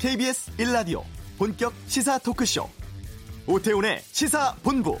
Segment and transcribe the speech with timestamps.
[0.00, 1.02] KBS 1라디오
[1.36, 2.66] 본격 시사 토크쇼
[3.46, 4.96] 오태훈의 시사본부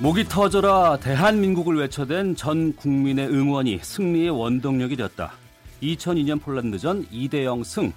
[0.00, 5.34] 목이 터져라 대한민국을 외쳐댄 전 국민의 응원이 승리의 원동력이 되었다.
[5.84, 7.92] 2002년 폴란드전 2대0 승.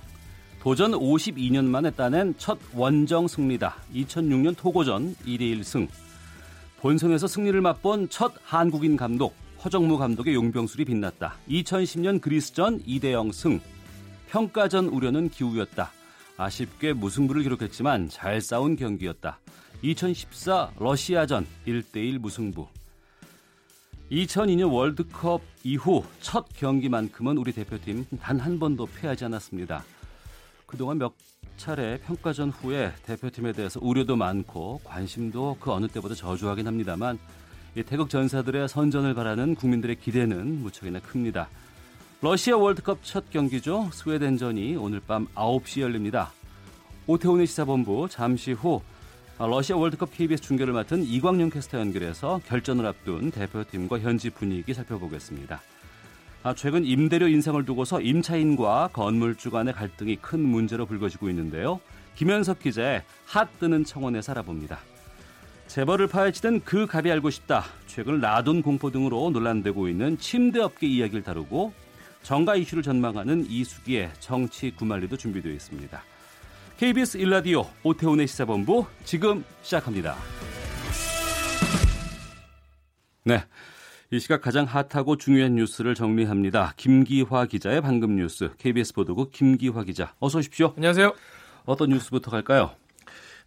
[0.61, 3.77] 도전 52년 만에 따낸 첫 원정 승리다.
[3.95, 5.87] 2006년 토고전 2대1 승.
[6.81, 11.35] 본선에서 승리를 맛본 첫 한국인 감독 허정무 감독의 용병술이 빛났다.
[11.47, 13.59] 2010년 그리스전 2대0 승.
[14.29, 15.91] 평가전 우려는 기우였다.
[16.37, 19.39] 아쉽게 무승부를 기록했지만 잘 싸운 경기였다.
[19.83, 22.67] 2014 러시아전 1대1 무승부.
[24.11, 29.83] 2002년 월드컵 이후 첫 경기만큼은 우리 대표팀 단 한 번도 패하지 않았습니다.
[30.65, 31.13] 그동안 몇
[31.61, 37.19] 차례 평가전 후에 대표팀에 대해서 우려도 많고 관심도 그 어느 때보다 저조하긴 합니다만
[37.85, 41.49] 태극 전사들의 선전을 바라는 국민들의 기대는 무척이나 큽니다.
[42.19, 43.91] 러시아 월드컵 첫 경기죠.
[43.93, 46.31] 스웨덴전이 오늘 밤 9시 열립니다.
[47.05, 48.81] 오태훈의 시사본부 잠시 후
[49.37, 55.61] 러시아 월드컵 KBS 중계를 맡은 이광용 캐스터 연결해서 결전을 앞둔 대표팀과 현지 분위기 살펴보겠습니다.
[56.43, 61.79] 아, 최근 임대료 인상을 두고서 임차인과 건물주 간의 갈등이 큰 문제로 불거지고 있는데요.
[62.15, 64.79] 김현석 기자의 핫 뜨는 청원에 살아봅니다.
[65.67, 67.63] 재벌을 파헤치던 그 갑이 알고 싶다.
[67.85, 71.73] 최근 라돈 공포 등으로 논란되고 있는 침대업계 이야기를 다루고
[72.23, 76.03] 정가 이슈를 전망하는 이수기의 정치 구말리도 준비되어 있습니다.
[76.77, 80.15] KBS 일라디오 오태훈의 시사본부 지금 시작합니다.
[83.23, 83.43] 네.
[84.13, 86.73] 이 시각 가장 핫하고 중요한 뉴스를 정리합니다.
[86.75, 88.51] 김기화 기자의 방금 뉴스.
[88.57, 90.13] KBS 보도국 김기화 기자.
[90.19, 90.73] 어서 오십시오.
[90.75, 91.13] 안녕하세요.
[91.63, 92.71] 어떤 뉴스부터 갈까요?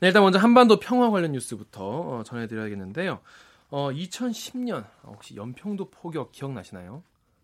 [0.01, 3.21] 네, 일단 먼저 한반도 평화 관련 뉴스부터 어, 전해드려야겠는데요.
[3.69, 7.03] 어, 2010년 혹시 연평도 포격 기억나시나요?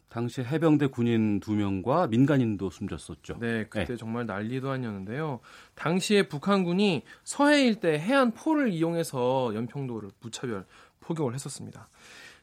[0.08, 3.36] 당시 해병대 군인 두 명과 민간인도 숨졌었죠.
[3.38, 3.96] 네, 그때 네.
[3.96, 5.40] 정말 난리도 아니었는데요.
[5.74, 10.64] 당시에 북한군이 서해 일대 해안 포를 이용해서 연평도를 무차별
[11.00, 11.88] 포격을 했었습니다.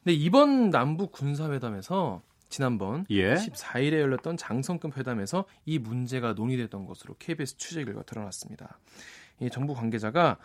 [0.03, 3.33] 근데 이번 남북 군사회담에서 지난번 예.
[3.35, 8.79] 14일에 열렸던 장성급 회담에서 이 문제가 논의됐던 것으로 KBS 취재 결과 드러났습니다.
[9.39, 10.37] 이 정부 관계자가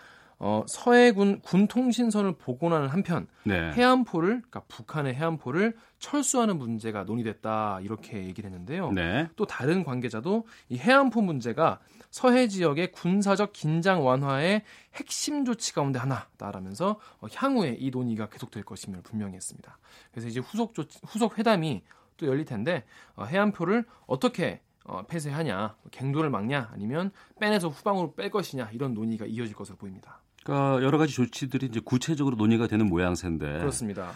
[0.44, 3.70] 어, 서해군 군 통신선을 복원하는 한편 네.
[3.75, 8.91] 해안포를 그러니까 북한의 해안포를 철수하는 문제가 논의됐다 이렇게 얘기를 했는데요.
[8.91, 9.28] 네.
[9.36, 11.78] 또 다른 관계자도 이 해안포 문제가
[12.10, 14.62] 서해 지역의 군사적 긴장 완화의
[14.97, 19.78] 핵심 조치 가운데 하나다라면서 어, 향후에 이 논의가 계속될 것임을 분명히 했습니다.
[20.10, 21.84] 그래서 이제 후속 조치, 후속 회담이
[22.16, 22.82] 또 열릴 텐데
[23.14, 29.54] 어, 해안포를 어떻게 어, 폐쇄하냐, 갱도를 막냐, 아니면 빼내서 후방으로 뺄 것이냐 이런 논의가 이어질
[29.54, 30.22] 것으로 보입니다.
[30.44, 33.58] 그러니까 여러 가지 조치들이 이제 구체적으로 논의가 되는 모양새인데.
[33.58, 34.12] 그렇습니다.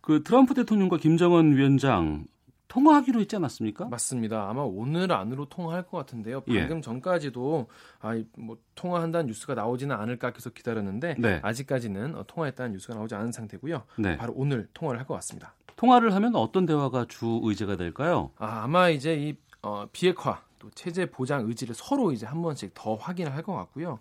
[0.00, 2.26] 그 트럼프 대통령과 김정은 위원장
[2.68, 3.86] 통화하기로 했지 않았습니까?
[3.86, 4.48] 맞습니다.
[4.48, 6.42] 아마 오늘 안으로 통화할 것 같은데요.
[6.42, 6.80] 방금 예.
[6.80, 7.66] 전까지도
[8.00, 11.40] 아, 뭐 통화한다는 뉴스가 나오지는 않을까 계속 기다렸는데 네.
[11.42, 13.82] 아직까지는 어, 통화했다는 뉴스가 나오지 않은 상태고요.
[13.98, 14.16] 네.
[14.16, 15.54] 바로 오늘 통화를 할 것 같습니다.
[15.76, 18.30] 통화를 하면 어떤 대화가 주 의제가 될까요?
[18.38, 22.94] 아, 아마 이제 이 어, 비핵화 또 체제 보장 의지를 서로 이제 한 번씩 더
[22.94, 23.98] 확인을 할 것 같고요.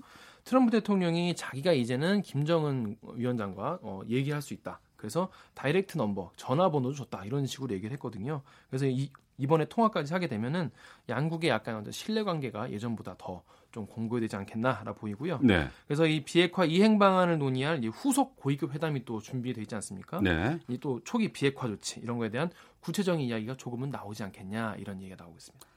[0.50, 4.80] 트럼프 대통령이 자기가 이제는 김정은 위원장과 어, 얘기할 수 있다.
[4.96, 7.24] 그래서 direct number, 전화번호도 줬다.
[7.24, 8.42] 이런 식으로 얘기를 했거든요.
[8.68, 10.72] 그래서 이, 이번에 통화까지 하게 되면은
[11.08, 15.42] 양국의 약간 신뢰 관계가 예전보다 더 좀 공고해지지 않겠나라 보이고요.
[15.44, 15.68] 네.
[15.86, 20.20] 그래서 이 비핵화 이행 방안을 논의할 이 후속 고위급 회담이 또 준비되어 있지 않습니까?
[20.22, 20.58] 네.
[20.68, 22.50] 이 또 초기 비핵화 조치 이런 거에 대한
[22.80, 25.68] 구체적인 이야기가 조금은 나오지 않겠냐 이런 얘기가 나오고 있습니다.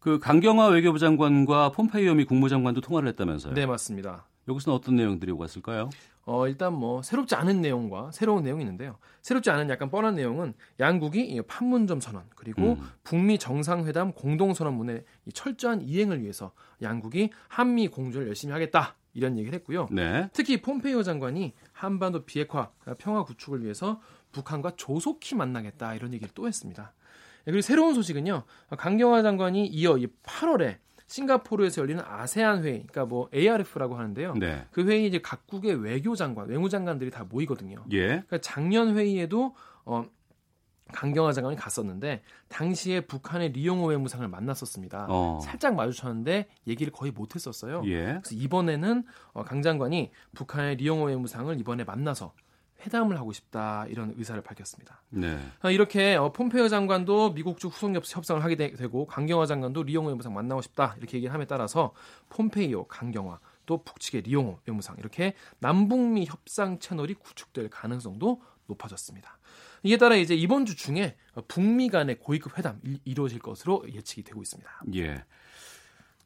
[0.00, 3.54] 그 강경화 외교부 장관과 폼페이오 미 국무장관도 통화를 했다면서요?
[3.54, 4.26] 네, 맞습니다.
[4.48, 5.90] 여기서는 어떤 내용들이 오갔을까요?
[6.24, 8.98] 어, 일단 뭐 새롭지 않은 내용과 새로운 내용이 있는데요.
[9.22, 12.90] 새롭지 않은 약간 뻔한 내용은 양국이 판문점 선언 그리고 음.
[13.04, 16.52] 북미 정상회담 공동 선언문의 철저한 이행을 위해서
[16.82, 18.96] 양국이 한미 공조를 열심히 하겠다.
[19.14, 19.88] 이런 얘기를 했고요.
[19.90, 20.28] 네.
[20.34, 24.00] 특히 폼페이오 장관이 한반도 비핵화 평화 구축을 위해서
[24.32, 26.92] 북한과 조속히 만나겠다 이런 얘기를 또 했습니다.
[27.46, 28.42] 네, 그리고 새로운 소식은요.
[28.76, 34.34] 강경화 장관이 이어 8월에 싱가포르에서 열리는 아세안 회의, 그러니까 뭐 ARF라고 하는데요.
[34.34, 34.66] 네.
[34.72, 37.84] 그 회의 이제 각국의 외교장관, 외무장관들이 다 모이거든요.
[37.92, 38.06] 예.
[38.06, 39.54] 그러니까 작년 회의에도
[39.84, 40.04] 어
[40.92, 45.06] 강경화 장관이 갔었는데 당시에 북한의 리용호 외무상을 만났었습니다.
[45.08, 45.38] 어.
[45.42, 47.82] 살짝 마주쳤는데 얘기를 거의 못했었어요.
[47.86, 48.20] 예.
[48.22, 52.32] 그래서 이번에는 어, 강 장관이 북한의 리용호 외무상을 이번에 만나서
[52.84, 55.02] 회담을 하고 싶다 이런 의사를 밝혔습니다.
[55.10, 55.38] 네.
[55.62, 60.34] 어, 이렇게 어, 폼페이오 장관도 미국 쪽 후속 협상을 하게 되고 강경화 장관도 리용 외무상
[60.34, 61.92] 만나고 싶다 이렇게 얘기를 함에 따라서
[62.30, 69.38] 폼페이오, 강경화 또 북측의 리용호 외무상 이렇게 남북미 협상 채널이 구축될 가능성도 높아졌습니다.
[69.82, 71.16] 이에 따라 이제 이번 주 중에
[71.48, 74.70] 북미 간의 고위급 회담 이루어질 것으로 예측이 되고 있습니다.
[74.96, 75.24] 예.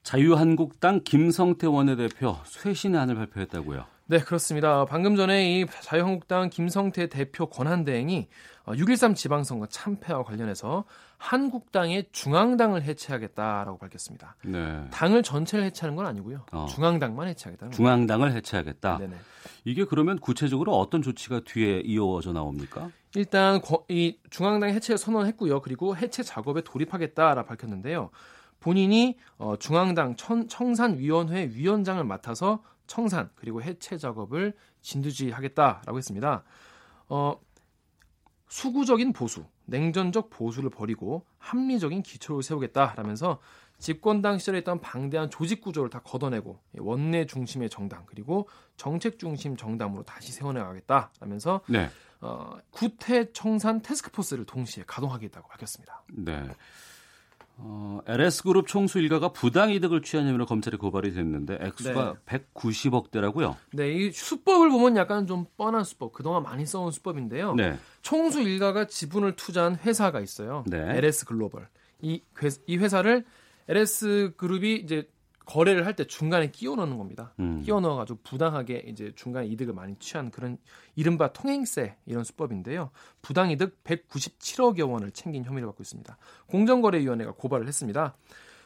[0.02, 3.84] 자유한국당 김성태 원내대표 쇄신안을 발표했다고요.
[4.10, 4.84] 네, 그렇습니다.
[4.86, 8.26] 방금 전에 이 자유한국당 김성태 대표 권한대행이
[8.66, 10.84] 6.13 지방선거 참패와 관련해서
[11.16, 14.34] 한국당의 중앙당을 해체하겠다라고 밝혔습니다.
[14.44, 14.84] 네.
[14.90, 16.44] 당을 전체를 해체하는 건 아니고요.
[16.50, 16.66] 어.
[16.68, 17.70] 중앙당만 해체하겠다.
[17.70, 18.98] 중앙당을 해체하겠다.
[18.98, 19.16] 네네.
[19.64, 22.90] 이게 그러면 구체적으로 어떤 조치가 뒤에 이어져 나옵니까?
[23.14, 25.60] 일단 이 중앙당 해체 선언했고요.
[25.60, 28.10] 그리고 해체 작업에 돌입하겠다라 밝혔는데요.
[28.58, 36.42] 본인이 어, 중앙당 청산위원회 위원장을 맡아서 청산 그리고 해체 작업을 진두지 하겠다라고 했습니다.
[37.08, 37.40] 어,
[38.48, 43.38] 수구적인 보수, 냉전적 보수를 버리고 합리적인 기초를 세우겠다라면서
[43.78, 50.02] 집권당 시절에 있던 방대한 조직 구조를 다 걷어내고 원내 중심의 정당 그리고 정책 중심 정당으로
[50.02, 51.88] 다시 세워나가겠다라면서 네.
[52.20, 56.02] 어, 구태 청산 테스크포스를 동시에 가동하겠다고 밝혔습니다.
[56.08, 56.42] 네.
[57.62, 62.38] 어, LS그룹 총수 일가가 부당 이득을 취한 혐의로 검찰에 고발이 됐는데 액수가 네.
[62.54, 63.56] 190억 대라고요.
[63.72, 66.12] 네, 이 수법을 보면 약간 좀 뻔한 수법.
[66.12, 67.54] 그동안 많이 써온 수법인데요.
[67.54, 67.78] 네.
[68.02, 70.64] 총수 일가가 지분을 투자한 회사가 있어요.
[70.66, 70.78] 네.
[70.78, 71.68] LS 글로벌.
[72.00, 72.22] 이,
[72.66, 73.24] 이 회사를
[73.68, 75.08] LS 그룹이 이제
[75.50, 77.34] 거래를 할 때 중간에 끼워 넣는 겁니다.
[77.40, 77.62] 음.
[77.62, 80.58] 끼워 넣어 가지고 부당하게 이제 중간에 이득을 많이 취한 그런
[80.94, 82.90] 이른바 통행세 이런 수법인데요.
[83.20, 86.16] 부당 이득 197억여 원을 챙긴 혐의를 받고 있습니다.
[86.46, 88.14] 공정거래위원회가 고발을 했습니다.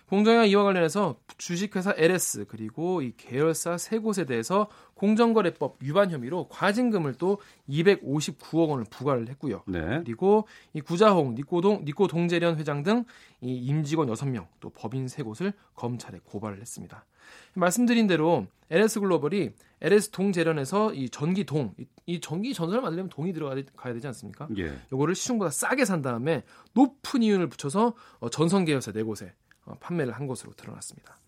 [0.09, 7.15] 공정위와 이와 관련해서 주식회사 LS 그리고 이 계열사 세 곳에 대해서 공정거래법 위반 혐의로 과징금을
[7.15, 9.62] 또 259억 원을 부과를 했고요.
[9.67, 9.81] 네.
[10.05, 13.05] 그리고 이 구자홍, 니꼬동, 니꼬 동재련 회장 등
[13.45, 17.05] 이 임직원 6명 또 법인 세 곳을 검찰에 고발을 했습니다.
[17.53, 19.53] 말씀드린 대로 LS 글로벌이
[19.83, 21.75] LS 동재련에서 이 전기 동,
[22.06, 24.49] 이 전기 전선을 만들려면 동이 들어가야 되지 않습니까?
[24.56, 24.73] 예.
[24.91, 26.43] 요거를 시중보다 싸게 산 다음에
[26.73, 29.44] 높은 이윤을 붙여서 어, 전선 계열사 네 곳에 어,
[29.81, 31.19] 판매를 한 것으로 드러났습니다.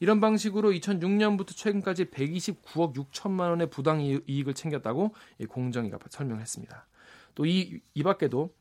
[0.00, 5.14] 이런 방식으로 2006년부터 최근까지 129억 6천만 원의 부당 이익을 챙겼다고
[5.48, 6.86] 공정위가 설명했습니다.
[7.34, 8.54] 또 이 이 밖에도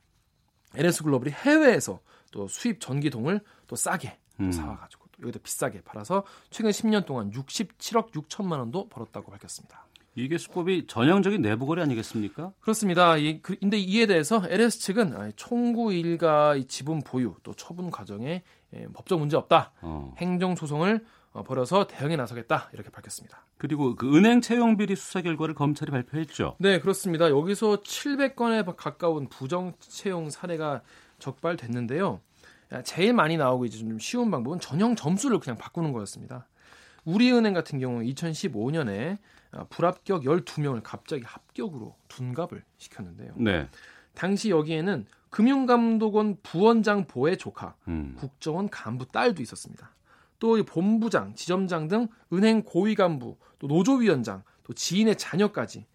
[0.76, 2.00] LS 글로벌이 해외에서
[2.32, 4.52] 또 수입 전기동을 또 싸게 음.
[4.52, 9.88] 사와가지고 또 여기다 비싸게 팔아서 최근 10년 동안 67억 6천만 원도 벌었다고 밝혔습니다.
[10.16, 12.52] 이게 수법이 전형적인 내부 거래 아니겠습니까?
[12.60, 13.18] 그렇습니다.
[13.18, 18.44] 이, 그, 근데 이에 대해서 LS 측은 총구 일가 지분 보유 또 처분 과정에
[18.76, 19.72] 예, 법적 문제 없다.
[19.82, 20.14] 어.
[20.18, 23.46] 행정 소송을 어, 벌여서 대응에 나서겠다 이렇게 밝혔습니다.
[23.58, 26.56] 그리고 그 은행 채용 비리 수사 결과를 검찰이 발표했죠.
[26.60, 27.30] 네, 그렇습니다.
[27.30, 30.82] 여기서 700건에 가까운 부정 채용 사례가
[31.20, 32.22] 적발됐는데요.
[32.84, 36.48] 제일 많이 나오고 이제 좀 쉬운 방법은 전형 점수를 그냥 바꾸는 거였습니다.
[37.06, 39.18] 우리은행 같은 경우 2015년에
[39.54, 43.32] 어, 불합격 12명을 갑자기 합격으로 둔갑을 시켰는데요.
[43.38, 43.70] 네.
[44.14, 48.16] 당시 여기에는 금융감독원 부원장 보의 조카, 음.
[48.18, 49.94] 국정원 간부 딸도 있었습니다.
[50.40, 55.86] 또 본부장, 지점장 등 은행 고위 간부, 또 노조위원장, 또 지인의 자녀까지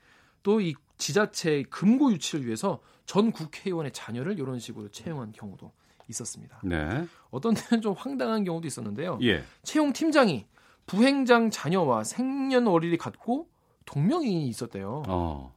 [0.43, 5.73] 또 이 지자체의 금고 유치를 위해서 전 국회의원의 자녀를 이런 식으로 채용한 경우도
[6.09, 6.61] 있었습니다.
[6.63, 7.07] 네.
[7.31, 9.19] 어떤 때는 좀 황당한 경우도 있었는데요.
[9.23, 9.43] 예.
[9.65, 10.47] 채용 팀장이
[10.87, 13.49] 부행장 자녀와 생년월일이 같고
[13.85, 15.03] 동명이인이 있었대요.
[15.09, 15.55] 어.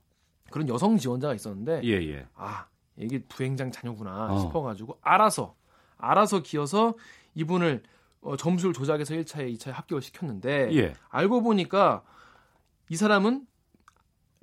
[0.50, 2.26] 그런 여성 지원자가 있었는데 예, 예.
[2.36, 2.66] 아
[2.98, 4.40] 이게 부행장 자녀구나 어.
[4.40, 5.56] 싶어가지고 알아서
[5.98, 6.96] 알아서 기어서
[7.36, 7.84] 이분을
[8.22, 10.94] 어, 점수를 조작해서 1차에 2차에 합격을 시켰는데 예.
[11.10, 12.04] 알고 보니까
[12.90, 13.46] 이 사람은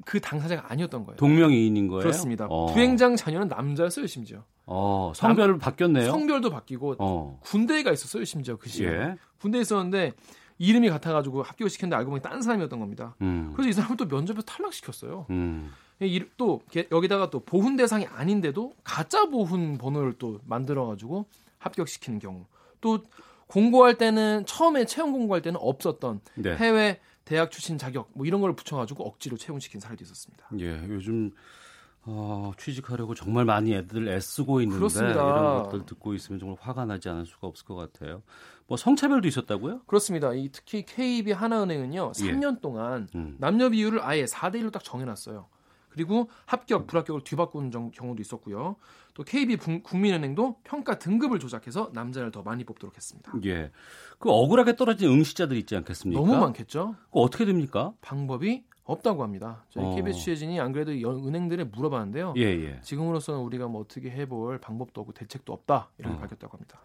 [0.04, 1.16] 그 당사자가 아니었던 거예요.
[1.16, 2.02] 동명이인인 거예요?
[2.02, 2.46] 그렇습니다.
[2.48, 2.66] 어.
[2.66, 4.44] 부행장 자녀는 남자였어요, 심지어.
[4.66, 6.10] 어, 성별을 바뀌었네요.
[6.10, 7.40] 성별도 바뀌고 어.
[7.42, 8.88] 군대에 가 있었어요, 심지어 그 시에.
[8.88, 9.16] 예.
[9.40, 10.12] 군대에 있었는데
[10.62, 13.16] 이름이 같아가지고 합격을 시켰는데 알고 보니 딴 사람이었던 겁니다.
[13.20, 13.52] 음.
[13.54, 15.26] 그래서 이 사람을 또 면접에서 탈락시켰어요.
[15.30, 15.72] 음.
[16.36, 21.26] 또 여기다가 또 보훈 대상이 아닌데도 가짜 보훈 번호를 또 만들어가지고
[21.58, 22.46] 합격시키는 경우.
[22.80, 23.02] 또
[23.48, 26.56] 공고할 때는 처음에 채용 공고할 때는 없었던 네.
[26.56, 30.46] 해외 대학 출신 자격 뭐 이런 걸 붙여가지고 억지로 채용시킨 사례도 있었습니다.
[30.60, 31.32] 예, 요즘
[32.04, 35.20] 어, 취직하려고 정말 많이 애들 애쓰고 있는데 그렇습니다.
[35.20, 38.22] 이런 것들 듣고 있으면 정말 화가 나지 않을 수가 없을 것 같아요.
[38.66, 39.82] 뭐 성차별도 있었다고요?
[39.86, 40.32] 그렇습니다.
[40.32, 42.60] 이 특히 KB 하나은행은요 3년 예.
[42.60, 43.36] 동안 음.
[43.38, 45.46] 남녀 비율을 아예 4대 1로 딱 정해 놨어요.
[45.90, 48.76] 그리고 합격, 불합격을 뒤바꾸는 경우도 있었고요.
[49.14, 53.30] 또 KB 국민은행도 평가 등급을 조작해서 남자를 더 많이 뽑도록 했습니다.
[53.44, 53.70] 예.
[54.18, 56.18] 그 억울하게 떨어진 응시자들 있지 않겠습니까?
[56.18, 56.96] 너무 많겠죠.
[57.12, 57.92] 그 어떻게 됩니까?
[58.00, 59.64] 방법이 없다고 합니다.
[59.70, 59.94] 저희 어.
[59.94, 62.34] KBS 취재진이 안 그래도 은행들에 물어봤는데요.
[62.36, 62.80] 예, 예.
[62.82, 66.18] 지금으로서는 우리가 뭐 어떻게 해볼 방법도 없고 대책도 없다 이렇게 어.
[66.18, 66.80] 밝혔다고 합니다.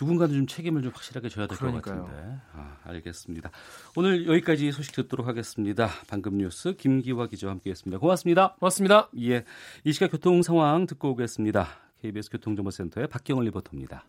[0.00, 2.38] 누군가는 좀 책임을 좀 확실하게 져야 될 것 같은데.
[2.54, 3.50] 아, 알겠습니다.
[3.96, 5.88] 오늘 여기까지 소식 듣도록 하겠습니다.
[6.08, 7.98] 방금 뉴스 김기화 기자와 함께했습니다.
[7.98, 8.54] 고맙습니다.
[8.60, 9.08] 고맙습니다.
[9.20, 9.44] 예,
[9.84, 11.66] 이 시각 교통 상황 듣고 오겠습니다.
[12.00, 14.04] KBS 교통정보센터의 박경원 리포터입니다.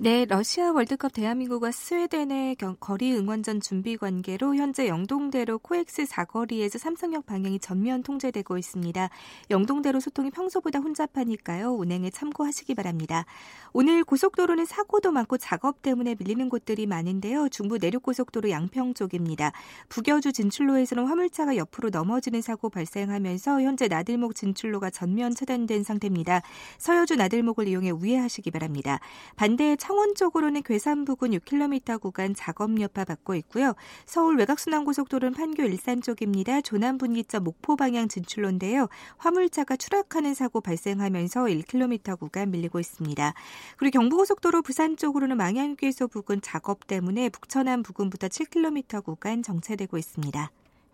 [0.00, 7.58] 네, 러시아 월드컵 대한민국과 스웨덴의 거리 응원전 준비 관계로 현재 영동대로 코엑스 사거리에서 삼성역 방향이
[7.58, 9.10] 전면 통제되고 있습니다.
[9.50, 11.72] 영동대로 소통이 평소보다 혼잡하니까요.
[11.72, 13.26] 운행에 참고하시기 바랍니다.
[13.72, 17.48] 오늘 고속도로는 사고도 많고 작업 때문에 밀리는 곳들이 많은데요.
[17.48, 19.50] 중부 내륙고속도로 양평 쪽입니다.
[19.88, 26.42] 북여주 진출로에서는 화물차가 옆으로 넘어지는 사고 발생하면서 현재 나들목 진출로가 전면 차단된 상태입니다.
[26.78, 29.00] 서여주 나들목을 이용해 우회하시기 바랍니다.
[29.34, 33.72] 반대 청원 쪽으로는 괴산 부근 6km 구간 작업 여파 받고 있고요.
[34.04, 36.60] 서울 외곽순환고속도로는 판교 일산 쪽입니다.
[36.60, 38.88] 조남 분기점 목포 방향 진출로인데요.
[39.16, 43.32] 화물차가 추락하는 사고 발생하면서 1km 구간 밀리고 있습니다.
[43.78, 50.50] 그리고 경부고속도로 부산 쪽으로는 망향교에서 부근 작업 때문에 북천안 부근부터 7km 구간 정체되고 있습니다.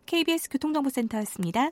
[0.07, 1.71] KBS 교통정보센터였습니다.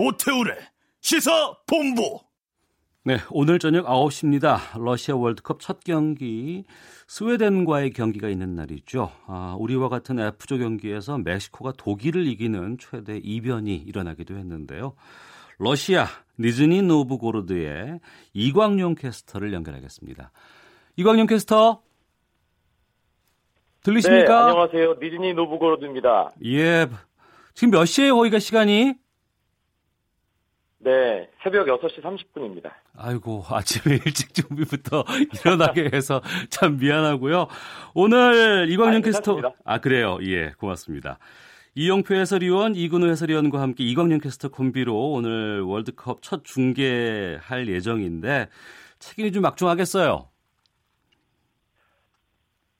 [0.00, 0.54] 오태훈의
[1.02, 1.30] 시사
[1.66, 2.20] 본부.
[3.04, 4.58] 네, 오늘 저녁 9시입니다.
[4.78, 6.64] 러시아 월드컵 첫 경기
[7.06, 9.10] 스웨덴과의 경기가 있는 날이죠.
[9.26, 14.94] 아, 우리와 같은 F조 경기에서 멕시코가 독일을 이기는 최대 이변이 일어나기도 했는데요.
[15.58, 16.06] 러시아
[16.38, 18.00] 니즈니 노브고로드의
[18.32, 20.32] 이광용 캐스터를 연결하겠습니다.
[20.96, 21.82] 이광용 캐스터
[23.82, 24.46] 들리십니까?
[24.46, 24.94] 네, 안녕하세요.
[25.02, 26.30] 니즈니 노브고로드입니다.
[26.46, 26.86] 예.
[27.52, 28.94] 지금 몇 시에요, 거기가 시간이?
[30.82, 32.70] 네, 새벽 6시 30분입니다.
[32.96, 35.04] 아이고, 아침에 일찍 준비부터
[35.44, 37.48] 일어나게 해서 참 미안하고요.
[37.94, 39.42] 오늘 이광용 캐스터.
[39.64, 40.18] 아, 그래요.
[40.22, 41.18] 예, 고맙습니다.
[41.74, 48.48] 이용표 해설위원, 이근우 해설위원과 함께 이광용 캐스터 콤비로 오늘 월드컵 첫 중계할 예정인데
[48.98, 50.28] 책임이 좀 막중하겠어요.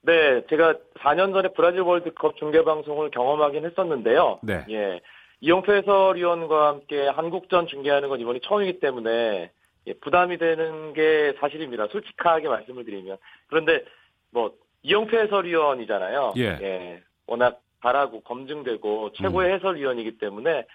[0.02, 4.40] 네, 제가 4년 전에 브라질 월드컵 중계 방송을 경험하긴 했었는데요.
[4.42, 4.64] 네.
[4.71, 5.00] 예.
[5.40, 9.50] 이용표 해설위원과 함께 한국전 중계하는 건 이번이 처음이기 때문에
[9.87, 11.87] 예, 부담이 되는 게 사실입니다.
[11.88, 13.16] 솔직하게 말씀을 드리면.
[13.49, 13.85] 그런데
[14.30, 16.35] 뭐 이용표 해설위원이잖아요.
[16.37, 16.42] 예.
[16.61, 19.54] 예 워낙 잘하고 검증되고 최고의 음.
[19.54, 20.66] 해설위원이기 때문에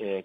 [0.00, 0.22] 예,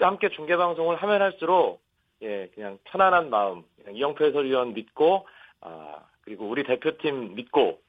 [0.00, 1.82] 함께 중계 방송을 하면 할수록
[2.22, 5.26] 예, 그냥 편안한 마음, 이영표 해설위원 믿고
[5.60, 7.80] 아, 그리고 우리 대표팀 믿고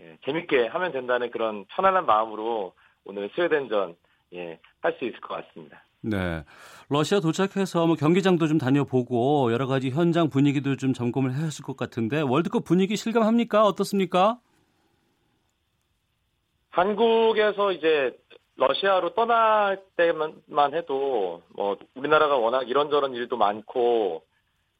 [0.00, 3.96] 예, 재밌게 하면 된다는 그런 편안한 마음으로 오늘 스웨덴전
[4.34, 5.82] 예, 할 수 있을 것 같습니다.
[6.00, 6.44] 네.
[6.88, 12.20] 러시아 도착해서 뭐 경기장도 좀 다녀보고 여러 가지 현장 분위기도 좀 점검을 해왔을 것 같은데
[12.20, 13.64] 월드컵 분위기 실감합니까?
[13.64, 14.38] 어떻습니까?
[16.70, 18.16] 한국에서 이제
[18.56, 24.22] 러시아로 떠날 때만 해도 뭐 우리나라가 워낙 이런저런 일도 많고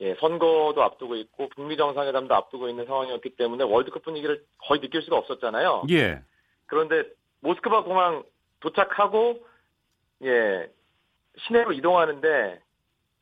[0.00, 5.17] 예, 선거도 앞두고 있고 북미 정상회담도 앞두고 있는 상황이었기 때문에 월드컵 분위기를 거의 느낄 수가
[5.17, 5.85] 없었잖아요.
[5.90, 6.21] 예.
[6.67, 7.02] 그런데
[7.40, 8.23] 모스크바 공항
[8.61, 9.47] 도착하고
[10.23, 10.69] 예
[11.38, 12.61] 시내로 이동하는데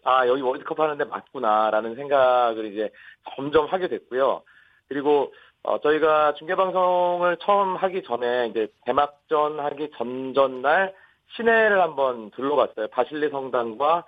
[0.05, 2.91] 아 여기 월드컵 하는데 맞구나라는 생각을 이제
[3.35, 4.43] 점점 하게 됐고요.
[4.89, 10.95] 그리고 어, 저희가 중계 방송을 처음 하기 전에 이제 개막전 하기 전전날
[11.35, 12.87] 시내를 한번 둘러봤어요.
[12.89, 14.05] 바실리 성당과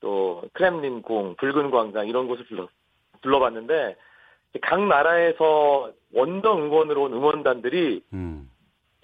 [0.00, 2.68] 또 크렘린 궁, 붉은 광장 이런 곳을 둘러,
[3.20, 3.96] 둘러봤는데
[4.60, 8.48] 각 나라에서 원정 응원으로 온 응원단들이 음.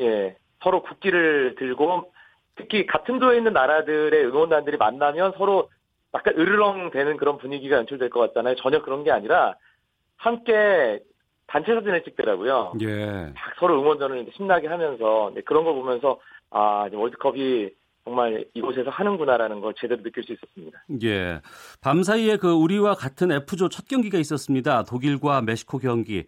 [0.01, 2.13] 예 서로 국기를 들고
[2.57, 5.71] 특히 같은 조에 있는 나라들의 응원단들이 만나면 서로
[6.15, 8.57] 약간 으르렁대는 그런 분위기가 연출될 것 같잖아요.
[8.57, 9.55] 전혀 그런 게 아니라
[10.17, 11.01] 함께
[11.47, 12.75] 단체 사진을 찍더라고요.
[12.83, 13.33] 예.
[13.59, 17.71] 서로 응원전을 신나게 하면서 그런 거 보면서 아 월드컵이
[18.05, 20.83] 정말 이곳에서 하는구나라는 걸 제대로 느낄 수 있었습니다.
[21.03, 21.41] 예.
[21.83, 24.85] 밤 사이에 그 우리와 같은 F조 첫 경기가 있었습니다.
[24.85, 26.25] 독일과 멕시코 경기.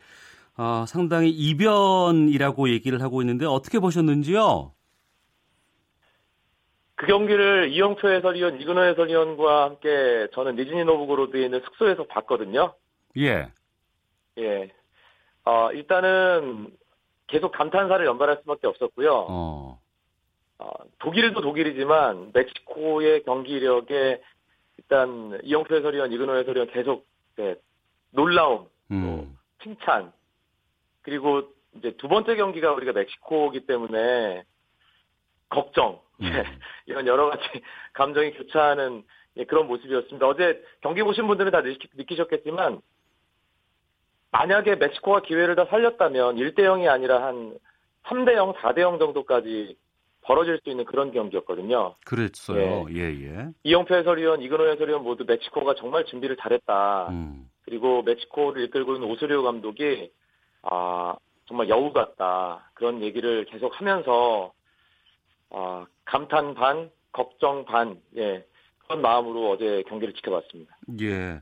[0.56, 4.72] 어, 상당히 이변이라고 얘기를 하고 있는데 어떻게 보셨는지요?
[6.96, 12.74] 그 경기를 이영표 해설위원, 이근호 해설위원과 함께 저는 니즈니 노브고로드에 있는 숙소에서 봤거든요.
[13.16, 13.50] 예.
[14.38, 14.70] 예.
[15.44, 16.68] 어, 일단은
[17.26, 19.26] 계속 감탄사를 연발할 수밖에 없었고요.
[19.28, 19.80] 어.
[20.58, 24.20] 어, 독일도 독일이지만 멕시코의 경기력에
[24.76, 27.54] 일단 이영표 해설위원, 이근호 해설위원 계속 네,
[28.10, 29.38] 놀라움, 음.
[29.62, 30.12] 칭찬,
[31.02, 31.42] 그리고
[31.76, 34.44] 이제 두 번째 경기가 우리가 멕시코이기 때문에
[35.48, 36.30] 걱정 음.
[36.86, 37.42] 이런 여러 가지
[37.94, 39.04] 감정이 교차하는
[39.36, 40.26] 예, 그런 모습이었습니다.
[40.26, 42.80] 어제 경기 보신 분들은 다 느끼셨겠지만
[44.32, 47.58] 만약에 멕시코가 기회를 다 살렸다면 1대 0이 아니라 한
[48.04, 49.76] 3대 0, 4대 0 정도까지
[50.22, 51.94] 벌어질 수 있는 그런 경기였거든요.
[52.04, 52.86] 그랬어요.
[52.90, 53.48] 예, 예.
[53.64, 57.08] 이영표 해설위원, 이근호 해설위원 모두 멕시코가 정말 준비를 잘했다.
[57.10, 57.50] 음.
[57.62, 60.10] 그리고 멕시코를 이끌고 있는 오스리오 감독이
[60.62, 61.14] 아
[61.46, 64.52] 정말 여우 같다 그런 얘기를 계속 하면서
[65.50, 68.44] 아 감탄 반 걱정 반 예
[68.86, 70.76] 그런 마음으로 어제 경기를 지켜봤습니다.
[71.00, 71.40] 예.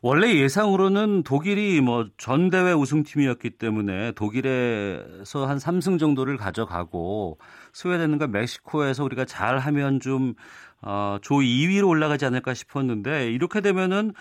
[0.00, 7.38] 원래 예상으로는 독일이 뭐 전 대회 우승팀이었기 때문에 독일에서 한 3승 정도를 가져가고
[7.72, 10.34] 스웨덴과 멕시코에서 우리가 잘하면 좀
[10.82, 14.12] 어, 조 2위로 올라가지 않을까 싶었는데 이렇게 되면은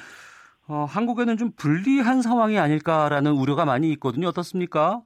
[0.67, 4.27] 어, 한국에는 좀 불리한 상황이 아닐까라는 우려가 많이 있거든요.
[4.29, 5.01] 어떻습니까?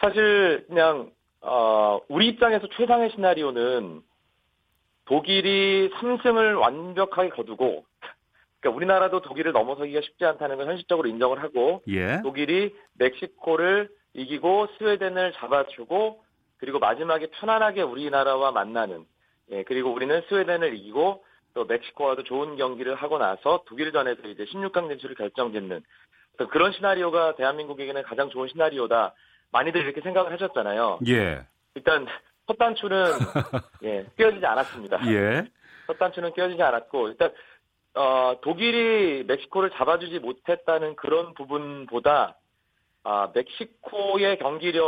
[0.00, 1.10] 사실 그냥
[1.40, 4.02] 어, 우리 입장에서 최상의 시나리오는
[5.06, 7.84] 독일이 3승을 완벽하게 거두고
[8.60, 12.20] 그러니까 우리나라도 독일을 넘어서기가 쉽지 않다는 걸 현실적으로 인정을 하고 예.
[12.22, 16.22] 독일이 멕시코를 이기고 스웨덴을 잡아주고
[16.58, 19.04] 그리고 마지막에 편안하게 우리나라와 만나는
[19.50, 21.24] 예 그리고 우리는 스웨덴을 이기고
[21.58, 25.82] 또 멕시코와도 좋은 경기를 하고 나서 독일전에서 이제 16강 진출을 결정짓는
[26.50, 29.12] 그런 시나리오가 대한민국에게는 가장 좋은 시나리오다
[29.50, 31.00] 많이들 이렇게 생각을 하셨잖아요.
[31.08, 31.44] 예.
[31.74, 32.06] 일단
[32.46, 33.06] 첫 단추는
[33.82, 35.00] 예 깨어지지 않았습니다.
[35.12, 35.50] 예.
[35.88, 37.32] 첫 단추는 깨어지지 않았고 일단
[37.94, 42.36] 어, 독일이 멕시코를 잡아주지 못했다는 그런 부분보다
[43.02, 44.84] 아, 멕시코의 경기력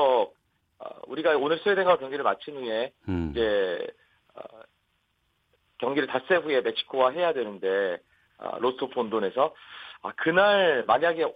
[0.79, 3.33] 어, 우리가 오늘 스웨덴과 경기를 마친 후에 음.
[3.33, 3.89] 이제
[4.37, 4.43] 어,
[5.81, 7.99] 경기를 닷새 후에 멕시코와 해야 되는데
[8.39, 9.55] 아, 로스토프 온돈에서
[10.03, 11.27] 아, 그날 만약에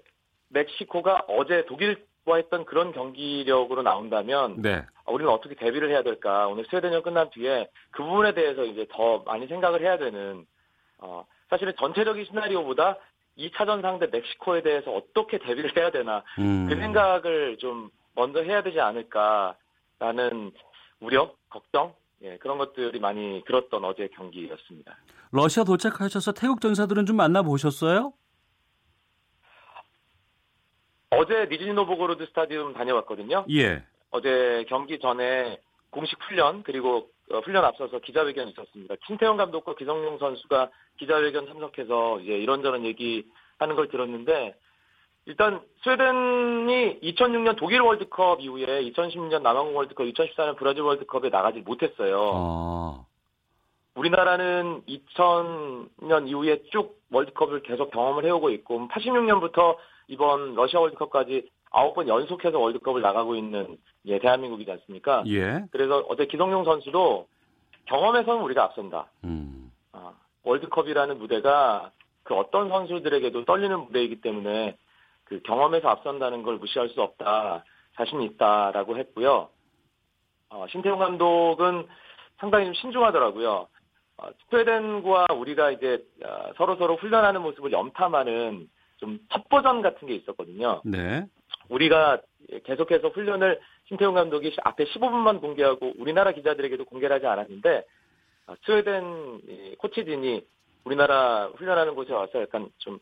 [0.49, 4.85] 멕시코가 어제 독일과 했던 그런 경기력으로 나온다면 네.
[5.05, 6.47] 아, 우리는 어떻게 대비를 해야 될까?
[6.47, 10.47] 오늘 스웨덴전 끝난 뒤에 그 부분에 대해서 이제 더 많이 생각을 해야 되는,
[10.99, 12.99] 어, 사실은 전체적인 시나리오보다
[13.37, 16.69] 2차전 상대 멕시코에 대해서 어떻게 대비를 해야 되나, 음.
[16.69, 20.53] 그 생각을 좀 먼저 해야 되지 않을까라는
[21.01, 24.97] 우려, 걱정, 예, 그런 것들이 많이 들었던 어제 경기였습니다.
[25.31, 28.15] 러시아 도착하셔서 태극 전사들은 좀 만나 보셨어요?
[31.11, 33.45] 어제 니즈니 노브고로드 스타디움 다녀왔거든요.
[33.51, 33.85] 예.
[34.11, 38.95] 어제 경기 전에 공식 훈련 그리고 어, 훈련 앞서서 기자회견이 있었습니다.
[39.07, 43.27] 신태용 감독과 기성용 선수가 기자회견 참석해서 이제 이런저런 얘기
[43.59, 44.55] 하는 걸 들었는데
[45.27, 52.33] 일단 스웨덴이 2006년 독일 월드컵 이후에 2016년 남아공 월드컵, 2014년 브라질 월드컵에 나가지 못했어요.
[52.35, 53.05] 아.
[53.95, 59.77] 우리나라는 2000년 이후에 쭉 월드컵을 계속 경험을 해오고 있고 86년부터
[60.09, 65.25] 이번 러시아 월드컵까지 9번 연속해서 월드컵을 나가고 있는 예, 대한민국이지 않습니까?
[65.27, 65.65] 예.
[65.71, 67.27] 그래서 어제 기성용 선수도
[67.87, 69.07] 경험에서는 우리가 앞선다.
[69.25, 69.71] 음.
[69.93, 70.13] 아,
[70.45, 71.91] 월드컵이라는 무대가
[72.23, 74.77] 그 어떤 선수들에게도 떨리는 무대이기 때문에
[75.35, 77.65] 그 경험에서 앞선다는 걸 무시할 수 없다.
[77.97, 79.49] 자신 있다라고 했고요.
[80.51, 81.89] 어, 신태용 감독은
[82.39, 83.67] 상당히 좀 신중하더라고요.
[84.17, 88.69] 어, 스웨덴과 우리가 이제 어, 서로 서로 훈련하는 모습을 염탐하는
[88.99, 90.83] 좀첫 버전 같은 게 있었거든요.
[90.85, 91.27] 네.
[91.69, 92.21] 우리가
[92.65, 97.85] 계속해서 훈련을 신태용 감독이 앞에 15분만 공개하고 우리나라 기자들에게도 공개를 하지 않았는데
[98.47, 100.47] 아, 스웨덴 이 코치진이
[100.85, 103.01] 우리나라 훈련하는 곳에 와서 약간 좀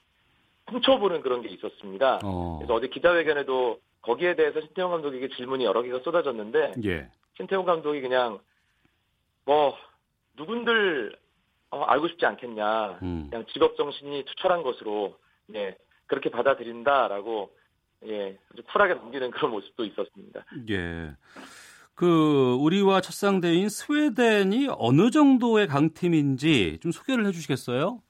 [0.68, 2.20] 훔쳐보는 그런 게 있었습니다.
[2.24, 2.58] 어.
[2.58, 7.08] 그래서 어제 기자회견에도 거기에 대해서 신태용 감독에게 질문이 여러 개가 쏟아졌는데 예.
[7.36, 8.38] 신태용 감독이 그냥
[9.44, 9.76] 뭐
[10.36, 11.16] 누군들
[11.70, 13.28] 어, 알고 싶지 않겠냐 음.
[13.30, 15.16] 그냥 직업 정신이 투철한 것으로
[15.54, 17.50] 예 그렇게 받아들인다라고
[18.06, 20.44] 예 아주 쿨하게 넘기는 그런 모습도 있었습니다.
[20.70, 21.14] 예.
[21.94, 28.00] 그 우리와 첫 상대인 스웨덴이 어느 정도의 강팀인지 좀 소개를 해 주시겠어요?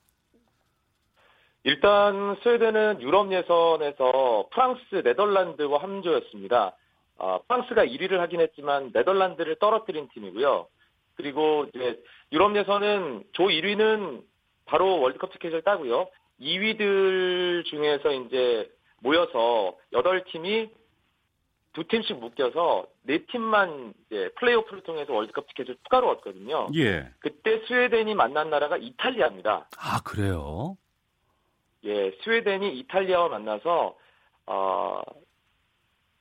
[1.64, 6.76] 일단 스웨덴은 유럽 예선에서 프랑스, 네덜란드와 함조였습니다.
[7.18, 10.66] 아, 프랑스가 1위를 하긴 했지만 네덜란드를 떨어뜨린 팀이고요.
[11.14, 14.22] 그리고 이제 유럽 예선은 조 1위는
[14.64, 16.08] 바로 월드컵 티켓을 따고요.
[16.40, 18.68] 2위들 중에서 이제
[19.00, 20.70] 모여서 8팀이
[21.74, 26.68] 두 팀씩 묶여서 네 팀만 이제 플레이오프를 통해서 월드컵 티켓을 추가로 얻거든요.
[26.76, 27.08] 예.
[27.20, 29.68] 그때 스웨덴이 만난 나라가 이탈리아입니다.
[29.78, 30.76] 아, 그래요?
[31.84, 33.96] 예, 스웨덴이 이탈리아와 만나서
[34.46, 35.00] 어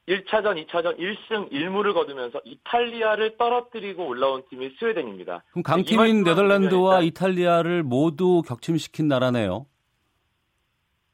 [0.08, 5.43] 1차전, 2차전 1승 1무를 거두면서 이탈리아를 떨어뜨리고 올라온 팀이 스웨덴입니다.
[5.52, 9.67] 그럼 이 강팀인 네덜란드와 이탈리아를 모두 격침시킨 나라네요.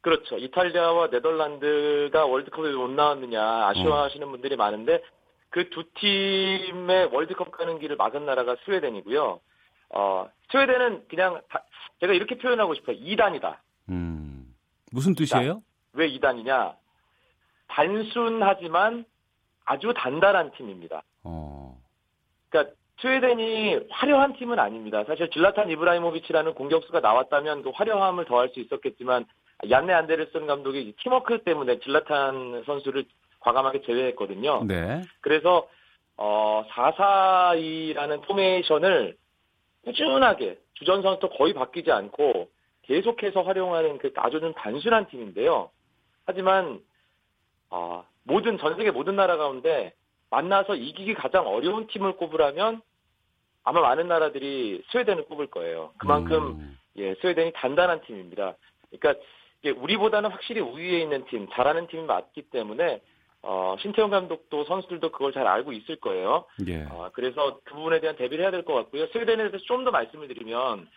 [0.01, 0.37] 그렇죠.
[0.37, 5.01] 이탈리아와 네덜란드가 월드컵에 못 나왔느냐 아쉬워하시는 분들이 많은데
[5.49, 9.39] 그 두 팀의 월드컵 가는 길을 막은 나라가 스웨덴이고요.
[9.89, 11.63] 어, 스웨덴은 그냥 다-
[11.99, 12.95] 제가 이렇게 표현하고 싶어요.
[12.97, 13.57] 2단이다.
[13.89, 14.26] 음.
[14.91, 15.61] 무슨 뜻이에요?
[15.93, 16.75] 왜 2단이냐?
[17.67, 19.05] 단순하지만
[19.65, 21.03] 아주 단단한 팀입니다.
[21.23, 21.77] 어.
[22.49, 25.03] 그러니까 스웨덴이 화려한 팀은 아닙니다.
[25.05, 29.25] 사실 질라탄 이브라이모비치라는 공격수가 나왔다면 그 화려함을 더할 수 있었겠지만
[29.69, 33.05] 얀네 안데르슨 감독이 팀워크 때문에 질라탄 선수를
[33.39, 34.63] 과감하게 제외했거든요.
[34.65, 35.01] 네.
[35.21, 35.67] 그래서
[36.15, 39.15] 어 4-4-2라는 포메이션을
[39.85, 42.49] 꾸준하게 주전 선수도 거의 바뀌지 않고
[42.87, 45.69] 계속해서 활용하는 그 아주 좀 단순한 팀인데요.
[46.25, 46.79] 하지만
[47.69, 49.93] 어, 모든 전 세계 모든 나라 가운데
[50.29, 52.81] 만나서 이기기 가장 어려운 팀을 꼽으라면
[53.63, 55.91] 아마 많은 나라들이 스웨덴을 꼽을 거예요.
[55.97, 56.77] 그만큼 음.
[56.97, 58.55] 예, 스웨덴이 단단한 팀입니다.
[58.89, 59.21] 그러니까
[59.61, 63.01] 이게 우리보다는 확실히 우위에 있는 팀, 잘하는 팀이 맞기 때문에
[63.43, 66.45] 어, 신태용 감독도 선수들도 그걸 잘 알고 있을 거예요.
[66.67, 66.83] 예.
[66.89, 69.07] 어, 그래서 그 부분에 대한 대비를 해야 될 것 같고요.
[69.07, 70.87] 스웨덴에 대해서 좀 더 말씀을 드리면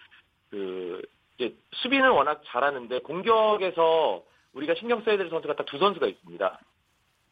[0.51, 1.03] 그
[1.41, 4.23] 이제 수비는 워낙 잘하는데 공격에서
[4.53, 6.61] 우리가 신경 써야 될 선수가 딱 두 선수가 있습니다.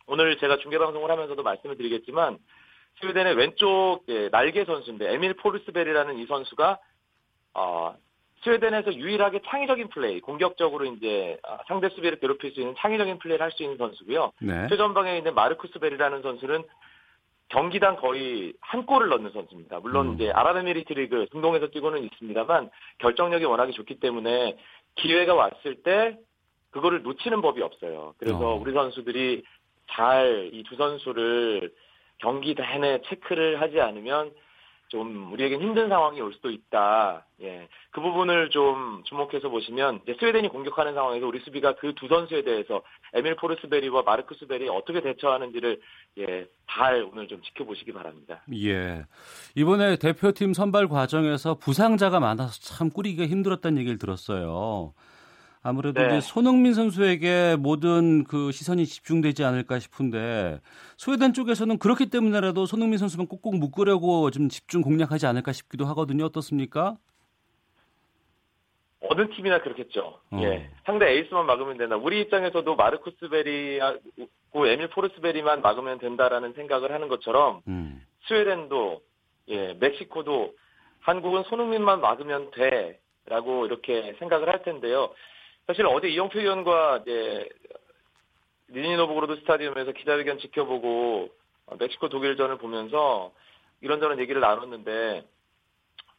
[0.07, 2.38] 오늘 제가 중계 방송을 하면서도 말씀을 드리겠지만
[3.01, 6.79] 스웨덴의 왼쪽 예, 날개 선수인데 에밀 포르스베리라는 이 선수가
[7.55, 7.94] 어,
[8.44, 13.53] 스웨덴에서 유일하게 창의적인 플레이, 공격적으로 이제 아, 상대 수비를 괴롭힐 수 있는 창의적인 플레이를 할
[13.53, 14.33] 수 있는 선수고요.
[14.40, 14.68] 네.
[14.68, 16.62] 최전방에 있는 마르쿠스 베리라는 선수는
[17.49, 19.81] 경기당 거의 한 골을 넣는 선수입니다.
[19.81, 20.15] 물론 음.
[20.15, 24.57] 이제 아랍에미리트 리그 중동에서 뛰고는 있습니다만 결정력이 워낙에 좋기 때문에
[24.97, 26.19] 기회가 왔을 때
[26.71, 28.15] 그거를 놓치는 법이 없어요.
[28.19, 28.55] 그래서 어.
[28.55, 29.45] 우리 선수들이
[29.91, 31.73] 잘 이 두 선수를
[32.19, 34.33] 경기 내내 체크를 하지 않으면
[34.88, 37.27] 좀 우리에겐 힘든 상황이 올 수도 있다.
[37.42, 37.68] 예.
[37.90, 42.83] 그 부분을 좀 주목해서 보시면 이제 스웨덴이 공격하는 상황에서 우리 수비가 그 두 선수에 대해서
[43.12, 45.81] 에밀 포르스베리와 마르쿠스 베리 어떻게 대처하는지를
[46.18, 48.42] 예, 잘 오늘 좀 지켜보시기 바랍니다.
[48.55, 49.05] 예.
[49.57, 54.94] 이번에 대표팀 선발 과정에서 부상자가 많아서 참 꾸리기가 힘들었다는 얘기를 들었어요.
[55.62, 56.07] 아무래도 네.
[56.07, 60.61] 이제 손흥민 선수에게 모든 그 시선이 집중되지 않을까 싶은데
[60.97, 66.25] 스웨덴 쪽에서는 그렇기 때문에라도 손흥민 선수만 꼭꼭 묶으려고 좀 집중 공략하지 않을까 싶기도 하거든요.
[66.25, 66.97] 어떻습니까?
[69.01, 70.21] 어느 팀이나 그렇겠죠.
[70.31, 70.40] 어.
[70.42, 70.71] 예.
[70.85, 71.97] 상대 에이스만 막으면 된다.
[71.97, 78.05] 우리 입장에서도 마르쿠스 베리하고 에밀 포르스베리만 막으면 된다라는 생각을 하는 것처럼 음.
[78.27, 79.01] 스웨덴도
[79.51, 80.55] 예, 멕시코도
[81.01, 85.11] 한국은 손흥민만 막으면 돼라고 이렇게 생각을 할 텐데요.
[85.68, 87.46] 사실 어제 이영표 위원과 이제
[88.71, 91.28] 니즈니 노브고로드 스타디움에서 기자회견 지켜보고
[91.66, 93.33] 어, 멕시코 독일전을 보면서
[93.83, 95.26] 이런저런 얘기를 나눴는데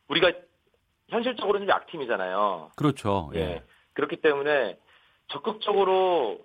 [0.07, 0.31] 우리가
[1.09, 2.71] 현실적으로는 좀 약팀이잖아요.
[2.75, 3.31] 그렇죠.
[3.33, 3.39] 예.
[3.39, 3.63] 예.
[3.93, 4.77] 그렇기 때문에
[5.29, 6.39] 적극적으로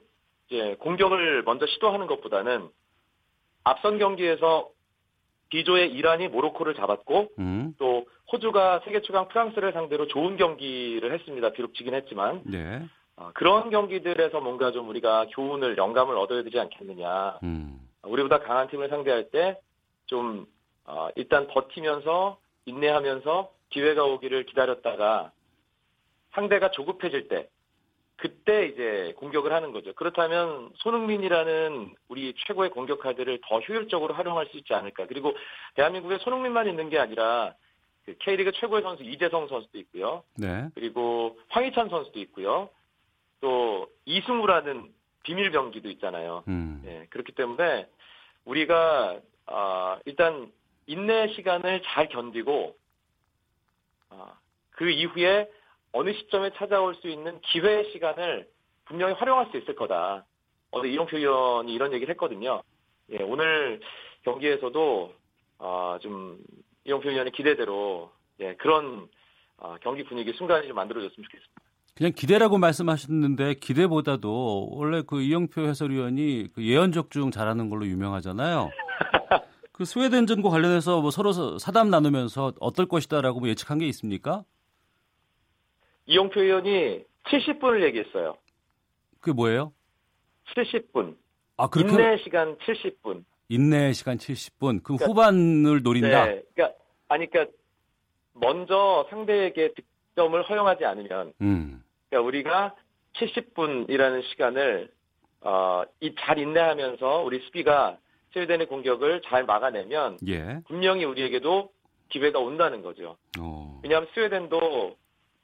[0.48, 2.70] 이제 공격을 먼저 시도하는 것보다는
[3.64, 4.70] 앞선 경기에서
[5.50, 7.74] B조의 이란이 모로코를 잡았고 음.
[7.78, 11.52] 또 호주가 세계 최강 프랑스를 상대로 좋은 경기를 했습니다.
[11.52, 12.84] 비록 지긴 했지만 네.
[13.16, 17.38] 어, 그런 경기들에서 뭔가 좀 우리가 교훈을 영감을 얻어야 되지 않겠느냐.
[17.44, 17.78] 음.
[18.02, 20.46] 우리보다 강한 팀을 상대할 때좀
[20.84, 25.30] 어, 일단 버티면서 인내하면서 기회가 오기를 기다렸다가
[26.32, 27.48] 상대가 조급해질 때
[28.16, 29.92] 그때 이제 공격을 하는 거죠.
[29.94, 35.06] 그렇다면 손흥민이라는 우리 최고의 공격 카드를 더 효율적으로 활용할 수 있지 않을까.
[35.06, 35.32] 그리고
[35.74, 37.54] 대한민국에 손흥민만 있는 게 아니라
[38.04, 40.22] 그 K리그 최고의 선수 이재성 선수도 있고요.
[40.36, 40.68] 네.
[40.74, 42.68] 그리고 황희찬 선수도 있고요.
[43.40, 46.44] 또 이승우라는 비밀 병기도 있잖아요.
[46.48, 46.82] 음.
[46.86, 47.88] 예, 그렇기 때문에
[48.44, 50.52] 우리가 아, 일단
[50.86, 52.76] 인내 시간을 잘 견디고
[54.10, 54.38] 아,
[54.70, 55.50] 그 이후에
[55.92, 58.48] 어느 시점에 찾아올 수 있는 기회 시간을
[58.84, 60.26] 분명히 활용할 수 있을 거다.
[60.70, 62.62] 어제 이용표 의원이 이런 얘기를 했거든요.
[63.10, 63.80] 예, 오늘
[64.24, 65.14] 경기에서도
[65.58, 66.38] 아, 좀
[66.84, 69.08] 이용표 의원의 기대대로 예, 그런
[69.58, 71.62] 아, 경기 분위기 순간이 좀 만들어졌으면 좋겠습니다.
[71.94, 78.70] 그냥 기대라고 말씀하셨는데 기대보다도 원래 그 이영표 해설위원이 그 예언 적 중 잘하는 걸로 유명하잖아요.
[79.72, 84.44] 그 스웨덴전과 관련해서 뭐 서로 사담 나누면서 어떨 것이다라고 뭐 예측한 게 있습니까?
[86.06, 88.36] 이용표 의원이 70분을 얘기했어요.
[89.20, 89.72] 그게 뭐예요?
[90.54, 91.16] 70분.
[91.56, 93.24] 아 그렇게 인내 시간 70분.
[93.48, 94.82] 인내 시간 70분.
[94.82, 96.26] 그럼 그러니까- 후반을 노린다.
[96.26, 96.42] 네.
[96.54, 96.78] 그러니까
[97.08, 97.54] 아니 그러니까
[98.32, 99.72] 먼저 상대에게
[100.14, 101.82] 득점을 허용하지 않으면 음.
[102.08, 102.74] 그러니까 우리가
[103.14, 104.90] 70분이라는 시간을
[105.42, 107.98] 어, 이 잘 인내하면서 우리 수비가
[108.32, 110.60] 스웨덴의 공격을 잘 막아내면 예.
[110.66, 111.70] 분명히 우리에게도
[112.08, 113.16] 기회가 온다는 거죠.
[113.38, 113.80] 어.
[113.84, 114.96] 왜냐하면 스웨덴도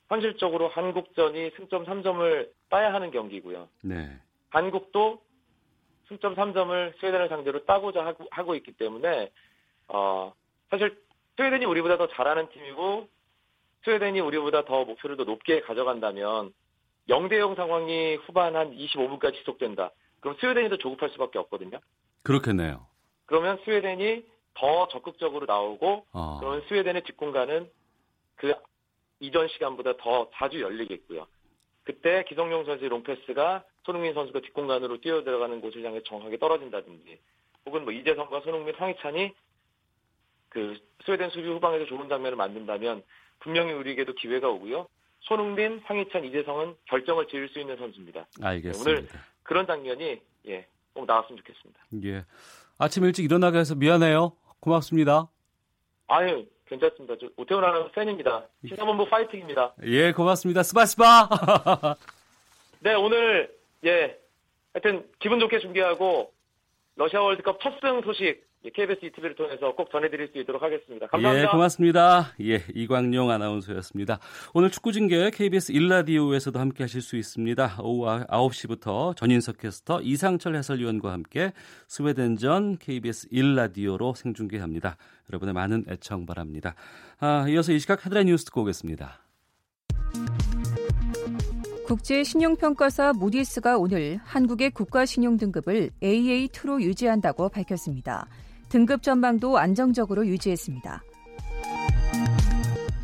[0.09, 3.69] 현실적으로 한국전이 승점 3점을 따야 하는 경기고요.
[3.83, 4.09] 네.
[4.49, 5.21] 한국도
[6.11, 9.31] 승점 3점을 스웨덴을 상대로 따고자 하고, 하고 있기 때문에
[9.89, 10.33] 어,
[10.69, 11.01] 사실
[11.37, 13.09] 스웨덴이 우리보다 더 잘하는 팀이고
[13.85, 16.53] 스웨덴이 우리보다 더 목표를 더 높게 가져간다면
[17.09, 19.93] 0대0 상황이 후반 한 25분까지 지속된다.
[20.19, 21.79] 그럼 스웨덴이 더 조급할 수밖에 없거든요.
[22.25, 22.87] 그렇겠네요.
[23.27, 26.39] 그러면 스웨덴이 더 적극적으로 나오고 어.
[26.41, 27.71] 그러면 스웨덴의 뒷공간은
[28.35, 28.53] 그
[29.21, 31.27] 이전 시간보다 더 자주 열리겠고요.
[31.85, 37.19] 그때 기성용 선수의 롱패스가 손흥민 선수가 뒷공간으로 뛰어 들어가는 곳을 향해 정확하게 떨어진다든지
[37.67, 39.33] 혹은 뭐 이재성과 손흥민, 황희찬이
[40.49, 43.03] 그 스웨덴 수비 후방에서 좋은 장면을 만든다면
[43.41, 44.87] 분명히 우리에게도 기회가 오고요.
[45.21, 48.27] 손흥민, 황희찬, 이재성은 결정을 지을 수 있는 선수입니다.
[48.41, 49.19] 알겠습니다.
[49.43, 51.81] 그런 장면이 예, 꼭 나왔으면 좋겠습니다.
[52.05, 52.25] 예.
[52.79, 54.33] 아침 일찍 일어나게 해서 미안해요.
[54.61, 55.29] 고맙습니다.
[56.09, 57.17] 아유, 괜찮습니다.
[57.21, 58.47] 저 오태훈 아나운서 팬입니다.
[58.67, 59.75] 시사본부 파이팅입니다.
[59.83, 60.63] 예, 고맙습니다.
[60.63, 61.29] 스바스바.
[62.81, 63.53] 네, 오늘
[63.85, 64.17] 예,
[64.73, 66.33] 하여튼 기분 좋게 준비하고
[66.97, 71.07] 러시아 월드컵 첫 승 소식 KBS ETV를 통해서 꼭 전해드릴 수 있도록 하겠습니다.
[71.07, 71.49] 감사합니다.
[71.49, 72.33] 예, 고맙습니다.
[72.43, 74.19] 예, 이광용 아나운서였습니다.
[74.53, 77.79] 오늘 축구 중계 KBS 일라디오에서도 함께 하실 수 있습니다.
[77.83, 81.53] 오후 9시부터 전인석 캐스터 이상철 해설위원과 함께
[81.89, 84.99] 스웨덴전 KBS 일라디오로 생중계합니다.
[85.31, 86.75] 여러분의 많은 애청 바랍니다.
[87.19, 89.25] 아, 이어서 이 시각 헤드라인 뉴스 듣고 오겠습니다.
[91.87, 98.29] 국제 신용평가사 무디스가 오늘 한국의 국가 신용 등급을 AA2로 유지한다고 밝혔습니다.
[98.71, 101.05] 등급 전망도 안정적으로 유지했습니다.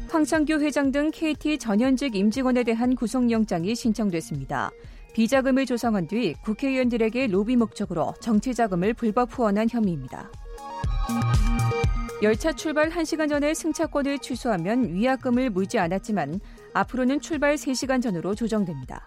[0.09, 4.70] 황창규 회장 등 KT 전현직 임직원에 대한 구속영장이 신청됐습니다.
[5.12, 10.31] 비자금을 조성한 뒤 국회의원들에게 로비 목적으로 정치자금을 불법 후원한 혐의입니다.
[12.22, 16.40] 열차 출발 1시간 전에 승차권을 취소하면 위약금을 물지 않았지만
[16.74, 19.07] 앞으로는 출발 3시간 전으로 조정됩니다.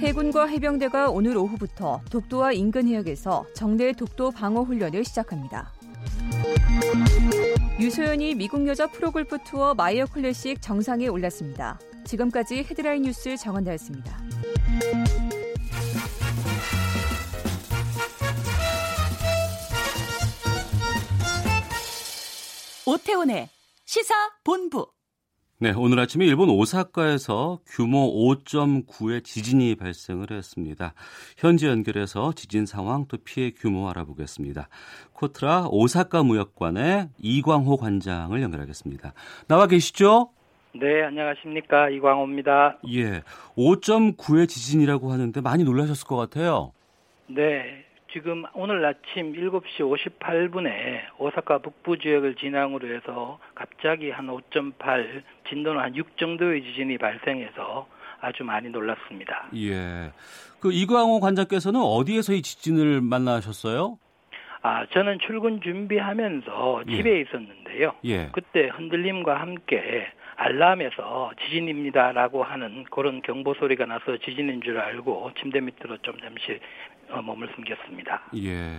[0.00, 5.74] 해군과 해병대가 오늘 오후부터 독도와 인근 해역에서 정례 독도 방어 훈련을 시작합니다.
[7.78, 11.78] 유소연이 미국 여자 프로골프 투어 마이어 클래식 정상에 올랐습니다.
[12.06, 14.18] 지금까지 헤드라인 뉴스 정원다였습니다.
[22.86, 23.50] 오태훈의
[23.84, 24.86] 시사 본부.
[25.62, 30.94] 네, 오늘 아침에 일본 오사카에서 규모 5.9의 지진이 발생을 했습니다.
[31.36, 34.70] 현지 연결해서 지진 상황 또 피해 규모 알아보겠습니다.
[35.12, 39.12] 코트라 오사카 무역관의 이광호 관장을 연결하겠습니다.
[39.48, 40.30] 나와 계시죠?
[40.72, 41.90] 네, 안녕하십니까.
[41.90, 42.78] 이광호입니다.
[42.92, 43.20] 예,
[43.54, 46.72] 5.9의 지진이라고 하는데 많이 놀라셨을 것 같아요.
[47.26, 49.78] 네, 지금 오늘 아침 7시
[50.20, 57.86] 58분에 오사카 북부 지역을 진앙으로 해서 갑자기 한 5.8, 진도는 한 6 정도의 지진이 발생해서
[58.20, 59.48] 아주 많이 놀랐습니다.
[59.56, 60.12] 예.
[60.60, 63.98] 그 이광호 관장께서는 어디에서 이 지진을 만나셨어요?
[64.62, 66.96] 아, 저는 출근 준비하면서 예.
[66.96, 67.94] 집에 있었는데요.
[68.04, 68.28] 예.
[68.32, 70.08] 그때 흔들림과 함께
[70.40, 76.89] 알람에서 지진입니다라고 하는 그런 경보 소리가 나서 지진인 줄 알고 침대 밑으로 좀 잠시 어,
[77.16, 78.22] 몸을 숨겼습니다.
[78.36, 78.78] 예.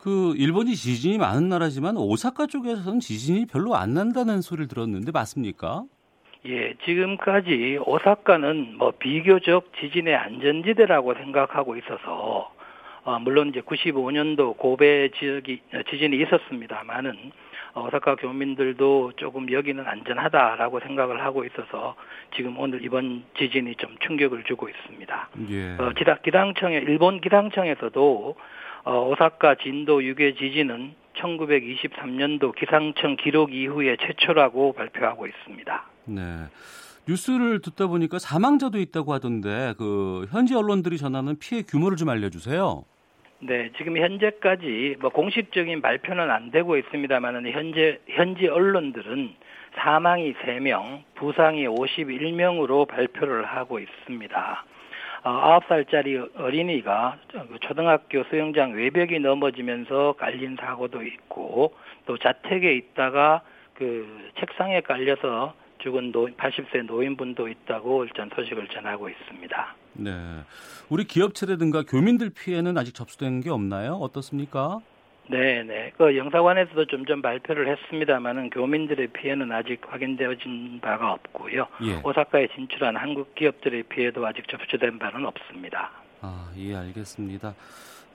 [0.00, 5.84] 그 일본이 지진이 많은 나라지만 오사카 쪽에서는 지진이 별로 안 난다는 소리를 들었는데 맞습니까?
[6.46, 12.50] 예, 지금까지 오사카는 뭐 비교적 지진의 안전지대라고 생각하고 있어서
[13.04, 17.32] 어, 물론 이제 95년도 고베 지역이 어, 지진이 있었습니다만은
[17.74, 21.94] 오사카 교민들도 조금 여기는 안전하다라고 생각을 하고 있어서
[22.34, 25.28] 지금 오늘 이번 지진이 좀 충격을 주고 있습니다.
[25.50, 25.76] 예.
[25.78, 28.34] 어, 기당, 기당청에 일본 기상청에서도
[28.84, 35.84] 어, 오사카 진도 6의 지진은 1923년도 기상청 기록 이후에 최초라고 발표하고 있습니다.
[36.06, 36.22] 네.
[37.08, 42.84] 뉴스를 듣다 보니까 사망자도 있다고 하던데 그 현지 언론들이 전하는 피해 규모를 좀 알려주세요.
[43.42, 49.34] 네, 지금 현재까지 뭐 공식적인 발표는 안 되고 있습니다만은 현재 현지 언론들은
[49.76, 54.64] 사망이 3명, 부상이 51명으로 발표를 하고 있습니다.
[55.22, 57.16] 어, 9살짜리 어린이가
[57.60, 61.74] 초등학교 수영장 외벽이 넘어지면서 깔린 사고도 있고
[62.04, 63.40] 또 자택에 있다가
[63.74, 69.74] 그 책상에 깔려서 죽은 노 80세 노인분도 있다고 일단 소식을 전하고 있습니다.
[69.94, 70.12] 네.
[70.88, 73.94] 우리 기업체라든가 교민들 피해는 아직 접수된 게 없나요?
[73.94, 74.80] 어떻습니까?
[75.28, 75.92] 네, 네.
[75.96, 81.68] 그 영사관에서도 좀좀 발표를 했습니다만은 교민들의 피해는 아직 확인되어진 바가 없고요.
[81.84, 82.00] 예.
[82.02, 85.92] 오사카에 진출한 한국 기업들의 피해도 아직 접수된 바는 없습니다.
[86.20, 87.54] 아, 예, 알겠습니다.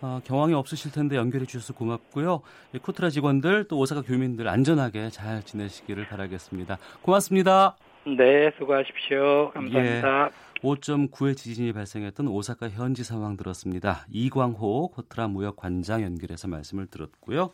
[0.05, 2.41] 아, 경황이 없으실 텐데 연결해 주셔서 고맙고요.
[2.75, 6.77] 예, 코트라 직원들 또 오사카 교민들 안전하게 잘 지내시기를 바라겠습니다.
[7.01, 7.75] 고맙습니다.
[8.05, 9.49] 네, 수고하십시오.
[9.51, 10.29] 감사합니다.
[10.61, 14.05] 5.9의 지진이 발생했던 오사카 현지 상황 들었습니다.
[14.11, 17.49] 이광호 코트라 무역 관장 연결해서 말씀을 들었고요.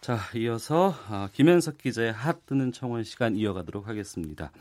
[0.00, 4.52] 자, 이어서 아, 김현석 기자의 핫 뜨는 청원 시간 이어가도록 하겠습니다.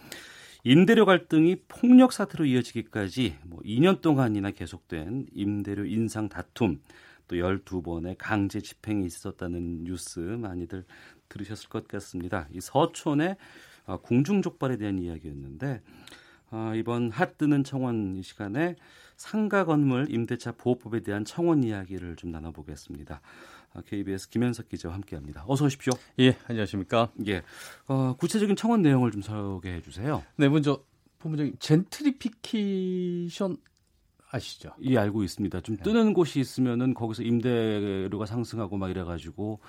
[0.65, 6.79] 임대료 갈등이 폭력 사태로 이어지기까지 뭐 2년 동안이나 계속된 임대료 인상 다툼
[7.27, 10.85] 또 12번의 강제 집행이 있었다는 뉴스 많이들
[11.27, 12.47] 들으셨을 것 같습니다.
[12.53, 13.35] 이 서촌의
[13.87, 15.81] 어, 궁중족발에 대한 이야기였는데
[16.51, 18.77] 어, 이번 핫 뜨는 청원 이 시간에
[19.17, 23.19] 상가 건물 임대차 보호법에 대한 청원 이야기를 좀 나눠보겠습니다.
[23.81, 25.43] KBS 아, 김현석 기자와 함께합니다.
[25.47, 25.93] 어서 오십시오.
[26.19, 27.11] 예, 안녕하십니까?
[27.27, 27.41] 예,
[27.87, 30.23] 어, 구체적인 청원 내용을 좀 소개해 주세요.
[30.35, 30.83] 네, 먼저
[31.19, 33.57] 본부적인 젠트리피케이션
[34.29, 34.71] 아시죠?
[34.83, 35.61] 예, 알고 있습니다.
[35.61, 39.59] 좀 뜨는 곳이 있으면은 거기서 임대료가 상승하고 막 이래가지고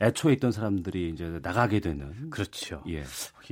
[0.00, 2.30] 애초에 있던 사람들이 이제 나가게 되는.
[2.30, 2.82] 그렇죠.
[2.88, 3.04] 예.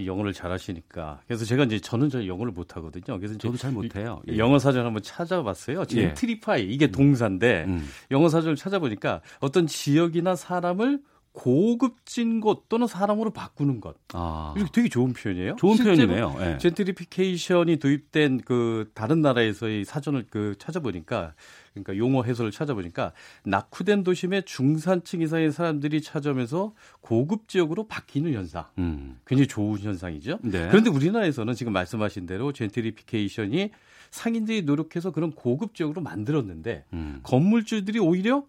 [0.04, 1.20] 영어를 잘하시니까.
[1.26, 3.18] 그래서 제가 이제 저는 저 영어를 못 하거든요.
[3.18, 4.22] 그래서 저도 잘 못해요.
[4.28, 4.38] 예.
[4.38, 5.84] 영어 사전 한번 찾아봤어요.
[5.84, 7.88] 젠트리파이 이게 동사인데 음.
[8.10, 11.00] 영어 사전을 찾아보니까 어떤 지역이나 사람을
[11.32, 13.96] 고급진 곳 또는 사람으로 바꾸는 것.
[14.12, 14.52] 아.
[14.56, 15.56] 이렇게 되게 좋은 표현이에요.
[15.56, 16.36] 좋은 표현이네요.
[16.38, 16.58] 네.
[16.58, 21.34] 젠트리피케이션이 도입된 그 다른 나라에서의 사전을 그 찾아보니까
[21.72, 23.12] 그러니까 용어 해설을 찾아보니까
[23.44, 28.66] 낙후된 도심의 중산층 이상의 사람들이 찾아오면서 고급 지역으로 바뀌는 현상.
[28.78, 29.18] 음.
[29.26, 30.38] 굉장히 좋은 현상이죠.
[30.42, 30.68] 네.
[30.68, 33.70] 그런데 우리나라에서는 지금 말씀하신 대로 젠트리피케이션이
[34.10, 37.20] 상인들이 노력해서 그런 고급 지역으로 만들었는데 음.
[37.22, 38.44] 건물주들이 오히려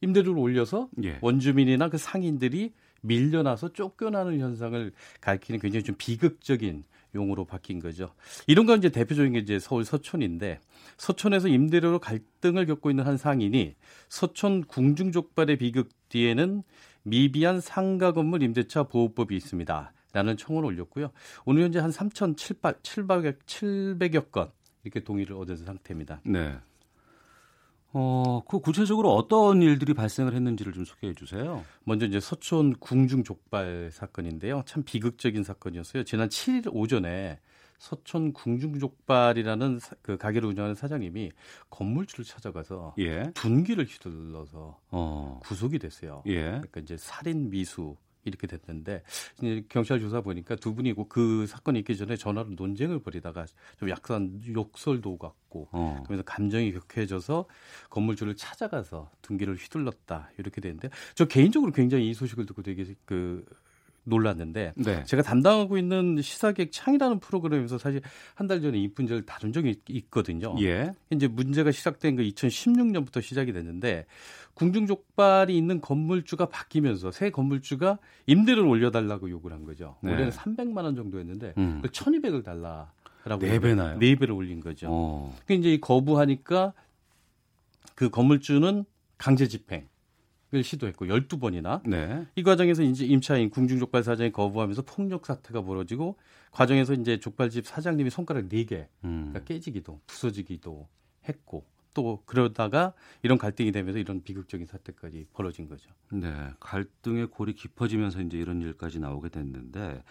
[0.00, 1.18] 임대료를 올려서 예.
[1.20, 8.10] 원주민이나 그 상인들이 밀려나서 쫓겨나는 현상을 가리키는 굉장히 좀 비극적인 용어로 바뀐 거죠.
[8.46, 10.60] 이런 건 이제 대표적인 게 이제 서울 서촌인데
[10.98, 13.74] 서촌에서 임대료로 갈등을 겪고 있는 한 상인이
[14.08, 16.62] 서촌 궁중족발의 비극 뒤에는
[17.02, 19.92] 미비한 상가 건물 임대차 보호법이 있습니다.
[20.12, 21.10] 라는 청원을 올렸고요.
[21.44, 24.50] 오늘 현재 한 3,700여 700여 건
[24.82, 26.20] 이렇게 동의를 얻은 상태입니다.
[26.24, 26.56] 네.
[27.98, 31.64] 어, 그 구체적으로 어떤 일들이 발생을 했는지를 좀 소개해 주세요.
[31.84, 34.64] 먼저 이제 서촌 궁중 족발 사건인데요.
[34.66, 36.04] 참 비극적인 사건이었어요.
[36.04, 37.38] 지난 7일 오전에
[37.78, 41.32] 서촌 궁중족발이라는 그 가게를 운영하는 사장님이
[41.70, 43.30] 건물주를 찾아가서 예.
[43.34, 45.40] 둔기를 휘둘러서 어.
[45.42, 46.22] 구속이 됐어요.
[46.26, 46.42] 예.
[46.42, 49.02] 그러니까 이제 살인 미수 이렇게 됐는데
[49.38, 53.46] 이제 경찰 조사 보니까 두 분이고 그 사건이 있기 전에 전화로 논쟁을 벌이다가
[53.78, 56.02] 좀 약간 욕설도 오갔고 어.
[56.04, 57.46] 그러면서 감정이 격해져서
[57.90, 63.44] 건물주를 찾아가서 등기를 휘둘렀다 이렇게 되는데 저 개인적으로 굉장히 이 소식을 듣고 되게 그
[64.08, 65.04] 놀랐는데 네.
[65.04, 68.00] 제가 담당하고 있는 시사객 창이라는 프로그램에서 사실
[68.34, 70.54] 한 달 전에 이 문제를 다룬 적이 있거든요.
[70.60, 70.92] 예.
[71.10, 74.06] 이제 문제가 시작된 거 2016년부터 시작이 됐는데
[74.54, 79.96] 궁중족발이 있는 건물주가 바뀌면서 새 건물주가 임대료를 올려달라고 요구를 한 거죠.
[80.00, 80.12] 네.
[80.12, 81.82] 올해는 300만 원 정도였는데 음.
[81.84, 83.98] 1,200을 달라라고 네 배나요?
[83.98, 84.86] 네 배를 올린 거죠.
[84.88, 85.36] 어.
[85.46, 86.72] 그 이제 거부하니까
[87.96, 88.84] 그 건물주는
[89.18, 89.88] 강제 집행.
[90.56, 92.26] 을 시도했고 12번이나 네.
[92.34, 96.16] 이 과정에서 이제 임차인 궁중 족발 사장이 거부하면서 폭력 사태가 벌어지고
[96.50, 99.34] 과정에서 이제 족발집 사장님이 손가락 4개가 음.
[99.44, 100.88] 깨지기도 부서지기도
[101.28, 101.64] 했고
[101.96, 105.88] 또 그러다가 이런 갈등이 되면서 이런 비극적인 사태까지 벌어진 거죠.
[106.12, 106.30] 네,
[106.60, 110.02] 갈등의 골이 깊어지면서 이제 이런 일까지 나오게 됐는데,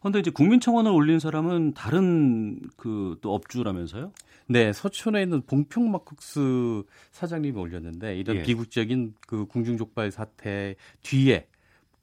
[0.00, 4.12] 그런데 이제 국민청원을 올린 사람은 다른 그 또 업주라면서요?
[4.46, 8.42] 네, 서촌에 있는 봉평 막국수 사장님이 올렸는데 이런 예.
[8.42, 11.46] 비극적인 그 궁중족발 사태 뒤에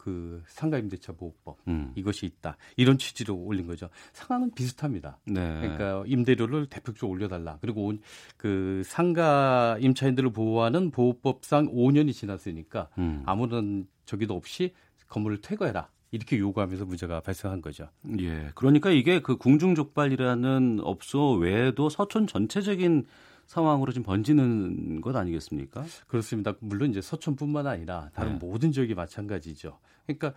[0.01, 1.91] 그 상가임대차 보호법 음.
[1.93, 3.87] 이것이 있다 이런 취지로 올린 거죠.
[4.13, 5.19] 상황은 비슷합니다.
[5.25, 5.59] 네.
[5.61, 7.59] 그러니까 임대료를 대폭적으로 올려달라.
[7.61, 7.93] 그리고
[8.35, 13.21] 그 상가 임차인들을 보호하는 보호법상 5년이 지났으니까 음.
[13.27, 14.73] 아무런 저기도 없이
[15.07, 15.87] 건물을 퇴거해라.
[16.09, 17.87] 이렇게 요구하면서 문제가 발생한 거죠.
[18.19, 18.49] 예.
[18.55, 23.05] 그러니까 이게 그 궁중족발이라는 업소 외에도 서촌 전체적인
[23.51, 25.83] 상황으로 좀 번지는 것 아니겠습니까?
[26.07, 26.53] 그렇습니다.
[26.61, 28.39] 물론 이제 서촌뿐만 아니라 다른 네.
[28.39, 29.77] 모든 지역이 마찬가지죠.
[30.05, 30.33] 그러니까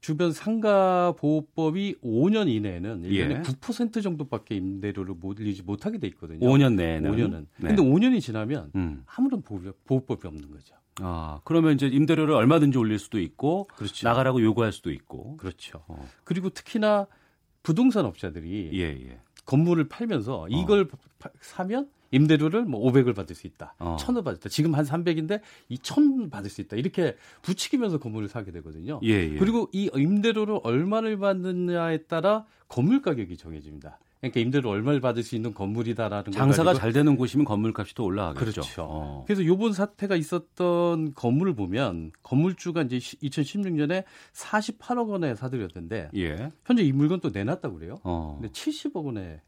[0.00, 3.40] 주변 상가 보호법이 5년 이내에는 1년에 예.
[3.40, 6.40] 9% 정도밖에 임대료를 몰리지 못하게 돼 있거든요.
[6.40, 7.10] 5년 내에는.
[7.10, 7.46] 5년은.
[7.56, 7.68] 네.
[7.68, 9.02] 근데 5년이 지나면 음.
[9.06, 10.74] 아무런 보호 법이 없는 거죠.
[11.00, 14.06] 아, 그러면 이제 임대료를 얼마든지 올릴 수도 있고 그렇죠.
[14.06, 15.38] 나가라고 요구할 수도 있고.
[15.38, 15.84] 그렇죠.
[15.88, 16.06] 어.
[16.24, 17.06] 그리고 특히나
[17.62, 19.20] 부동산 업자들이 예, 예.
[19.46, 21.28] 건물을 팔면서 이걸 어.
[21.40, 23.74] 사면 임대료를 뭐 500을 받을 수 있다.
[23.78, 23.96] 어.
[23.98, 24.48] 1000을 받을 수 있다.
[24.48, 26.76] 지금 한 300인데 이 1000 받을 수 있다.
[26.76, 29.00] 이렇게 부추기면서 건물을 사게 되거든요.
[29.04, 29.36] 예, 예.
[29.36, 33.98] 그리고 이 임대료를 얼마를 받느냐에 따라 건물 가격이 정해집니다.
[34.20, 38.62] 그러니까 임대료 얼마를 받을 수 있는 건물이다라는 장사가 잘 되는 곳이면 건물값이 또 올라가겠죠.
[38.62, 38.82] 그렇죠.
[38.82, 39.24] 어.
[39.26, 44.04] 그래서 요번 사태가 있었던 건물을 보면 건물주가 이제 2016년에
[44.34, 46.50] 48억 원에 사들였는데 예.
[46.64, 48.00] 현재 이 물건 또 내놨다고 그래요.
[48.02, 48.38] 어.
[48.40, 49.40] 근데 70억 원에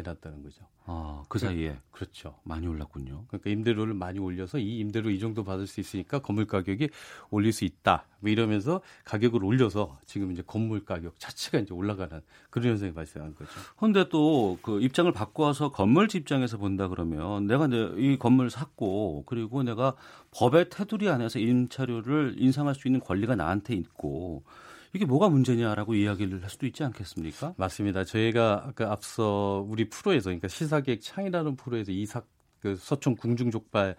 [0.00, 0.66] 내놨다는 거죠.
[0.86, 2.38] 아, 그 사이에 그렇죠.
[2.42, 3.24] 많이 올랐군요.
[3.28, 6.90] 그러니까 임대료를 많이 올려서 이 임대료 이 정도 받을 수 있으니까 건물 가격이
[7.30, 8.06] 올릴 수 있다.
[8.20, 12.20] 뭐 이러면서 가격을 올려서 지금 이제 건물 가격 자체가 이제 올라가는
[12.50, 13.50] 그런 현상이 발생한 거죠.
[13.78, 19.62] 근데 또 그 입장을 바꿔서 건물주 입장에서 본다 그러면 내가 이제 이 건물 샀고 그리고
[19.62, 19.94] 내가
[20.32, 24.44] 법의 테두리 안에서 임차료를 인상할 수 있는 권리가 나한테 있고
[24.92, 27.54] 이게 뭐가 문제냐라고 이야기를 할 수도 있지 않겠습니까?
[27.56, 28.04] 맞습니다.
[28.04, 32.26] 저희가 아까 앞서 우리 프로에서 그러니까 시사계획 창이라는 프로에서 이삭
[32.60, 33.96] 그 서촌 궁중족발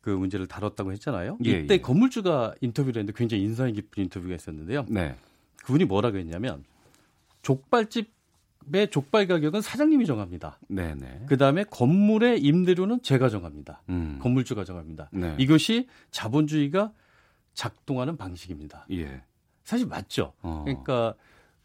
[0.00, 1.38] 그 문제를 다뤘다고 했잖아요.
[1.44, 1.80] 예, 이때 예.
[1.80, 4.86] 건물주가 인터뷰를 했는데 굉장히 인상이 깊은 인터뷰가 있었는데요.
[4.88, 5.16] 네.
[5.64, 6.64] 그분이 뭐라고 했냐면
[7.42, 10.58] 족발집의 족발 가격은 사장님이 정합니다.
[10.68, 11.22] 네, 네.
[11.28, 13.82] 그 다음에 건물의 임대료는 제가 정합니다.
[13.90, 14.18] 음.
[14.20, 15.08] 건물주가 정합니다.
[15.12, 15.36] 네.
[15.38, 16.92] 이것이 자본주의가
[17.54, 18.86] 작동하는 방식입니다.
[18.90, 19.22] 예.
[19.64, 20.32] 사실 맞죠.
[20.42, 20.62] 어.
[20.64, 21.14] 그러니까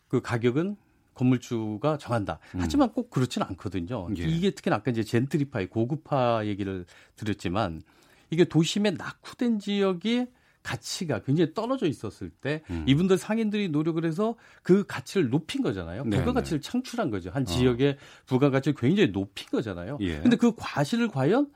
[0.07, 0.77] 그 가격은
[1.13, 2.39] 건물주가 정한다.
[2.55, 2.59] 음.
[2.61, 4.07] 하지만 꼭 그렇지는 않거든요.
[4.17, 4.23] 예.
[4.23, 6.85] 이게 특히 나 아까 이제 젠트리파이 고급화 얘기를
[7.15, 7.81] 드렸지만
[8.29, 10.27] 이게 도심에 낙후된 지역이
[10.61, 12.83] 가치가 굉장히 떨어져 있었을 때 음.
[12.87, 16.03] 이분들 상인들이 노력을 해서 그 가치를 높인 거잖아요.
[16.05, 17.29] 네, 부가가치를 창출한 거죠.
[17.29, 17.45] 한 어.
[17.45, 19.97] 지역의 부가가치를 굉장히 높인 거잖아요.
[20.01, 20.19] 예.
[20.19, 21.49] 근데 그 과실을 과연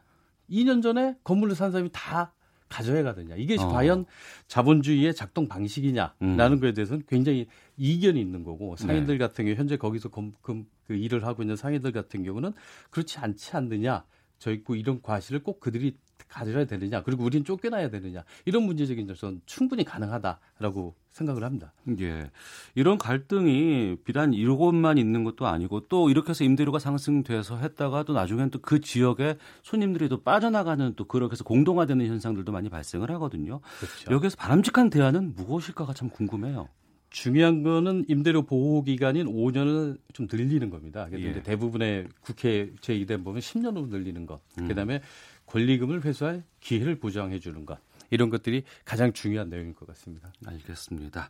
[0.50, 2.34] 2년 전에 건물을 산 사람이 다
[2.72, 3.36] 가져야 가느냐.
[3.36, 3.68] 이게 어.
[3.68, 4.06] 과연
[4.48, 6.60] 자본주의의 작동 방식이냐라는 음.
[6.60, 7.48] 거에 대해서는 굉장히
[7.78, 9.18] 이견이 있는 거고 상인들 네.
[9.20, 12.54] 같은 경우 현재 거기서 검, 금, 그 일을 하고 있는 상인들 같은 경우는
[12.90, 14.06] 그렇지 않지 않느냐.
[14.40, 15.98] 저 있고 이런 과실을 꼭 그들이
[16.28, 17.04] 가져야 되느냐.
[17.04, 18.24] 그리고 우리는 쫓겨나야 되느냐.
[18.46, 21.74] 이런 문제적인 점은 충분히 가능하다라고 생각을 합니다.
[22.00, 22.32] 예.
[22.76, 28.50] 이런 갈등이 비단 이곳만 있는 것도 아니고 또 이렇게 해서 임대료가 상승돼서 했다가 또 나중엔
[28.50, 33.60] 또 그 지역에 손님들이 또 빠져나가는 또 그렇게 해서 공동화되는 현상들도 많이 발생을 하거든요.
[33.80, 34.12] 그렇죠.
[34.14, 36.70] 여기서 바람직한 대안은 무엇일까가 참 궁금해요.
[37.10, 41.08] 중요한 거는 임대료 보호 기간인 5년을 좀 늘리는 겁니다.
[41.10, 41.44] 그래서 예.
[41.44, 44.40] 대부분의 국회 제2대 보면 10년으로 늘리는 것.
[44.60, 44.68] 음.
[44.70, 45.02] 그다음에
[45.48, 47.78] 권리금을 회수할 기회를 보장해 주는 것.
[48.12, 50.32] 이런 것들이 가장 중요한 내용일 것 같습니다.
[50.46, 51.30] 알겠습니다.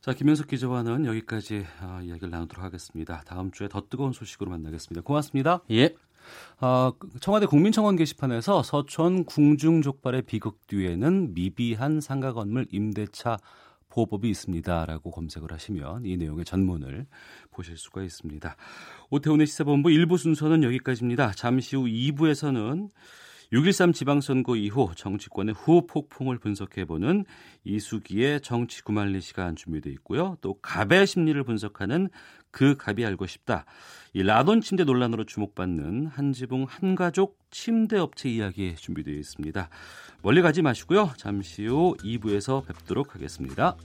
[0.00, 3.22] 자, 김현석 기자와는 여기까지 아, 이야기를 나누도록 하겠습니다.
[3.26, 5.02] 다음 주에 더 뜨거운 소식으로 만나겠습니다.
[5.02, 5.62] 고맙습니다.
[5.72, 5.96] 예.
[6.60, 13.38] 아, 청와대 국민청원 게시판에서 서촌 궁중족발의 비극 뒤에는 미비한 상가 건물 임대차
[13.88, 17.06] 보호법이 있습니다라고 검색을 하시면 이 내용의 전문을
[17.50, 18.54] 보실 수가 있습니다.
[19.10, 21.32] 오태훈의 시사본부 1부 순서는 여기까지입니다.
[21.32, 22.90] 잠시 후 2부에서는
[23.52, 27.24] 6.13 지방선거 이후 정치권의 후폭풍을 분석해보는
[27.64, 30.36] 이수기의 정치 구말리 시간 준비되어 있고요.
[30.42, 32.10] 또 갑의 심리를 분석하는
[32.50, 33.64] 그 갑이 알고 싶다.
[34.12, 39.68] 이 라돈 침대 논란으로 주목받는 한지붕 한가족 침대 업체 이야기 준비되어 있습니다.
[40.22, 41.12] 멀리 가지 마시고요.
[41.16, 43.76] 잠시 후 2부에서 뵙도록 하겠습니다.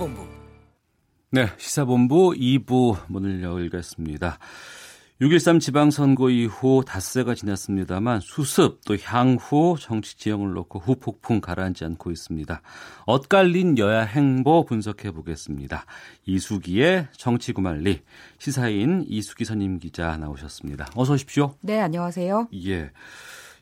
[0.00, 0.26] 시사본부.
[1.30, 4.38] 네, 시사본부 2부 문을 열겠습니다.
[5.20, 12.62] 6.13 지방선거 이후 닷새가 지났습니다만 수습 또 향후 정치 지형을 놓고 후폭풍 가라앉지 않고 있습니다.
[13.04, 15.84] 엇갈린 여야 행보 분석해 보겠습니다.
[16.24, 18.00] 이수기의 정치구말리
[18.38, 20.86] 시사인 이수기 선임 기자 나오셨습니다.
[20.96, 21.56] 어서 오십시오.
[21.60, 22.48] 네, 안녕하세요.
[22.66, 22.90] 예.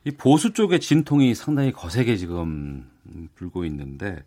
[0.04, 2.88] 이 보수 쪽의 진통이 상당히 거세게 지금
[3.34, 4.22] 불고 있는데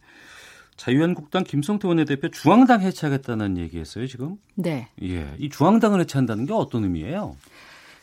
[0.82, 4.38] 자유한국당 김성태 원내대표 중앙당 해체하겠다는 얘기했어요, 지금?
[4.56, 4.88] 네.
[5.04, 5.32] 예.
[5.38, 7.38] 이 중앙당을 해체한다는 게 어떤 의미예요?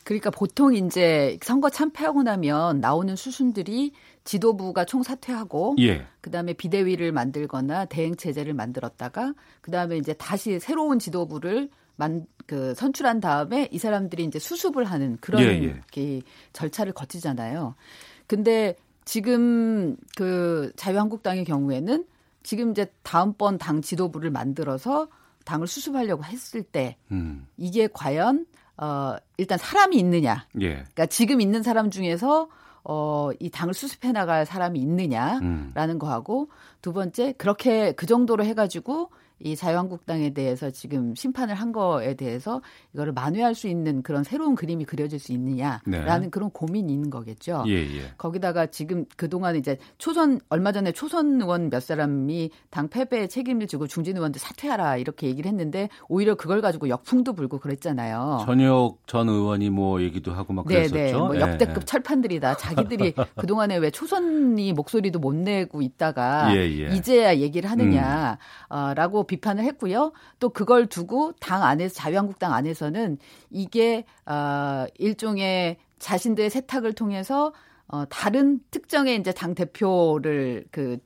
[0.04, 3.90] 그러니까 보통 이제 선거 참패하고 나면 나오는 수순들이
[4.22, 6.06] 지도부가 총사퇴하고 예.
[6.20, 13.68] 그다음에 비대위를 만들거나 대행 체제를 만들었다가 그다음에 이제 다시 새로운 지도부를 만, 그 선출한 다음에
[13.72, 16.00] 이 사람들이 이제 수습을 하는 그런 예, 예.
[16.00, 16.22] 이
[16.52, 17.74] 절차를 거치잖아요.
[18.28, 22.04] 근데 지금 그 자유한국당의 경우에는
[22.48, 25.08] 지금 이제 다음번 당 지도부를 만들어서
[25.44, 27.46] 당을 수습하려고 했을 때 음.
[27.58, 28.46] 이게 과연
[28.78, 30.46] 어 일단 사람이 있느냐?
[30.62, 30.68] 예.
[30.76, 32.48] 그러니까 지금 있는 사람 중에서
[32.84, 35.42] 어, 이 당을 수습해 나갈 사람이 있느냐라는
[35.76, 35.98] 음.
[35.98, 36.48] 거하고
[36.80, 39.10] 두 번째 그렇게 그 정도로 해가지고
[39.40, 42.60] 이 자유한국당에 대해서 지금 심판을 한 거에 대해서
[42.94, 46.28] 이거를 만회할 수 있는 그런 새로운 그림이 그려질 수 있느냐라는 네.
[46.30, 47.64] 그런 고민이 있는 거겠죠.
[47.68, 48.12] 예, 예.
[48.16, 53.86] 거기다가 지금 그동안 이제 초선 얼마 전에 초선 의원 몇 사람이 당 패배에 책임을 지고
[53.86, 58.42] 중진 의원들 사퇴하라 이렇게 얘기를 했는데 오히려 그걸 가지고 역풍도 불고 그랬잖아요.
[58.44, 60.94] 전역 전 의원이 뭐 얘기도 하고 막 그랬었죠.
[60.94, 61.12] 네 네.
[61.12, 61.84] 뭐 예, 역대급 예.
[61.84, 62.56] 철판들이다.
[62.56, 66.94] 자기들이 그동안에 왜 초선이 목소리도 못 내고 있다가 예, 예.
[66.94, 70.12] 이제야 얘기를 하느냐라고 비판을 했고요.
[70.40, 73.18] 또 그걸 두고 당 안에서 자유한국당 안에서는
[73.50, 77.52] 이게 어, 일종의 자신들의 세탁을 통해서
[77.86, 80.98] 어, 다른 특정의 이제 당 대표를 그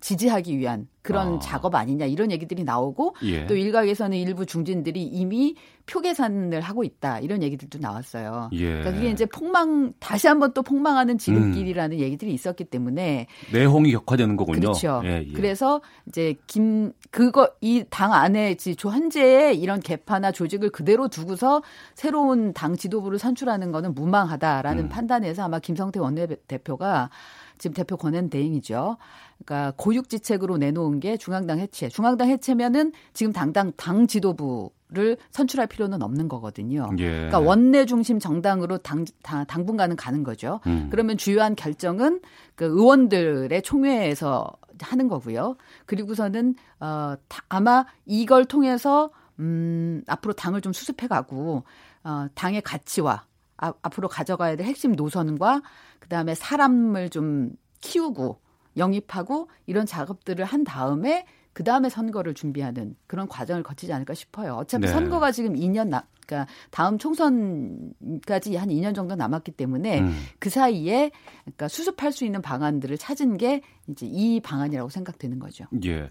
[0.00, 1.38] 지지하기 위한 그런 아.
[1.38, 3.46] 작업 아니냐 이런 얘기들이 나오고 예.
[3.46, 5.54] 또 일각에서는 일부 중진들이 이미
[5.86, 8.50] 표 계산을 하고 있다 이런 얘기들도 나왔어요.
[8.52, 8.66] 예.
[8.66, 14.60] 그러니까 그게 이제 폭망 다시 한번 또 폭망하는 지름길이라는 얘기들이 있었기 때문에 내홍이 격화되는 거군요.
[14.60, 15.00] 그렇죠.
[15.04, 15.32] 예, 예.
[15.32, 21.62] 그래서 이제 김 그거 이 당 안에 지 현재의 이런 개파나 조직을 그대로 두고서
[21.94, 24.88] 새로운 당 지도부를 선출하는 거는 무망하다라는 음.
[24.88, 27.10] 판단에서 아마 김성태 원내대표가
[27.58, 28.96] 지금 대표 권한 대행이죠.
[29.44, 31.88] 그러니까 고육지책으로 내놓은 게 중앙당 해체.
[31.88, 36.88] 중앙당 해체면은 지금 당당 당 지도부 를 선출할 필요는 없는 거거든요.
[36.98, 37.04] 예.
[37.04, 40.60] 그러니까 원내 중심 정당으로 당, 당 당분간은 가는 거죠.
[40.66, 40.88] 음.
[40.90, 42.22] 그러면 주요한 결정은
[42.54, 44.50] 그 의원들의 총회에서
[44.80, 45.56] 하는 거고요.
[45.84, 51.64] 그리고서는 어 다- 아마 이걸 통해서 음 앞으로 당을 좀 수습해 가고
[52.02, 53.26] 어 당의 가치와
[53.58, 55.62] 아, 앞으로 가져가야 될 핵심 노선과
[55.98, 57.50] 그다음에 사람을 좀
[57.80, 58.40] 키우고
[58.76, 64.54] 영입하고 이런 작업들을 한 다음에 그 다음에 선거를 준비하는 그런 과정을 거치지 않을까 싶어요.
[64.54, 64.92] 어차피 네.
[64.92, 70.14] 선거가 지금 2년 나, 그러니까 다음 총선까지 한 2년 정도 남았기 때문에 음.
[70.38, 71.10] 그 사이에
[71.44, 75.64] 그러니까 수습할 수 있는 방안들을 찾은 게 이제 이 방안이라고 생각되는 거죠.
[75.84, 76.10] 예.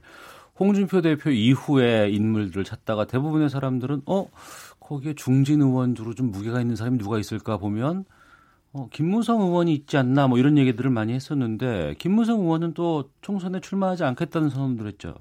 [0.60, 4.28] 홍준표 대표 이후에 인물들을 찾다가 대부분의 사람들은 어
[4.88, 8.06] 거기에 중진 의원으로 좀 무게가 있는 사람이 누가 있을까 보면
[8.72, 14.06] 어, 김무성 의원이 있지 않나 뭐 이런 얘기들을 많이 했었는데 김무성 의원은 또 총선에 출마하지
[14.06, 15.16] 않겠다는 선언을 했죠.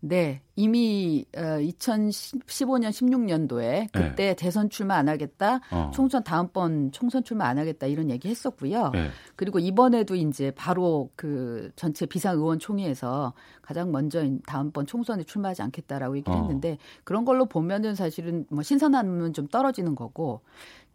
[0.00, 5.90] 네, 이미 어, 2015년 16년도에 그때 대선 출마 안 하겠다, 어.
[5.92, 8.90] 총선 다음번 총선 출마 안 하겠다 이런 얘기 했었고요.
[8.90, 9.08] 네.
[9.36, 13.32] 그리고 이번에도 이제 바로 그 전체 비상의원 총회에서
[13.62, 16.42] 가장 먼저 다음번 총선에 출마하지 않겠다라고 얘기를 어.
[16.42, 20.42] 했는데 그런 걸로 보면은 사실은 뭐 신선함은 좀 떨어지는 거고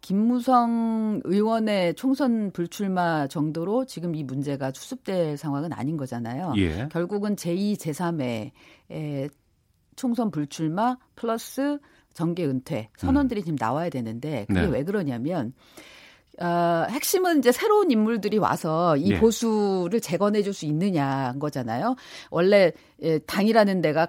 [0.02, 6.52] 김무성 의원의 총선 불출마 정도로 지금 이 문제가 수습될 상황은 아닌 거잖아요.
[6.56, 6.88] 예.
[6.90, 8.50] 결국은 제2, 제3의
[8.90, 9.28] 에,
[9.96, 11.78] 총선 불출마 플러스
[12.14, 14.70] 정계 은퇴 선언들이 지금 나와야 되는데 그게 음.
[14.70, 14.78] 네.
[14.78, 15.54] 왜 그러냐면
[16.40, 19.20] 어, 핵심은 이제 새로운 인물들이 와서 이 예.
[19.20, 21.94] 보수를 재건해 줄 수 있느냐인 거잖아요.
[22.30, 22.72] 원래
[23.02, 24.08] 예, 당이라는 데가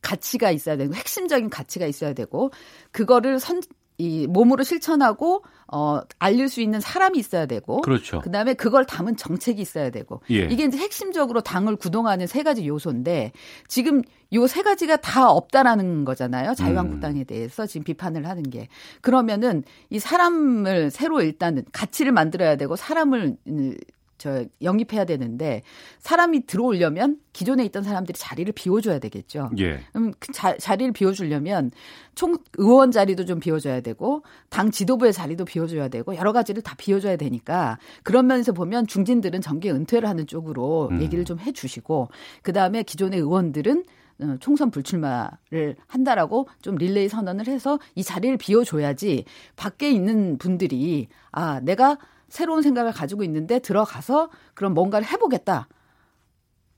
[0.00, 2.50] 가치가 있어야 되고 핵심적인 가치가 있어야 되고
[2.92, 3.60] 그거를 선
[3.96, 8.20] 이 몸으로 실천하고 어 알릴 수 있는 사람이 있어야 되고 그렇죠.
[8.20, 10.46] 그다음에 그걸 담은 정책이 있어야 되고 예.
[10.46, 13.32] 이게 이제 핵심적으로 당을 구동하는 세 가지 요소인데
[13.68, 14.02] 지금
[14.34, 16.54] 요 세 가지가 다 없다라는 거잖아요.
[16.54, 17.24] 자유한국당에 음.
[17.24, 18.68] 대해서 지금 비판을 하는 게
[19.00, 23.76] 그러면은 이 사람을 새로 일단은 가치를 만들어야 되고 사람을 음,
[24.18, 25.62] 저 영입해야 되는데
[25.98, 29.50] 사람이 들어오려면 기존에 있던 사람들이 자리를 비워줘야 되겠죠.
[29.58, 29.80] 예.
[29.96, 31.72] 음, 그 자, 자리를 비워주려면
[32.14, 37.16] 총 의원 자리도 좀 비워줘야 되고 당 지도부의 자리도 비워줘야 되고 여러 가지를 다 비워줘야
[37.16, 41.02] 되니까 그런 면에서 보면 중진들은 정계 은퇴를 하는 쪽으로 음.
[41.02, 42.08] 얘기를 좀 해주시고
[42.42, 43.84] 그 다음에 기존의 의원들은
[44.20, 49.24] 어, 총선 불출마를 한다라고 좀 릴레이 선언을 해서 이 자리를 비워줘야지
[49.56, 51.98] 밖에 있는 분들이 아 내가
[52.34, 55.68] 새로운 생각을 가지고 있는데 들어가서 그럼 뭔가를 해보겠다.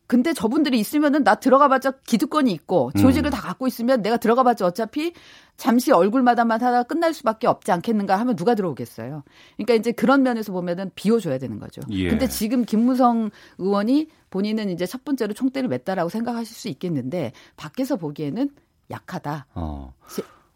[0.06, 3.32] 근데 저분들이 있으면은 나 들어가봤자 기득권이 있고 조직을 음.
[3.32, 5.14] 다 갖고 있으면 내가 들어가봤자 어차피
[5.56, 9.24] 잠시 얼굴마다만 하다가 끝날 수밖에 없지 않겠는가 하면 누가 들어오겠어요.
[9.56, 11.80] 그러니까 이제 그런 면에서 보면은 비워줘야 되는 거죠.
[11.90, 12.10] 예.
[12.10, 18.50] 근데 지금 김무성 의원이 본인은 이제 첫 번째로 총대를 맸다라고 생각하실 수 있겠는데 밖에서 보기에는
[18.90, 19.46] 약하다.
[19.54, 19.94] 어.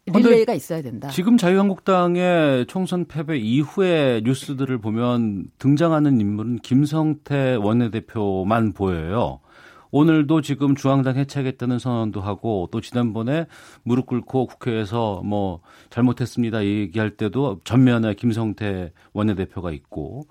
[0.07, 1.09] 릴레이가 있어야 된다.
[1.09, 9.39] 지금 자유한국당의 총선 패배 이후의 뉴스들을 보면 등장하는 인물은 김성태 원내대표만 보여요.
[9.91, 13.45] 오늘도 지금 중앙당 해체하겠다는 선언도 하고 또 지난번에
[13.83, 20.27] 무릎 꿇고 국회에서 뭐 잘못했습니다 얘기할 때도 전면에 김성태 원내대표가 있고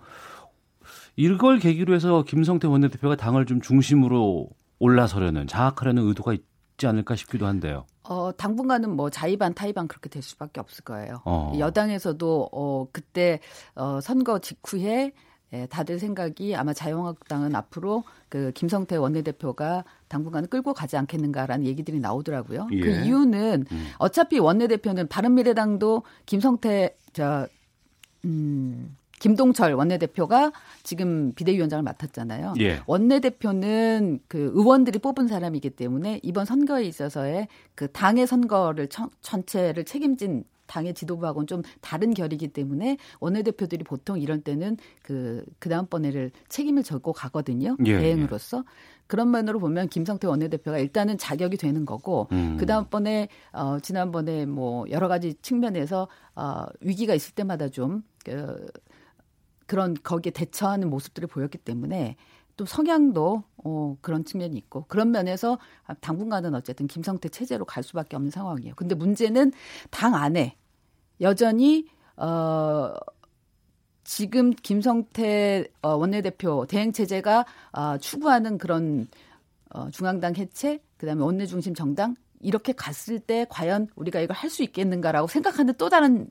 [1.17, 4.49] 이걸 계기로 해서 김성태 원내대표가 당을 좀 중심으로
[4.79, 6.50] 올라서려는 장악하려는 의도가 있지
[6.81, 7.85] 있지 않을까 싶기도 한데요.
[8.03, 11.21] 어, 당분간은 뭐 자의반 타의반 그렇게 될 수밖에 없을 거예요.
[11.27, 11.53] 어.
[11.59, 13.41] 여당에서도 어, 그때
[13.75, 15.13] 어, 선거 직후에
[15.53, 22.69] 예, 다들 생각이 아마 자유한국당은 앞으로 그 김성태 원내대표가 당분간 끌고 가지 않겠는가라는 얘기들이 나오더라고요.
[22.71, 22.81] 예.
[22.81, 23.87] 그 이유는 음.
[23.99, 27.49] 어차피 원내대표는 바른미래당도 김성태 저
[28.25, 30.51] 음, 김동철 원내대표가
[30.83, 32.55] 지금 비대위원장을 맡았잖아요.
[32.61, 32.81] 예.
[32.87, 37.47] 원내대표는 그 의원들이 뽑은 사람이기 때문에 이번 선거에 있어서의
[37.77, 44.41] 그 당의 선거를 천, 전체를 책임진 당의 지도부하고는 좀 다른 결이기 때문에 원내대표들이 보통 이럴
[44.41, 47.77] 때는 그, 그 다음번에를 책임을 져고 가거든요.
[47.87, 48.65] 예, 대행으로서.
[49.09, 52.57] 그런 면으로 보면 김성태 원내대표가 일단은 자격이 되는 거고, 음.
[52.61, 56.07] 그 다음번에, 어, 지난번에 뭐 여러 가지 측면에서,
[56.37, 58.69] 어, 위기가 있을 때마다 좀, 그,
[59.71, 62.17] 그런 거기에 대처하는 모습들을 보였기 때문에
[62.57, 65.61] 또 성향도 어, 그런 측면이 있고 그런 면에서
[66.01, 68.75] 당분간은 어쨌든 김성태 체제로 갈 수밖에 없는 상황이에요.
[68.75, 69.53] 근데 문제는
[69.91, 70.57] 당 안에
[71.21, 72.93] 여전히 어
[74.03, 79.07] 지금 김성태 어, 원내대표 대행 체제가 어, 추구하는 그런
[79.73, 84.63] 어, 중앙당 해체, 그다음에 원내 중심 정당 이렇게 갔을 때 과연 우리가 이걸 할 수
[84.65, 86.27] 있겠는가라고 생각하는 또 다른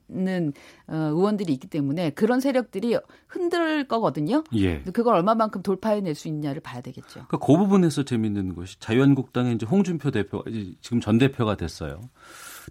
[0.88, 2.98] 어, 의원들이 있기 때문에 그런 세력들이
[3.28, 4.44] 흔들 거거든요.
[4.56, 4.82] 예.
[4.82, 7.24] 그걸 얼마만큼 돌파해낼 수 있냐를 봐야 되겠죠.
[7.26, 10.44] 그러니까 그 부분에서 재밌는 것이 자유한국당의 이제 홍준표 대표
[10.82, 12.02] 지금 전 대표가 됐어요.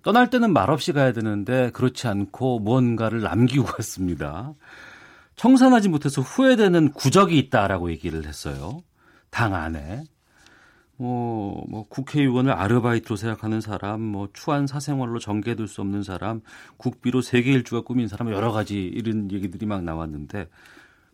[0.03, 4.53] 떠날 때는 말없이 가야 되는데 그렇지 않고 무언가를 남기고 갔습니다.
[5.35, 8.81] 청산하지 못해서 후회되는 구적이 있다라고 얘기를 했어요.
[9.31, 10.03] 당 안에.
[10.99, 16.41] 뭐, 뭐, 국회의원을 아르바이트로 생각하는 사람, 뭐, 추한 사생활로 전개될 수 없는 사람,
[16.75, 20.49] 국비로 세계 일주가 꾸민 사람, 여러 가지 이런 얘기들이 막 나왔는데,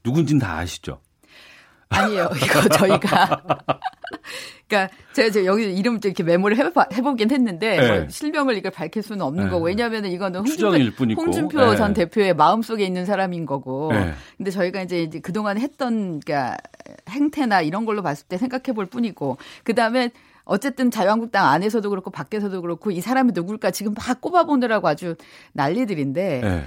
[0.04, 1.02] 누군진 다 아시죠?
[1.96, 2.30] 아니에요.
[2.44, 3.42] 이거 저희가.
[4.68, 8.00] 그러니까 제가, 제가 여기 이름 좀 이렇게 메모를 해봐, 해보긴 했는데 네.
[8.00, 9.50] 뭐 실명을 이걸 밝힐 수는 없는 네.
[9.50, 11.22] 거고 왜냐하면 이거는 홍준표.
[11.22, 11.76] 홍준표 네.
[11.76, 13.92] 전 대표의 마음 속에 있는 사람인 거고.
[13.94, 14.14] 네.
[14.38, 16.58] 근데 저희가 이제, 이제 그동안 했던 그러니까
[17.10, 20.12] 행태나 이런 걸로 봤을 때 생각해 볼 뿐이고 그 다음에
[20.46, 25.16] 어쨌든 자유한국당 안에서도 그렇고 밖에서도 그렇고 이 사람이 누굴까 지금 막 꼽아보느라고 아주
[25.54, 26.66] 난리들인데 네.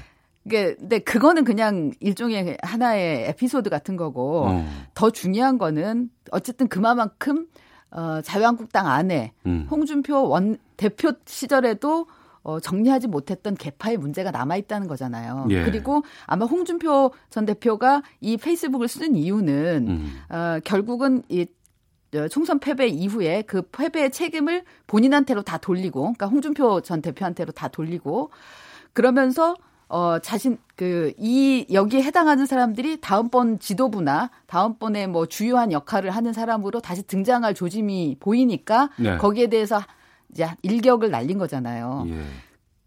[0.48, 4.66] 이게 근데 그거는 그냥 일종의 하나의 에피소드 같은 거고 어.
[4.94, 7.46] 더 중요한 거는 어쨌든 그만큼
[7.90, 9.66] 어 자유한국당 안에 음.
[9.70, 12.06] 홍준표 원 대표 시절에도
[12.42, 15.48] 어, 정리하지 못했던 개파의 문제가 남아 있다는 거잖아요.
[15.50, 15.64] 예.
[15.64, 20.20] 그리고 아마 홍준표 전 대표가 이 페이스북을 쓰는 이유는 음.
[20.30, 21.46] 어, 결국은 이
[22.14, 27.68] 어, 총선 패배 이후에 그 패배의 책임을 본인한테로 다 돌리고, 그러니까 홍준표 전 대표한테로 다
[27.68, 28.30] 돌리고,
[28.94, 29.54] 그러면서
[29.88, 36.80] 어 자신 그 이 여기에 해당하는 사람들이 다음번 지도부나 다음번에 뭐 주요한 역할을 하는 사람으로
[36.80, 39.16] 다시 등장할 조짐이 보이니까 네.
[39.16, 39.80] 거기에 대해서
[40.30, 42.04] 이제 일격을 날린 거잖아요.
[42.08, 42.22] 예.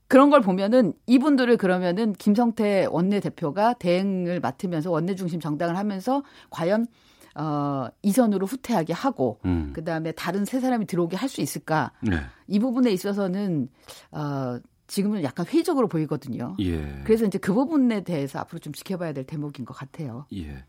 [0.08, 6.86] 그런 걸 보면은 이분들을 그러면은 김성태 원내대표가 대행을 맡으면서 원내 중심 정당을 하면서 과연
[7.36, 9.72] 어 이선으로 후퇴하게 하고 음.
[9.74, 11.92] 그다음에 다른 세 사람이 들어오게 할 수 있을까?
[12.02, 12.18] 네.
[12.48, 13.70] 이 부분에 있어서는
[14.12, 14.60] 어
[14.92, 16.58] 지금은 약간 회의적으로 보이거든요.
[16.60, 17.02] 예.
[17.06, 20.26] 그래서 이제 그 부분에 대해서 앞으로 좀 지켜봐야 될 대목인 것 같아요.
[20.34, 20.66] 예.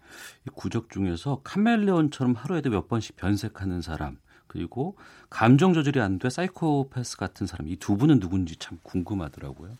[0.46, 4.96] 이 구적 중에서 카멜레온처럼 하루에도 몇 번씩 변색하는 사람, 그리고
[5.28, 9.72] 감정 조절이 안 돼 사이코패스 같은 사람, 이 두 분은 누군지 참 궁금하더라고요.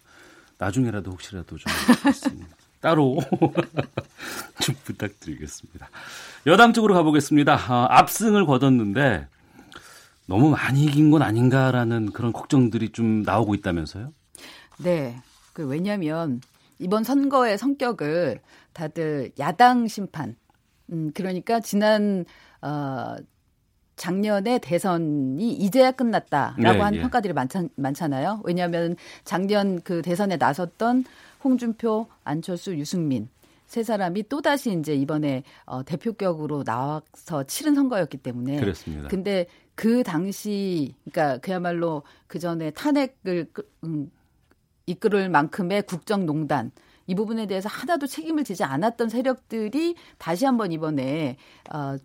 [0.59, 1.70] 나중에라도 혹시라도 좀
[2.80, 3.18] 따로
[4.61, 5.88] 좀 부탁드리겠습니다.
[6.49, 7.55] 여당 쪽으로 가보겠습니다.
[7.55, 9.28] 아, 압승을 거뒀는데
[10.26, 14.12] 너무 많이 이긴 건 아닌가라는 그런 걱정들이 좀 나오고 있다면서요?
[14.79, 15.16] 네.
[15.53, 16.41] 그 왜냐하면
[16.79, 18.41] 이번 선거의 성격을
[18.73, 20.37] 다들 야당 심판,
[20.91, 22.25] 음 그러니까 지난
[22.62, 23.16] 어
[23.97, 27.03] 작년에 대선이 이제야 끝났다라고 네, 하는 예.
[27.03, 28.41] 평가들이 많잖, 많잖아요.
[28.45, 31.05] 왜냐하면 작년 그 대선에 나섰던
[31.45, 33.29] 홍준표, 안철수, 유승민
[33.66, 39.09] 세 사람이 또 다시 이제 이번에 어, 대표격으로 나와서 치른 선거였기 때문에 그렇습니다.
[39.09, 44.11] 근데 그 당시 그러니까 그야말로 그 전에 탄핵을 끄- 음,
[44.87, 46.70] 이끌을 만큼의 국정농단
[47.07, 51.37] 이 부분에 대해서 하나도 책임을 지지 않았던 세력들이 다시 한번 이번에
[51.72, 51.97] 어,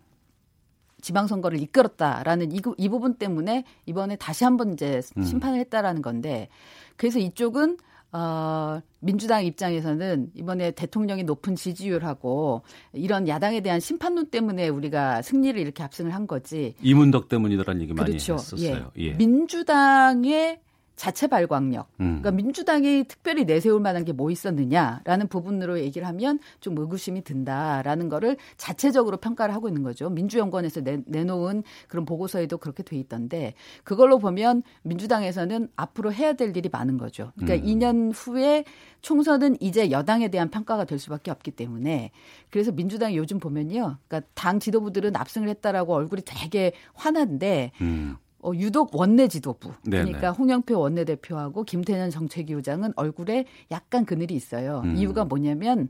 [1.01, 5.23] 지방선거를 이끌었다라는 이, 구- 이 부분 때문에 이번에 다시 한번 이제 음.
[5.23, 6.49] 심판을 했다라는 건데
[6.95, 7.77] 그래서 이쪽은
[8.13, 12.63] 어, 민주당 입장에서는 이번에 대통령이 높은 지지율하고
[12.93, 16.73] 이런 야당에 대한 심판론 때문에 우리가 승리를 이렇게 압승을 한 거지.
[16.81, 18.35] 이문덕 때문이더라는 얘기 많이 그렇죠.
[18.35, 18.91] 했었어요.
[18.97, 19.13] 예.
[19.13, 20.61] 민주당의
[20.97, 21.87] 자체 발광력.
[22.01, 22.19] 음.
[22.19, 28.35] 그러니까 민주당이 특별히 내세울 만한 게 뭐 있었느냐라는 부분으로 얘기를 하면 좀 의구심이 든다라는 거를
[28.57, 30.09] 자체적으로 평가를 하고 있는 거죠.
[30.09, 36.67] 민주연구원에서 내, 내놓은 그런 보고서에도 그렇게 돼 있던데 그걸로 보면 민주당에서는 앞으로 해야 될 일이
[36.69, 37.31] 많은 거죠.
[37.37, 37.71] 그러니까 음.
[37.71, 38.65] 2년 후에
[39.01, 42.11] 총선은 이제 여당에 대한 평가가 될 수밖에 없기 때문에
[42.49, 43.97] 그래서 민주당이 요즘 보면요.
[44.07, 48.17] 그러니까 당 지도부들은 압승을 했다라고 얼굴이 되게 화난데 음.
[48.39, 50.05] 어, 유독 원내 지도부 네네.
[50.05, 54.81] 그러니까 홍영표 원내대표하고 김태년 정책위원장은 얼굴에 약간 그늘이 있어요.
[54.85, 54.95] 음.
[54.95, 55.89] 이유가 뭐냐면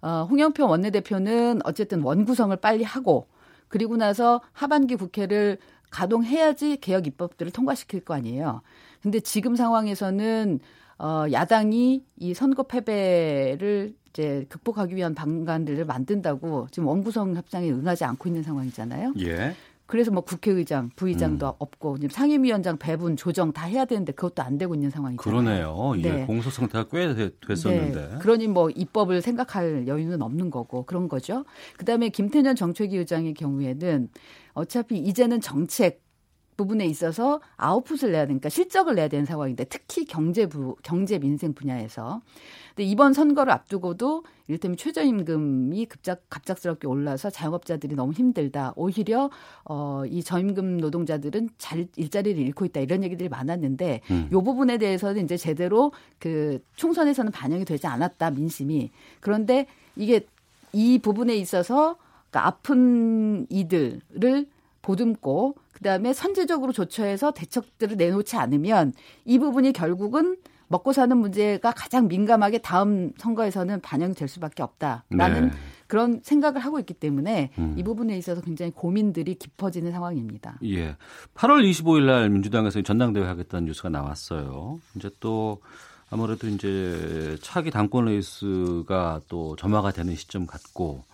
[0.00, 3.26] 어, 홍영표 원내대표는 어쨌든 원구성을 빨리 하고
[3.68, 5.58] 그리고 나서 하반기 국회를
[5.90, 8.62] 가동해야지 개혁 입법들을 통과시킬 거 아니에요.
[9.02, 10.60] 근데 지금 상황에서는
[10.98, 18.28] 어, 야당이 이 선거 패배를 이제 극복하기 위한 방안들을 만든다고 지금 원구성 협상에 응하지 않고
[18.28, 19.14] 있는 상황이잖아요.
[19.20, 19.54] 예.
[19.86, 21.52] 그래서 뭐 국회의장, 부의장도 음.
[21.58, 25.42] 없고 상임위원장 배분, 조정 다 해야 되는데 그것도 안 되고 있는 상황이잖아요.
[25.42, 25.92] 그러네요.
[25.98, 26.02] 예.
[26.20, 26.26] 네.
[26.26, 28.08] 공소 상태가 꽤 되- 됐었는데.
[28.12, 28.18] 네.
[28.20, 31.44] 그러니 뭐 입법을 생각할 여유는 없는 거고 그런 거죠.
[31.76, 34.08] 그다음에 김태년 정책위 의장의 경우에는
[34.54, 36.03] 어차피 이제는 정책
[36.56, 42.22] 부분에 있어서 아웃풋을 내야 되니까 실적을 내야 되는 상황인데 특히 경제부 경제 민생 분야에서
[42.74, 48.72] 근데 이번 선거를 앞두고도 이를테면 최저임금이 급작 갑작스럽게 올라서 자영업자들이 너무 힘들다.
[48.76, 49.30] 오히려
[49.64, 54.28] 어이 저임금 노동자들은 잘 일자리를 잃고 있다 이런 얘기들이 많았는데 음.
[54.32, 58.90] 요 부분에 대해서는 이제 제대로 그 총선에서는 반영이 되지 않았다 민심이
[59.20, 60.26] 그런데 이게
[60.72, 61.96] 이 부분에 있어서
[62.30, 64.46] 그러니까 아픈 이들을
[64.84, 68.92] 보듬고 그다음에 선제적으로 조처해서 대책들을 내놓지 않으면
[69.24, 70.36] 이 부분이 결국은
[70.68, 75.50] 먹고 사는 문제가 가장 민감하게 다음 선거에서는 반영이 될 수밖에 없다라는 네.
[75.86, 77.74] 그런 생각을 하고 있기 때문에 음.
[77.76, 80.58] 이 부분에 있어서 굉장히 고민들이 깊어지는 상황입니다.
[80.64, 80.96] 예.
[81.34, 84.80] 8월 25일 날 민주당에서 전당대회 하겠다는 뉴스가 나왔어요.
[84.96, 85.60] 이제 또
[86.10, 91.04] 아무래도 이제 차기 당권 레이스가 또 점화가 되는 시점 같고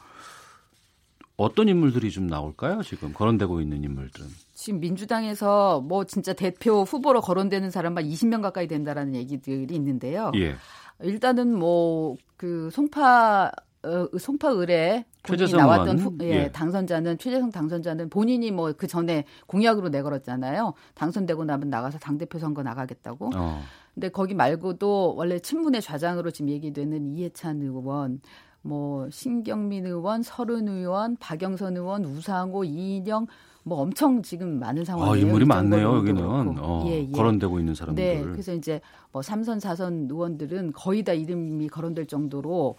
[1.41, 2.83] 어떤 인물들이 좀 나올까요?
[2.83, 4.27] 지금 거론되고 있는 인물들은.
[4.55, 10.33] 지금 민주당에서 뭐 진짜 대표 후보로 거론되는 사람만 20명 가까이 된다라는 얘기들이 있는데요.
[10.37, 10.55] 예.
[11.03, 15.99] 일단은 뭐 그 송파 어, 송파을에 본인이 나왔던.
[15.99, 16.51] 후, 예, 예.
[16.53, 20.73] 당선자는 최재성 당선자는 본인이 뭐 그 전에 공약으로 내걸었잖아요.
[20.95, 23.31] 당선되고 나면 나가서 당 대표 선거 나가겠다고.
[23.35, 23.63] 어.
[23.95, 28.21] 근데 거기 말고도 원래 친문의 좌장으로 지금 얘기되는 이해찬 의원,
[28.63, 33.27] 뭐 신경민 의원, 설은 의원, 박영선 의원, 우상호, 이인영
[33.63, 35.13] 뭐 엄청 지금 많은 상황이에요.
[35.13, 36.23] 아, 인물이 많네요, 여기는.
[36.25, 37.11] 어, 예, 예.
[37.11, 38.03] 거론되고 있는 사람들.
[38.03, 38.81] 네, 그래서 이제
[39.13, 42.77] 뭐 삼선 사선 의원들은 거의 다 이름이 거론될 정도로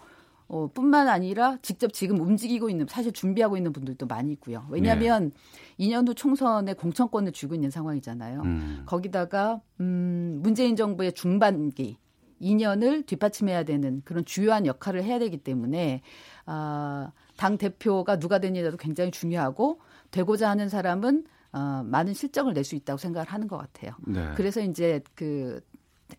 [0.48, 4.66] 어, 뿐만 아니라 직접 지금 움직이고 있는 사실 준비하고 있는 분들도 많이 있고요.
[4.68, 5.32] 왜냐하면
[5.78, 5.86] 네.
[5.88, 8.42] 2년도 총선에 공천권을 쥐고 있는 상황이잖아요.
[8.42, 8.82] 음.
[8.84, 11.96] 거기다가 음, 문재인 정부의 중반기
[12.42, 16.02] 2년을 뒷받침해야 되는 그런 주요한 역할을 해야 되기 때문에
[16.46, 19.80] 아, 당 대표가 누가 되느냐도 굉장히 중요하고
[20.10, 23.92] 되고자 하는 사람은 어, 많은 실적을 낼 수 있다고 생각을 하는 것 같아요.
[24.06, 24.32] 네.
[24.36, 25.60] 그래서 이제 그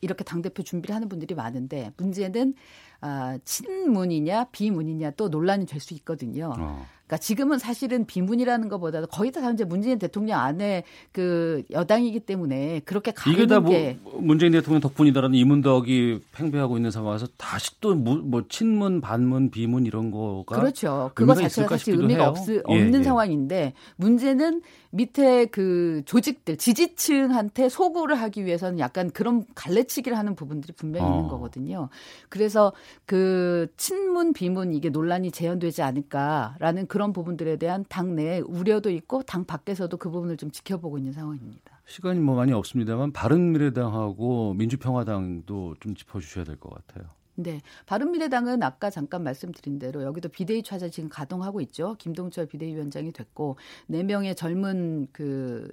[0.01, 2.53] 이렇게 당 대표 준비를 하는 분들이 많은데 문제는
[3.01, 6.53] 아, 친문이냐 비문이냐 또 논란이 될 수 있거든요.
[6.57, 6.85] 어.
[7.05, 13.13] 그러니까 지금은 사실은 비문이라는 것보다도 거의 다 이제 문재인 대통령 안에 그 여당이기 때문에 그렇게
[13.29, 19.51] 이게 다 뭐 게 문재인 대통령 덕분이다라는 이문덕이 팽배하고 있는 상황에서 다시 또뭐 친문, 반문,
[19.51, 21.11] 비문 이런 거가 그렇죠.
[21.13, 22.29] 그거 자체가 사실 의미가.
[22.29, 23.03] 없, 예, 없는 예.
[23.03, 31.07] 상황인데 문제는 밑에 그 조직들 지지층한테 소구를 하기 위해서는 약간 그런 갈래치기를 하는 부분들이 분명히
[31.07, 31.29] 있는 어.
[31.29, 31.89] 거거든요.
[32.29, 32.73] 그래서
[33.07, 39.97] 그 친문 비문 이게 논란이 재현되지 않을까라는 그런 부분들에 대한 당내 우려도 있고 당 밖에서도
[39.97, 41.81] 그 부분을 좀 지켜보고 있는 상황입니다.
[41.87, 47.09] 시간이 뭐 많이 없습니다만 바른미래당하고 민주평화당도 좀 짚어주셔야 될 것 같아요.
[47.33, 47.61] 네.
[47.87, 51.95] 바른미래당은 아까 잠깐 말씀드린 대로 여기도 비대위 차자 지금 가동하고 있죠.
[51.97, 55.67] 김동철 비대위원장이 됐고 네 명의 젊은 그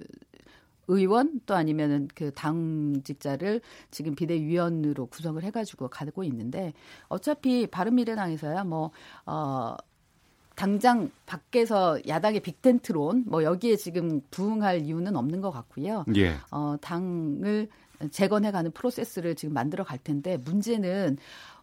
[0.87, 3.61] 의원 또 아니면은 그 당직자를
[3.91, 6.73] 지금 비대위원으로 구성을 해가지고 가고 있는데
[7.09, 8.89] 어차피 바른미래당에서야 뭐
[9.27, 9.75] 어
[10.55, 16.05] 당장 밖에서 야당의 빅텐트론 뭐 여기에 지금 부응할 이유는 없는 것 같고요.
[16.15, 16.35] 예.
[16.51, 17.69] 어, 당을
[18.11, 21.17] 재건해가는 프로세스를 지금 만들어 갈 텐데 문제는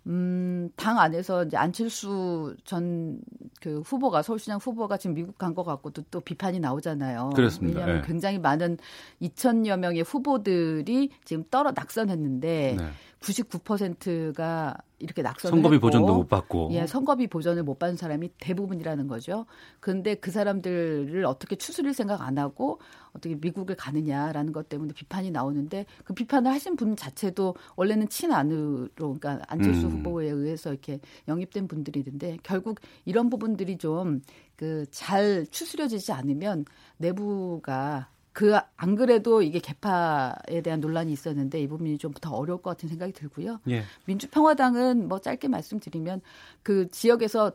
[0.07, 3.20] 음, 당 안에서 이제 안철수 전
[3.61, 7.30] 그 후보가 서울시장 후보가 지금 미국 간 것 같고도 또 비판이 나오잖아요.
[7.34, 7.80] 그렇습니다.
[7.80, 8.07] 왜냐하면 네.
[8.07, 8.78] 굉장히 많은
[9.20, 12.91] 2천여 명의 후보들이 지금 떨어 낙선했는데 네.
[13.21, 16.71] 99%가 이렇게 낙선을 선거비 했고, 보전도 못 받고.
[16.73, 19.47] 예, 선거비 보전을 못 받은 사람이 대부분이라는 거죠.
[19.81, 22.81] 근데 그 사람들을 어떻게 추스릴 생각 안 하고
[23.12, 29.41] 어떻게 미국을 가느냐라는 것 때문에 비판이 나오는데 그 비판을 하신 분 자체도 원래는 친안으로 그러니까
[29.47, 29.99] 안철수 음.
[29.99, 34.21] 후보에 의해서 이렇게 영입된 분들이는데 결국 이런 부분들이 좀
[34.59, 36.64] 그 잘 추스려지지 않으면
[36.97, 38.09] 내부가
[38.39, 42.89] 그 안 그래도 이게 개파에 대한 논란이 있었는데 이 부분이 좀 더 어려울 것 같은
[42.89, 43.59] 생각이 들고요.
[43.68, 43.82] 예.
[44.07, 46.20] 민주평화당은 뭐 짧게 말씀드리면
[46.62, 47.53] 그 지역에서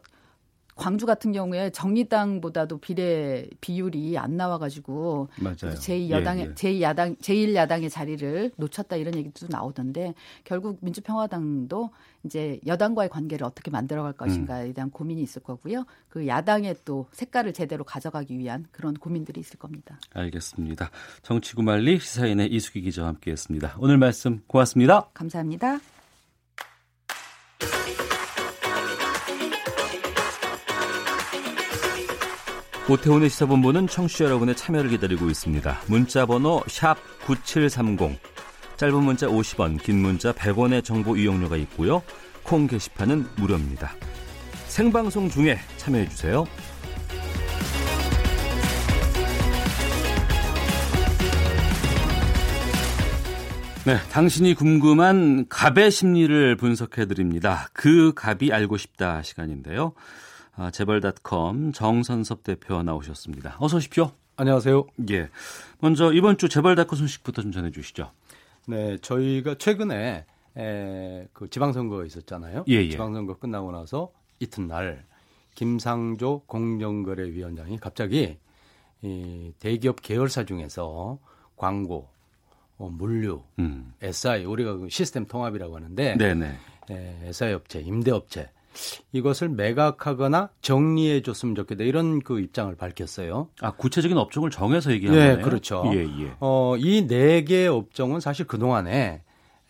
[0.75, 5.75] 광주 같은 경우에 정의당보다도 비례 비율이 안 나와가지고 맞아요.
[5.75, 6.53] 제2 여당의 예, 예.
[6.53, 10.13] 제2야당 제1 야당의 자리를 놓쳤다 이런 얘기도 나오던데
[10.43, 11.89] 결국 민주평화당도
[12.23, 15.85] 이제 여당과의 관계를 어떻게 만들어갈 것인가에 대한 고민이 있을 거고요.
[16.09, 19.99] 그 야당의 또 색깔을 제대로 가져가기 위한 그런 고민들이 있을 겁니다.
[20.13, 20.89] 알겠습니다.
[21.21, 23.75] 정치구말리 시사인의 이수기 기자와 함께했습니다.
[23.79, 25.09] 오늘 말씀 고맙습니다.
[25.13, 25.92] 감사합니다.
[32.89, 35.81] 오태훈의 시사본부는 청취자 여러분의 참여를 기다리고 있습니다.
[35.87, 36.61] 문자 번호
[37.25, 38.19] 9730.
[38.75, 42.03] 짧은 문자 50원, 긴 문자 100원의 정보 이용료가 있고요.
[42.43, 43.93] 콩 게시판은 무료입니다.
[44.67, 46.45] 생방송 중에 참여해 주세요.
[53.85, 57.69] 네, 당신이 궁금한 갑의 심리를 분석해 드립니다.
[57.71, 59.93] 그 갑이 알고 싶다 시간인데요.
[60.55, 63.57] 아, 재벌닷컴 정선섭 대표 나오셨습니다.
[63.59, 64.11] 어서 오십시오.
[64.35, 64.85] 안녕하세요.
[65.11, 65.29] 예.
[65.79, 68.11] 먼저 이번 주 재벌닷컴 소식부터 좀 전해 주시죠.
[68.67, 70.25] 네, 저희가 최근에
[70.57, 72.65] 에, 그 지방선거가 있었잖아요.
[72.67, 72.89] 예, 예.
[72.89, 75.05] 지방선거 끝나고 나서 이튿날
[75.55, 78.37] 김상조 공정거래위원장이 갑자기
[79.01, 81.17] 이 대기업 계열사 중에서
[81.57, 82.07] 광고,
[82.77, 83.93] 어, 물류, 음.
[84.01, 86.57] SI 우리가 그 시스템 통합이라고 하는데 네네.
[86.91, 88.49] 에, SI 업체, 임대업체
[89.11, 93.49] 이것을 매각하거나 정리해 줬으면 좋겠다 이런 그 입장을 밝혔어요.
[93.61, 95.45] 아, 구체적인 업종을 정해서 얘기하는 네, 거네요.
[95.45, 95.83] 그렇죠.
[95.93, 96.31] 예, 예.
[96.39, 99.21] 어, 이 네 개 업종은 사실 그 동안에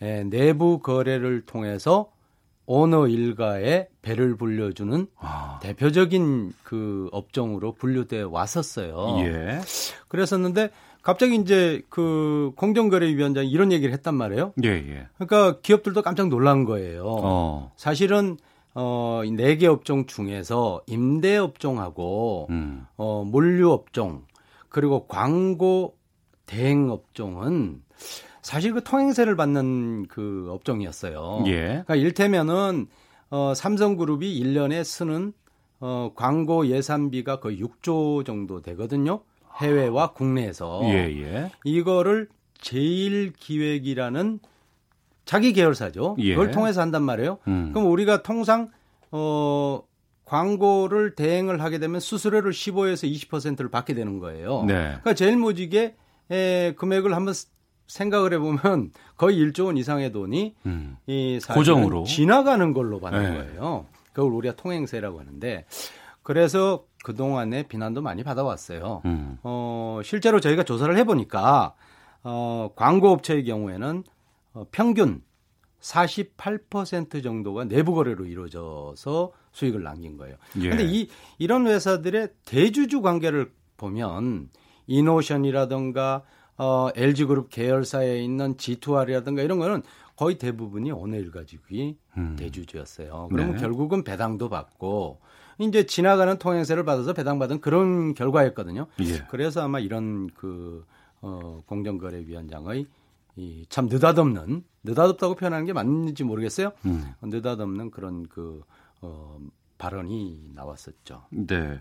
[0.02, 2.10] 에, 내부 거래를 통해서
[2.66, 5.58] 어느 일가에 배를 불려주는 아.
[5.62, 9.16] 대표적인 그 업종으로 분류돼 왔었어요.
[9.20, 9.60] 예.
[10.08, 10.70] 그랬었는데
[11.02, 14.54] 갑자기 이제 그 공정거래위원장이 이런 얘기를 했단 말이에요.
[14.64, 15.06] 예, 예.
[15.18, 17.02] 그러니까 기업들도 깜짝 놀란 거예요.
[17.06, 17.72] 어.
[17.76, 18.38] 사실은
[18.74, 22.86] 어, 이네개 업종 중에서 임대 업종하고 음.
[22.96, 24.24] 어, 물류 업종
[24.68, 25.96] 그리고 광고
[26.46, 27.82] 대행 업종은
[28.42, 31.44] 사실 그 통행세를 받는 그 업종이었어요.
[31.46, 31.60] 예.
[31.62, 32.86] 그러니까 일테면은
[33.30, 35.32] 어, 삼성그룹이 1년에 쓰는
[35.80, 39.20] 어, 광고 예산비가 거의 6조 정도 되거든요.
[39.56, 40.82] 해외와 국내에서.
[40.84, 41.50] 예, 예.
[41.64, 42.28] 이거를
[42.60, 44.40] 제일 기획이라는
[45.24, 46.16] 자기 계열사죠.
[46.18, 46.34] 예.
[46.34, 47.38] 그걸 통해서 한단 말이에요.
[47.48, 47.70] 음.
[47.72, 48.70] 그럼 우리가 통상
[49.10, 49.82] 어
[50.24, 54.64] 광고를 대행을 하게 되면 수수료를 15에서 20%를 받게 되는 거예요.
[54.66, 54.74] 네.
[54.74, 55.94] 그러니까 제일 무지개
[56.30, 57.34] 에, 금액을 한번
[57.86, 60.96] 생각을 해보면 거의 1조 원 이상의 돈이 음.
[61.06, 62.04] 이 고정으로.
[62.04, 63.36] 지나가는 걸로 받는 네.
[63.36, 63.86] 거예요.
[64.12, 65.66] 그걸 우리가 통행세라고 하는데
[66.22, 69.02] 그래서 그 동안에 비난도 많이 받아왔어요.
[69.04, 69.38] 음.
[69.42, 71.74] 어, 실제로 저희가 조사를 해보니까
[72.22, 74.13] 어, 광고 업체의 경우에는 어,
[74.70, 75.22] 평균
[75.80, 80.36] 48% 정도가 내부 거래로 이루어져서 수익을 남긴 거예요.
[80.60, 80.70] 예.
[80.70, 84.48] 근데 이 이런 회사들의 대주주 관계를 보면
[84.86, 86.22] 이노션이라든가
[86.56, 89.82] 어, LG그룹 계열사에 있는 G2R이라든가 이런 거는
[90.16, 92.36] 거의 대부분이 어느 일가지기 음.
[92.38, 93.28] 대주주였어요.
[93.30, 93.60] 그러면 네.
[93.60, 95.20] 결국은 배당도 받고
[95.58, 98.86] 이제 지나가는 통행세를 받아서 배당받은 그런 결과였거든요.
[99.00, 99.24] 예.
[99.28, 100.84] 그래서 아마 이런 그
[101.20, 102.86] 어, 공정거래위원장의
[103.36, 106.72] 이 참 느닷없는 느닷없다고 표현하는 게 맞는지 모르겠어요.
[106.86, 107.04] 음.
[107.22, 108.62] 느닷없는 그런 그
[109.00, 109.38] 어,
[109.78, 111.24] 발언이 나왔었죠.
[111.30, 111.80] 네.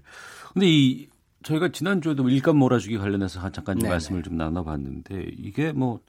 [0.54, 1.08] 근데 이
[1.44, 3.90] 저희가 지난주에도 일감 몰아주기 관련해서 잠깐 좀 네네.
[3.90, 6.00] 말씀을 좀 나눠봤는데 이게 뭐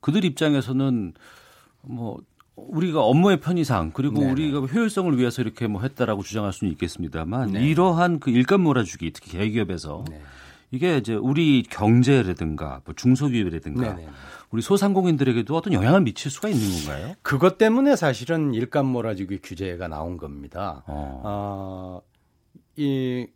[0.00, 1.12] 그들 입장에서는
[1.82, 2.18] 뭐
[2.54, 4.32] 우리가 업무의 편의상 그리고 네네.
[4.32, 7.68] 우리가 효율성을 위해서 이렇게 뭐 했다라고 주장할 수는 있겠습니다만 네.
[7.68, 10.22] 이러한 그 일감 몰아주기 특히 대기업에서 네.
[10.70, 14.08] 이게 이제 우리 경제라든가 뭐 중소기업이라든가 네네.
[14.50, 17.14] 우리 소상공인들에게도 어떤 영향을 미칠 수가 있는 건가요?
[17.22, 20.82] 그것 때문에 사실은 일감 몰아주기 규제가 나온 겁니다.
[20.86, 21.20] 어.
[21.24, 22.02] 어,
[22.76, 23.26] 이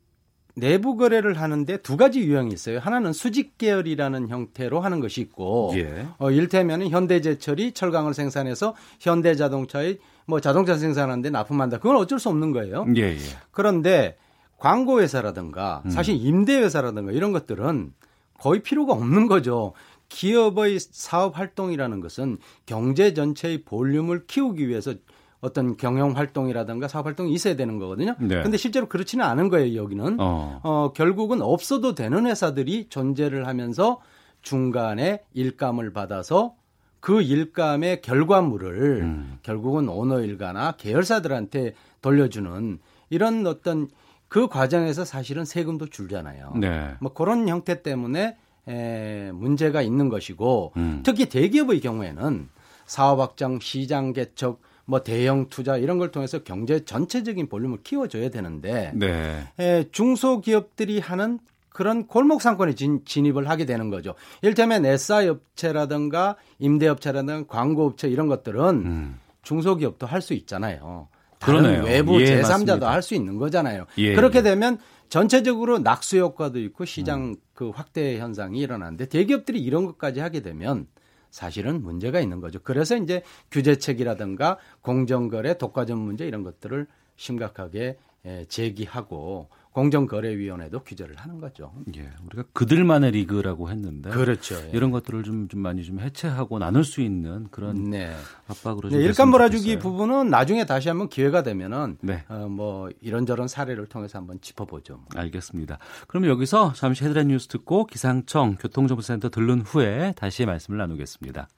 [0.55, 2.79] 내부 거래를 하는데 두 가지 유형이 있어요.
[2.79, 6.07] 하나는 수직 계열이라는 형태로 하는 것이 있고, 예.
[6.19, 11.79] 어, 일테면은 현대제철이 철강을 생산해서 현대자동차의 뭐 자동차 생산하는데 납품한다.
[11.79, 12.87] 그건 어쩔 수 없는 거예요.
[12.97, 13.19] 예, 예.
[13.51, 14.17] 그런데
[14.59, 15.91] 광고 회사라든가 음.
[15.91, 17.93] 사실 임대 회사라든가 이런 것들은
[18.35, 19.73] 거의 필요가 없는 거죠.
[20.11, 22.37] 기업의 사업 활동이라는 것은
[22.67, 24.93] 경제 전체의 볼륨을 키우기 위해서
[25.41, 28.15] 어떤 경영 활동이라든가 사업 활동이 있어야 되는 거거든요.
[28.21, 28.43] 네.
[28.43, 30.17] 근데 실제로 그렇지는 않은 거예요, 여기는.
[30.21, 30.61] 어.
[30.63, 34.01] 어, 결국은 없어도 되는 회사들이 존재를 하면서
[34.43, 36.55] 중간에 일감을 받아서
[37.01, 39.39] 그 일감의 결과물을 음.
[39.43, 43.89] 결국은 오너 일가나 계열사들한테 돌려주는 이런 어떤
[44.29, 46.53] 그 과정에서 사실은 세금도 줄잖아요.
[46.57, 46.95] 네.
[47.01, 48.37] 뭐 그런 형태 때문에
[48.69, 51.01] 에, 문제가 있는 것이고 음.
[51.05, 52.49] 특히 대기업의 경우에는
[52.87, 58.93] 사업 확장, 시장 개척, 뭐 대형 투자 이런 걸 통해서 경제 전체적인 볼륨을 키워줘야 되는데
[58.95, 59.45] 네.
[59.59, 61.39] 에, 중소기업들이 하는
[61.69, 64.15] 그런 골목 상권에 진, 진입을 하게 되는 거죠.
[64.43, 71.09] 일테면 SI 업체라든가 임대 업체라든가 광고 업체 이런 것들은 중소기업도 할 수 있잖아요.
[71.39, 71.63] 다른 음.
[71.63, 71.85] 그러네요.
[71.85, 72.91] 외부 예, 제3자도 맞습니다.
[72.93, 73.87] 할수 있는 거잖아요.
[73.99, 74.43] 예, 그렇게 예.
[74.43, 74.79] 되면
[75.11, 77.37] 전체적으로 낙수 효과도 있고 시장 음.
[77.53, 80.87] 그 확대 현상이 일어나는데 대기업들이 이런 것까지 하게 되면
[81.31, 82.61] 사실은 문제가 있는 거죠.
[82.63, 86.87] 그래서 이제 규제책이라든가 공정거래, 독과점 문제 이런 것들을
[87.17, 91.73] 심각하게 에, 제기하고 공정거래위원회도 규제를 하는 거죠.
[91.97, 94.57] 예, 우리가 그들만의 리그라고 했는데 그렇죠.
[94.57, 94.71] 예.
[94.73, 98.13] 이런 것들을 좀, 좀 많이 좀 해체하고 나눌 수 있는 그런 네.
[98.49, 99.79] 압박으로 네, 좀 일감 몰아주기.
[99.79, 102.25] 부분은 나중에 다시 한번 기회가 되면은 네.
[102.29, 105.05] 어, 뭐 이런저런 사례를 통해서 한번 짚어보죠.
[105.15, 105.79] 알겠습니다.
[106.09, 111.49] 그럼 여기서 잠시 헤드라인 뉴스 듣고 기상청 교통정보센터 들른 후에 다시 말씀을 나누겠습니다.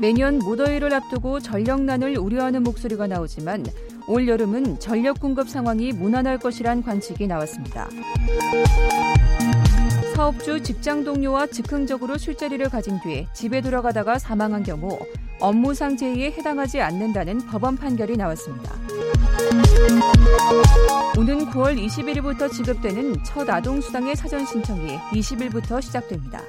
[0.00, 3.64] 매년 무더위를 앞두고 전력난을 우려하는 목소리가 나오지만
[4.06, 7.88] 올 여름은 전력 공급 상황이 무난할 것이란 관측이 나왔습니다.
[10.14, 14.98] 사업주 직장 동료와 즉흥적으로 술자리를 가진 뒤 집에 돌아가다가 사망한 경우
[15.40, 18.72] 업무상 제의에 해당하지 않는다는 법원 판결이 나왔습니다.
[21.18, 26.40] 오는 9월 21일부터 지급되는 첫 아동수당의 사전 신청이 20일부터 시작됩니다.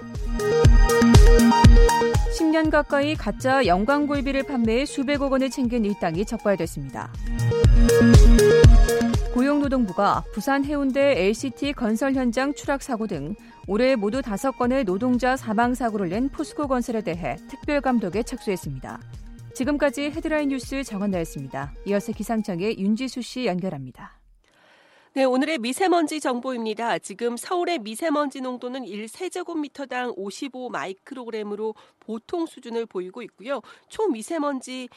[2.32, 7.12] 10년 가까이 가짜 영광굴비를 판매해 수백억 원을 챙긴 일당이 적발됐습니다.
[9.34, 13.36] 고용노동부가 부산 해운대 LCT 건설 현장 추락 사고 등
[13.68, 19.00] 올해 모두 5건의 노동자 사망 사고를 낸 포스코 건설에 대해 특별 감독에 착수했습니다.
[19.56, 21.74] 지금까지 헤드라인 뉴스 정원나였습니다.
[21.86, 24.23] 이어서 기상청의 윤지수 씨 연결합니다.
[25.16, 26.98] 네, 오늘의 미세먼지 정보입니다.
[26.98, 33.62] 지금 서울의 미세먼지 농도는 1세제곱미터당 55 마이크로그램으로 보통 수준을 보이고 있고요.
[33.90, 34.90] 초미세먼지는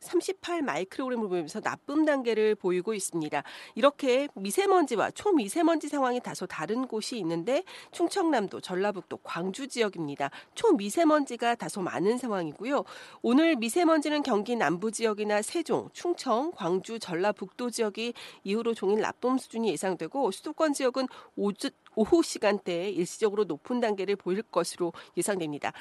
[0.00, 3.42] 38 마이크로그램을 보이면서 나쁨 단계를 보이고 있습니다.
[3.74, 10.30] 이렇게 미세먼지와 초미세먼지 상황이 다소 다른 곳이 있는데 충청남도, 전라북도, 광주 지역입니다.
[10.54, 12.84] 초미세먼지가 다소 많은 상황이고요.
[13.22, 20.30] 오늘 미세먼지는 경기 남부 지역이나 세종, 충청, 광주, 전라북도 지역이 이후로 종일 나쁨 수준이 예상되고
[20.30, 21.08] 수도권 지역은
[21.96, 25.72] 오후 시간대에 일시적으로 높은 단계를 보일 것으로 예상됩니다.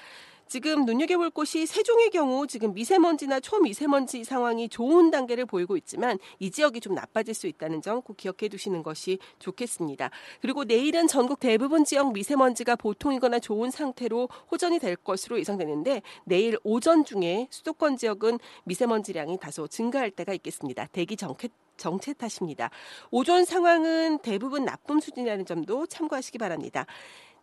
[0.48, 6.80] 지금 눈여겨볼 곳이 세종의 경우 지금 미세먼지나 초미세먼지 상황이 좋은 단계를 보이고 있지만 이 지역이
[6.82, 10.10] 좀 나빠질 수 있다는 점 꼭 기억해 두시는 것이 좋겠습니다.
[10.42, 17.04] 그리고 내일은 전국 대부분 지역 미세먼지가 보통이거나 좋은 상태로 호전이 될 것으로 예상되는데 내일 오전
[17.04, 20.88] 중에 수도권 지역은 미세먼지량이 다소 증가할 때가 있겠습니다.
[20.88, 22.72] 대기 정체 정체 탓입니다.
[23.12, 26.88] 오전 상황은 대부분 나쁨 수준이라는 점도 참고하시기 바랍니다.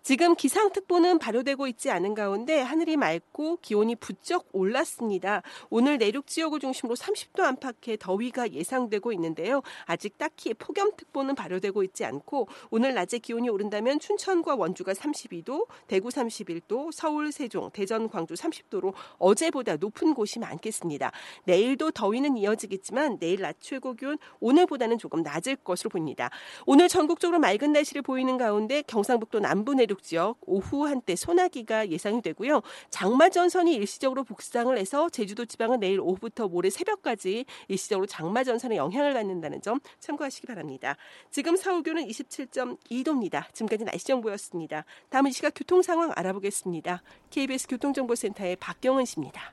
[0.04, 5.40] 지금 기상특보는 발효되고 있지 않은 가운데 하늘이 맑고 기온이 부쩍 올랐습니다.
[5.70, 9.62] 오늘 내륙 지역을 중심으로 30도 안팎의 더위가 예상되고 있는데요.
[9.86, 16.92] 아직 딱히 폭염특보는 발효되고 있지 않고 오늘 낮에 기온이 오른다면 춘천과 원주가 32도, 대구 31도,
[16.92, 21.12] 서울, 세종, 대전, 광주 30도로 어제보다 높은 곳이 많겠습니다.
[21.44, 26.28] 내일도 더위는 이어지겠지만 내일 낮 최고 기온 오늘보다는 조금 낮을 것으로 보입니다.
[26.66, 32.62] 오늘 전국적으로 맑은 날씨를 보이는 가운데 경상북도 남부 내륙 지역 오후 한때 소나기가 예상이 되고요.
[32.90, 39.14] 장마 전선이 일시적으로 북상을 해서 제주도 지방은 내일 오후부터 모레 새벽까지 일시적으로 장마 전선에 영향을
[39.14, 40.96] 받는다는 점 참고하시기 바랍니다.
[41.30, 43.52] 지금 서울 기온은 27.2도입니다.
[43.52, 44.84] 지금까지 날씨 정보였습니다.
[45.10, 47.02] 다음은 이 시각 교통 상황 알아보겠습니다.
[47.30, 49.52] KBS 교통정보센터의 박경은 씨입니다.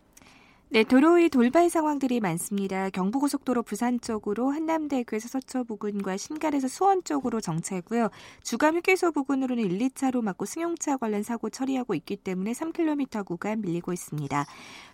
[0.73, 2.89] 네, 도로 위 돌발 상황들이 많습니다.
[2.91, 8.07] 경부고속도로 부산 쪽으로 한남대교에서 서초 부근과 신갈에서 수원 쪽으로 정체고요.
[8.41, 13.91] 주감 휴게소 부근으로는 1, 2차로 막고 승용차 관련 사고 처리하고 있기 때문에 3km 구간 밀리고
[13.91, 14.45] 있습니다.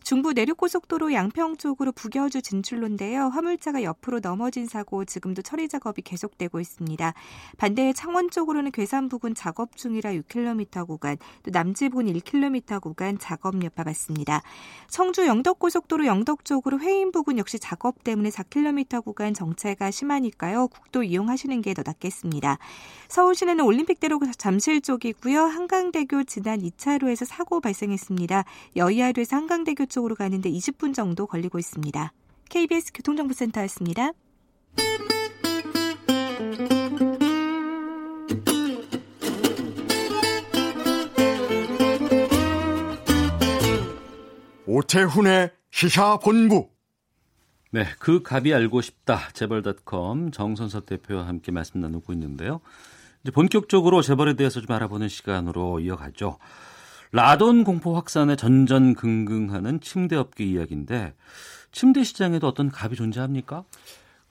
[0.01, 3.27] 중부 내륙고속도로 양평 쪽으로 북여주 진출로인데요.
[3.27, 7.13] 화물차가 옆으로 넘어진 사고 지금도 처리 작업이 계속되고 있습니다.
[7.59, 13.63] 반대 창원 쪽으로는 괴산 부근 작업 중이라 6km 구간, 또 남지 부근 1km 구간 작업
[13.63, 14.41] 여파 받습니다.
[14.89, 20.67] 청주 영덕 고 속도로 영덕 쪽으로 회인 부근 역시 작업 때문에 4km 구간 정체가 심하니까요.
[20.67, 22.57] 국도 이용하시는 게 더 낫겠습니다.
[23.07, 25.43] 서울 시내는 올림픽대로 잠실 쪽이고요.
[25.43, 28.45] 한강대교 지난 2차로에서 사고 발생했습니다.
[28.75, 32.11] 여의하로에서 한강대교 쪽으로 가는데 20분 정도 걸리고 있습니다.
[32.49, 34.11] KBS 교통정보센터였습니다.
[44.65, 46.71] 오태훈의 시사본부.
[47.71, 49.29] 네, 그 갑이 알고 싶다.
[49.33, 52.61] 재벌닷컴 정선섭 대표와 함께 말씀 나누고 있는데요.
[53.21, 56.39] 이제 본격적으로 재벌에 대해서 좀 알아보는 시간으로 이어가죠.
[57.11, 61.13] 라돈 공포 확산에 전전긍긍하는 침대업계 이야기인데
[61.71, 63.63] 침대 시장에도 어떤 갑이 존재합니까?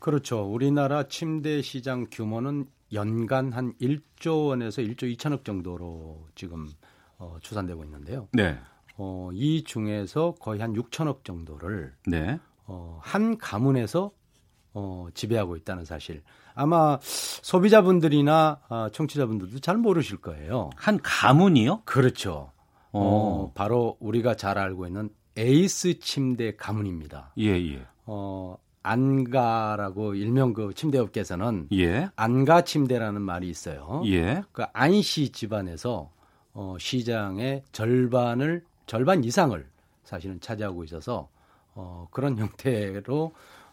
[0.00, 0.42] 그렇죠.
[0.52, 6.66] 우리나라 침대 시장 규모는 연간 한 1조 원에서 1조 2천억 정도로 지금
[7.18, 8.26] 어, 추산되고 있는데요.
[8.32, 8.58] 네.
[8.96, 12.38] 어, 이 중에서 거의 한 6천억 정도를 네.
[12.64, 14.10] 어, 한 가문에서
[14.74, 16.22] 어, 지배하고 있다는 사실.
[16.54, 20.70] 아마 소비자분들이나 아, 청취자분들도 잘 모르실 거예요.
[20.76, 21.82] 한 가문이요?
[21.84, 22.52] 그렇죠.
[22.92, 23.52] 어, 어.
[23.54, 27.32] 바로 우리가 잘 알고 있는 에이스 침대 가문입니다.
[27.38, 27.86] 예, 예.
[28.06, 32.08] 어, 안가라고 일명 그 침대업계에서는 예.
[32.16, 34.02] 안가 침대라는 말이 있어요.
[34.06, 34.42] 예.
[34.52, 36.10] 그 안씨 집안에서
[36.52, 39.66] 어, 시장의 절반을 절반 이상을
[40.04, 41.28] 사실은 차지하고 있어서
[41.74, 43.32] 어, 그런 형태로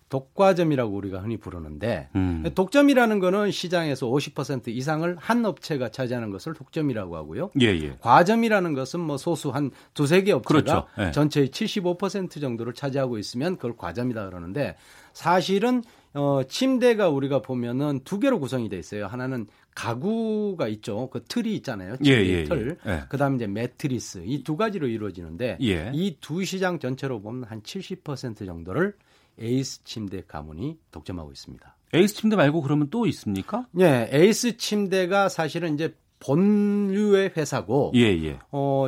[0.09, 2.43] 독과점이라고 우리가 흔히 부르는데 음.
[2.53, 7.49] 독점이라는 거는 시장에서 50% 이상을 한 업체가 차지하는 것을 독점이라고 하고요.
[7.61, 7.97] 예, 예.
[7.99, 10.87] 과점이라는 것은 뭐 소수 한 두세 개 업체가 그렇죠.
[10.99, 11.11] 예.
[11.11, 14.75] 전체의 75% 정도를 차지하고 있으면 그걸 과점이다 그러는데
[15.13, 15.83] 사실은
[16.13, 19.07] 어 침대가 우리가 보면은 두 개로 구성이 돼 있어요.
[19.07, 21.09] 하나는 가구가 있죠.
[21.11, 21.97] 그 틀이 있잖아요.
[21.97, 22.77] 침대 예, 예, 틀.
[22.85, 22.91] 예.
[22.91, 23.03] 예.
[23.09, 24.23] 그다음에 이제 매트리스.
[24.25, 25.91] 이 두 가지로 이루어지는데 예.
[25.93, 28.95] 이두 시장 전체로 보면 한 70% 정도를
[29.39, 31.75] 에이스 침대 가문이 독점하고 있습니다.
[31.93, 33.67] 에이스 침대 말고 그러면 또 있습니까?
[33.79, 35.95] 예, 에이스 침대가 사실은 이제
[36.25, 38.39] 본류의 회사고 예, 예.
[38.51, 38.87] 어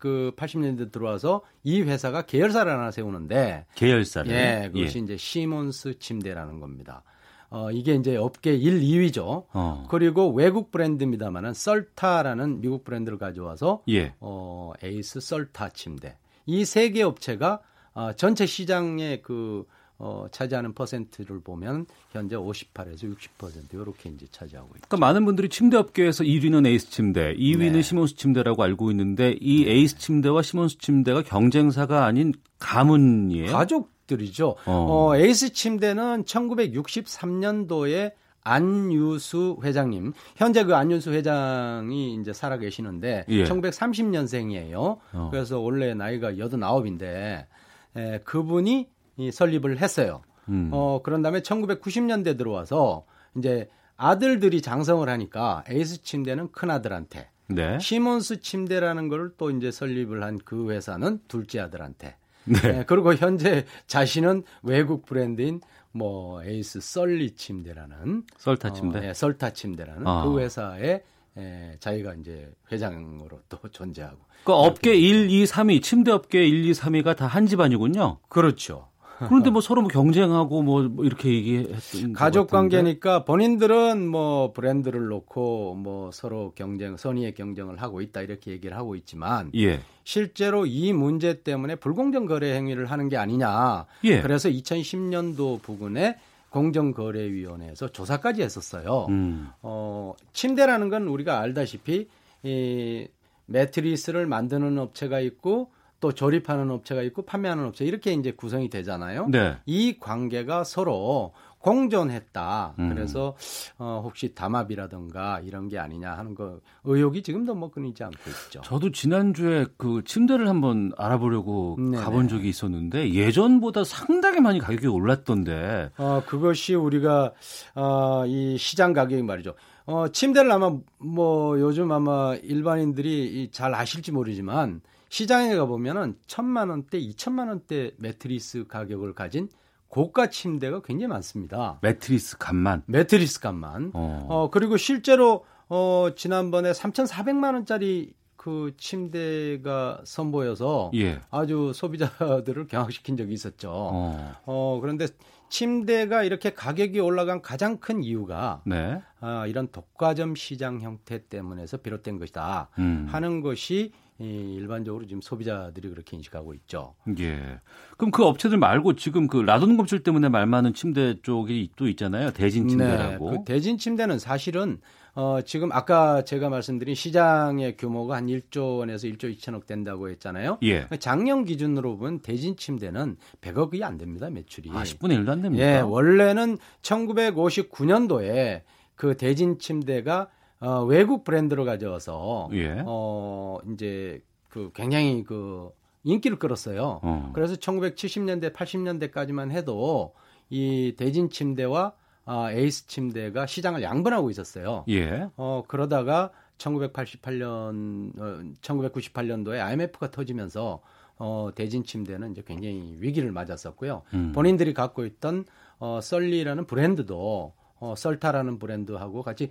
[0.00, 4.30] 1980년대 들어와서 이 회사가 계열사를 하나 세우는데 계열사를.
[4.32, 7.02] 예, 그것이 이제 시몬스 침대라는 겁니다.
[7.50, 9.44] 어 이게 이제 업계 1, 2위죠.
[9.52, 9.86] 어.
[9.90, 14.14] 그리고 외국 브랜드입니다만은 썰타라는 미국 브랜드를 가져와서 예.
[14.20, 16.16] 어 에이스 썰타 침대.
[16.46, 17.60] 이 세 개 업체가
[17.94, 19.64] 어, 전체 시장의 그
[19.98, 24.88] 어, 차지하는 퍼센트를 보면 현재 58에서 60% 이렇게 이제 차지하고 있죠.
[24.88, 27.82] 그러니까 많은 분들이 침대 업계에서 1위는 에이스 침대, 2위는 네.
[27.82, 33.52] 시몬스 침대라고 알고 있는데 이 에이스 침대와 시몬스 침대가 경쟁사가 아닌 가문이에요.
[33.52, 34.56] 가족들이죠.
[34.66, 34.86] 어.
[34.90, 38.12] 어, 에이스 침대는 1963년도에
[38.44, 43.44] 안유수 회장님, 현재 그 안유수 회장이 이제 살아 계시는데 예.
[43.44, 44.98] 1930년생이에요.
[45.12, 45.28] 어.
[45.30, 47.46] 그래서 원래 나이가 89인데
[47.94, 50.22] 에, 그분이 이 설립을 했어요.
[50.48, 50.70] 음.
[50.72, 53.04] 어, 그런 다음에 1990년대 들어와서
[53.36, 57.78] 이제 아들들이 장성을 하니까 에이스 침대는 큰 아들한테, 네.
[57.78, 62.16] 시몬스 침대라는 걸 또 이제 설립을 한 그 회사는 둘째 아들한테.
[62.44, 62.60] 네.
[62.60, 65.60] 네, 그리고 현재 자신은 외국 브랜드인
[65.92, 68.98] 뭐 에이스 썰리 침대라는 썰타 침대.
[68.98, 70.24] 어, 예, 썰타 침대라는 아.
[70.24, 71.02] 그 회사에
[71.36, 74.18] 에, 자기가 이제 회장으로 또 존재하고.
[74.44, 78.18] 그 업계 1, 2, 3위, 침대 업계 1, 2, 3위가 다 한 집안이군요.
[78.28, 78.88] 그렇죠.
[79.28, 82.48] 그런데 뭐 서로 뭐 경쟁하고 뭐 이렇게 얘기했던 가족.
[82.50, 88.94] 관계니까 본인들은 뭐 브랜드를 놓고 뭐 서로 경쟁, 선의의 경쟁을 하고 있다 이렇게 얘기를 하고
[88.96, 89.80] 있지만 예.
[90.04, 93.86] 실제로 이 문제 때문에 불공정 거래 행위를 하는 게 아니냐.
[94.04, 94.20] 예.
[94.20, 96.18] 그래서 2010년도 부근에
[96.50, 99.06] 공정거래위원회에서 조사까지 했었어요.
[99.08, 99.48] 음.
[99.62, 102.08] 어, 침대라는 건 우리가 알다시피
[102.42, 103.08] 이
[103.46, 105.70] 매트리스를 만드는 업체가 있고
[106.02, 109.28] 또 조립하는 업체가 있고 판매하는 업체 이렇게 이제 구성이 되잖아요.
[109.28, 109.56] 네.
[109.66, 112.74] 이 관계가 서로 공존했다.
[112.80, 112.88] 음.
[112.88, 113.36] 그래서
[113.78, 118.62] 어, 혹시 담합이라든가 이런 게 아니냐 하는 거 의혹이 지금도 뭐 끊이지 않고 있죠.
[118.62, 122.02] 저도 지난주에 그 침대를 한번 알아보려고 네네.
[122.02, 125.90] 가본 적이 있었는데 예전보다 상당히 많이 가격이 올랐던데.
[125.98, 127.32] 어, 그것이 우리가
[127.76, 129.54] 어, 이 시장 가격이 말이죠.
[129.86, 134.80] 어, 침대를 아마 뭐 요즘 아마 일반인들이 잘 아실지 모르지만
[135.12, 139.50] 시장에 가보면은 천만 원대, 이천만 원대 매트리스 가격을 가진
[139.88, 141.78] 고가 침대가 굉장히 많습니다.
[141.82, 142.84] 매트리스 값만.
[142.86, 143.90] 매트리스 값만.
[143.92, 144.26] 어.
[144.30, 151.20] 어, 그리고 실제로 어, 지난번에 3,400만 원짜리 그 침대가 선보여서 예.
[151.30, 153.70] 아주 소비자들을 경악시킨 적이 있었죠.
[153.70, 154.34] 어.
[154.46, 155.08] 어, 그런데
[155.50, 159.02] 침대가 이렇게 가격이 올라간 가장 큰 이유가 네.
[159.20, 163.06] 아, 이런 독과점 시장 형태 때문에서 비롯된 것이다 음.
[163.10, 166.94] 하는 것이 이 일반적으로 지금 소비자들이 그렇게 인식하고 있죠.
[167.18, 167.58] 예.
[167.96, 172.30] 그럼 그 업체들 말고 지금 그 라돈 검출 때문에 말 많은 침대 쪽이 또 있잖아요.
[172.30, 173.30] 대진 침대라고.
[173.30, 174.80] 네, 그 대진 침대는 사실은
[175.14, 180.58] 어, 지금 아까 제가 말씀드린 시장의 규모가 한 1조 원에서 1조 2천억 된다고 했잖아요.
[180.62, 180.86] 예.
[181.00, 184.70] 작년 기준으로 보면 대진 침대는 100억이 안 됩니다, 매출이.
[184.72, 185.64] 아, 10분의 1도 안 됩니까?
[185.64, 188.62] 예, 원래는 1959년도에
[188.94, 190.28] 그 대진 침대가
[190.62, 192.82] 어, 외국 브랜드로 가져와서 예.
[192.86, 195.70] 어, 이제 그 굉장히 그
[196.04, 197.00] 인기를 끌었어요.
[197.02, 197.30] 어.
[197.34, 200.14] 그래서 1970년대, 80년대까지만 해도
[200.50, 201.94] 이 대진 침대와
[202.24, 204.84] 아, 에이스 침대가 시장을 양분하고 있었어요.
[204.88, 205.26] 예.
[205.36, 210.80] 어, 그러다가 1988년, 어, 1998년도에 IMF가 터지면서
[211.18, 214.02] 어, 대진 침대는 이제 굉장히 위기를 맞았었고요.
[214.14, 214.32] 음.
[214.32, 215.44] 본인들이 갖고 있던
[215.78, 219.50] 어, 썰리라는 브랜드도 어, 썰타라는 브랜드하고 같이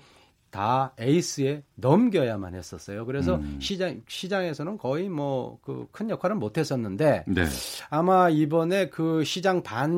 [0.52, 3.06] 다 에이스에 넘겨야만 했었어요.
[3.06, 3.58] 그래서 음.
[3.62, 7.46] 시장 시장에서는 거의 뭐 그 큰 역할은 못 했었는데 네.
[7.90, 9.90] 아마 이번에 그 시장 반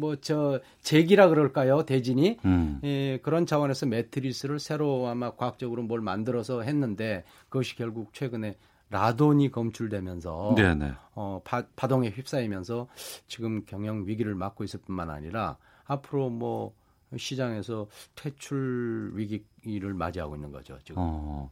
[0.00, 1.84] 뭐 저 재기라 그럴까요?
[1.84, 2.80] 대진이 음.
[2.84, 8.56] 예, 그런 차원에서 매트리스를 새로 아마 과학적으로 뭘 만들어서 했는데 그것이 결국 최근에
[8.90, 10.92] 라돈이 검출되면서 네네.
[11.14, 12.88] 어, 파, 파동에 휩싸이면서
[13.26, 16.72] 지금 경영 위기를 맞고 있을 뿐만 아니라 앞으로 뭐
[17.16, 20.78] 시장에서 퇴출 위기를 맞이하고 있는 거죠.
[20.84, 20.96] 지금.
[21.00, 21.50] 어.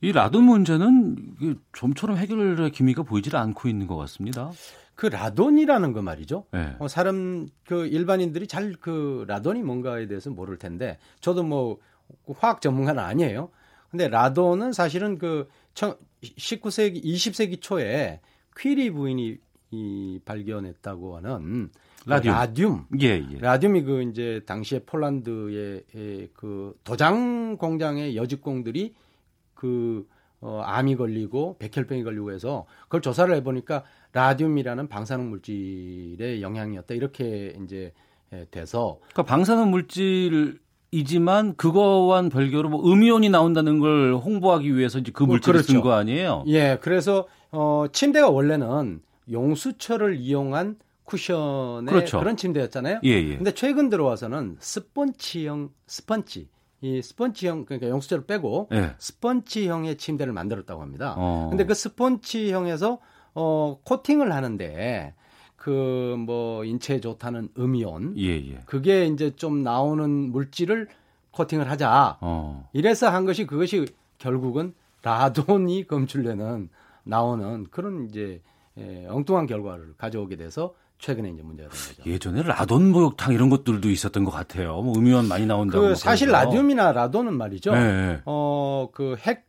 [0.00, 4.52] 이 라돈 문제는 좀처럼 해결의 기미가 보이질 않고 있는 것 같습니다.
[4.94, 6.46] 그 라돈이라는 거 말이죠.
[6.52, 6.74] 네.
[6.78, 11.78] 어, 사람 그 일반인들이 잘 그 라돈이 뭔가에 대해서 모를 텐데 저도 뭐
[12.36, 13.50] 화학 전문가는 아니에요.
[13.90, 18.20] 근데 라돈은 사실은 그 19세기 20세기 초에
[18.56, 19.38] 퀴리 부인이
[19.70, 21.70] 이 발견했다고 하는
[22.06, 22.30] 라듐.
[22.30, 22.84] 라듐.
[23.00, 23.38] 예, 예.
[23.38, 28.94] 라듐이 그 이제 당시에 폴란드의 에, 그 도장 공장의 여직공들이
[29.54, 30.06] 그
[30.40, 33.82] 어, 암이 걸리고 백혈병이 걸리고 해서 그걸 조사를 해보니까
[34.12, 37.92] 라듐이라는 방사능 물질의 영향이었다 이렇게 이제
[38.32, 45.12] 에, 돼서 그러니까 방사능 물질 이지만 그거와는 별개로 뭐 음이온이 나온다는 걸 홍보하기 위해서 이제
[45.12, 45.82] 그 뭐, 물질을 쓴 그렇죠.
[45.82, 46.44] 거 아니에요?
[46.46, 49.00] 예, 그래서 어, 침대가 원래는
[49.30, 52.18] 용수철을 이용한 쿠션의 그렇죠.
[52.18, 53.00] 그런 침대였잖아요.
[53.04, 53.36] 예, 예.
[53.36, 56.48] 근데 최근 들어와서는 스펀지형 스펀지
[56.80, 58.94] 이 스펀지형 그러니까 용수철을 빼고 예.
[58.98, 61.14] 스펀지형의 침대를 만들었다고 합니다.
[61.16, 61.48] 어.
[61.50, 62.98] 근데 그 스펀지형에서
[63.34, 65.14] 어 코팅을 하는데
[65.56, 68.60] 그 뭐 인체에 좋다는 음이온 예, 예.
[68.66, 70.88] 그게 이제 좀 나오는 물질을
[71.30, 72.18] 코팅을 하자.
[72.20, 72.68] 어.
[72.72, 73.86] 이래서 한 것이 그것이
[74.18, 76.68] 결국은 라돈이 검출되는
[77.04, 78.42] 나오는 그런 이제
[78.78, 82.10] 예, 엉뚱한 결과를 가져오게 돼서 최근에 이제 문제가 된 거죠.
[82.10, 84.80] 예전에 라돈 목욕탕 이런 것들도 있었던 것 같아요.
[84.82, 85.82] 뭐 음이온 많이 나온다고.
[85.82, 86.44] 그뭐 사실 그래서.
[86.44, 87.72] 라듐이나 라돈은 말이죠.
[87.72, 88.20] 네, 네.
[88.24, 89.46] 어, 그 핵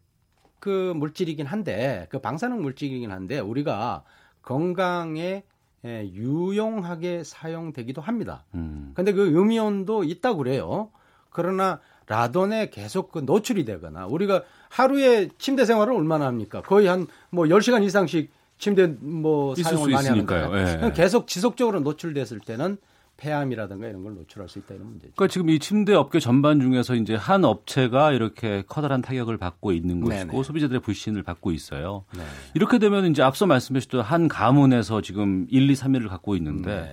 [0.59, 4.03] 그 물질이긴 한데 그 방사능 물질이긴 한데 우리가
[4.41, 5.43] 건강에
[5.85, 8.43] 예, 유용하게 사용되기도 합니다.
[8.55, 8.91] 음.
[8.93, 10.89] 근데 그 음이온도 있다고 그래요.
[11.29, 16.61] 그러나 라돈에 계속 그 노출이 되거나 우리가 하루에 침대 생활을 얼마나 합니까?
[16.61, 20.53] 거의 한 뭐 10시간 이상씩 침대 뭐 사용을 수 많이 있으니까요.
[20.53, 20.91] 하는데 예.
[20.91, 22.77] 계속 지속적으로 노출됐을 때는
[23.17, 25.13] 폐암이라든가 이런 걸 노출할 수 있다 이런 문제죠.
[25.15, 29.99] 그러니까 지금 이 침대 업계 전반 중에서 이제 한 업체가 이렇게 커다란 타격을 받고 있는
[30.01, 30.43] 것이고 네네.
[30.43, 32.05] 소비자들의 불신을 받고 있어요.
[32.15, 32.23] 네.
[32.53, 36.89] 이렇게 되면 이제 앞서 말씀하셨던 한 가문에서 지금 1, 2, 3위를 갖고 있는데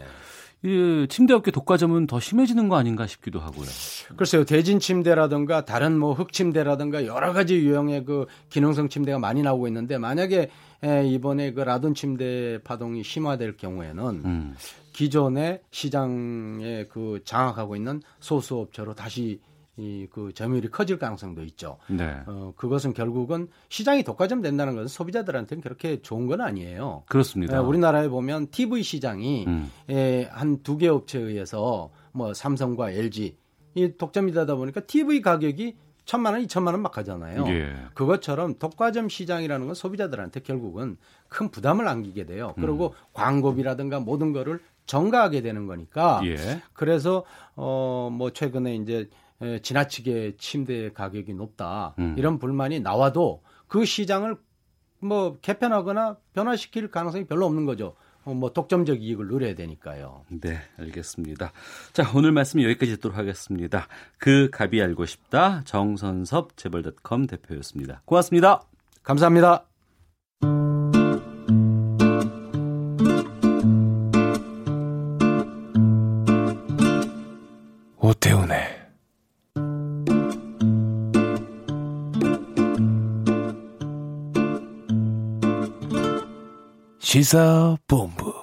[0.63, 0.69] 네.
[0.69, 3.67] 이 침대 업계 독과점은 더 심해지는 거 아닌가 싶기도 하고요.
[4.17, 9.99] 글쎄요, 대진 침대라든가 다른 뭐흙 침대라든가 여러 가지 유형의 그 기능성 침대가 많이 나오고 있는데
[9.99, 10.51] 만약에
[10.85, 14.55] 에, 이번에 그 라돈 침대 파동이 심화될 경우에는 음.
[14.93, 19.41] 기존의 시장에 그 장악하고 있는 소수업체로 다시
[19.79, 21.77] 이그 점유율이 커질 가능성도 있죠.
[21.89, 22.17] 네.
[22.27, 27.03] 어, 그것은 결국은 시장이 독과점 된다는 것은 소비자들한테는 그렇게 좋은 건 아니에요.
[27.07, 27.57] 그렇습니다.
[27.57, 29.71] 에, 우리나라에 보면 TV 시장이 음.
[30.31, 33.37] 한두 개 업체에 의해서 뭐 삼성과 LG
[33.75, 35.77] 이 독점이 되다 보니까 TV 가격이
[36.07, 37.45] 천만 원, 이천만 원 막 하잖아요.
[37.49, 37.75] 예.
[37.95, 40.97] 그것처럼 독과점 시장이라는 건 소비자들한테 결국은
[41.29, 42.55] 큰 부담을 안기게 돼요.
[42.57, 42.63] 음.
[42.63, 46.23] 그리고 광고비라든가 모든 거를 정가하게 되는 거니까.
[46.25, 46.37] 예.
[46.73, 47.25] 그래서
[47.57, 49.11] 어뭐 최근에 이제
[49.43, 52.15] 에, 지나치게 침대 가격이 높다 음.
[52.17, 54.37] 이런 불만이 나와도 그 시장을
[55.01, 57.95] 뭐 개편하거나 변화시킬 가능성이 별로 없는 거죠.
[58.27, 60.25] 어, 뭐 독점적 이익을 누려야 되니까요.
[60.29, 61.53] 네, 알겠습니다.
[61.93, 63.87] 자, 오늘 말씀 여기까지 듣도록 하겠습니다.
[64.19, 68.03] 그 갑이 알고 싶다 정선섭 재벌닷컴 대표였습니다.
[68.05, 68.63] 고맙습니다.
[69.05, 69.67] 감사합니다.
[77.99, 78.76] 오태훈의
[87.17, 88.35] 시사본부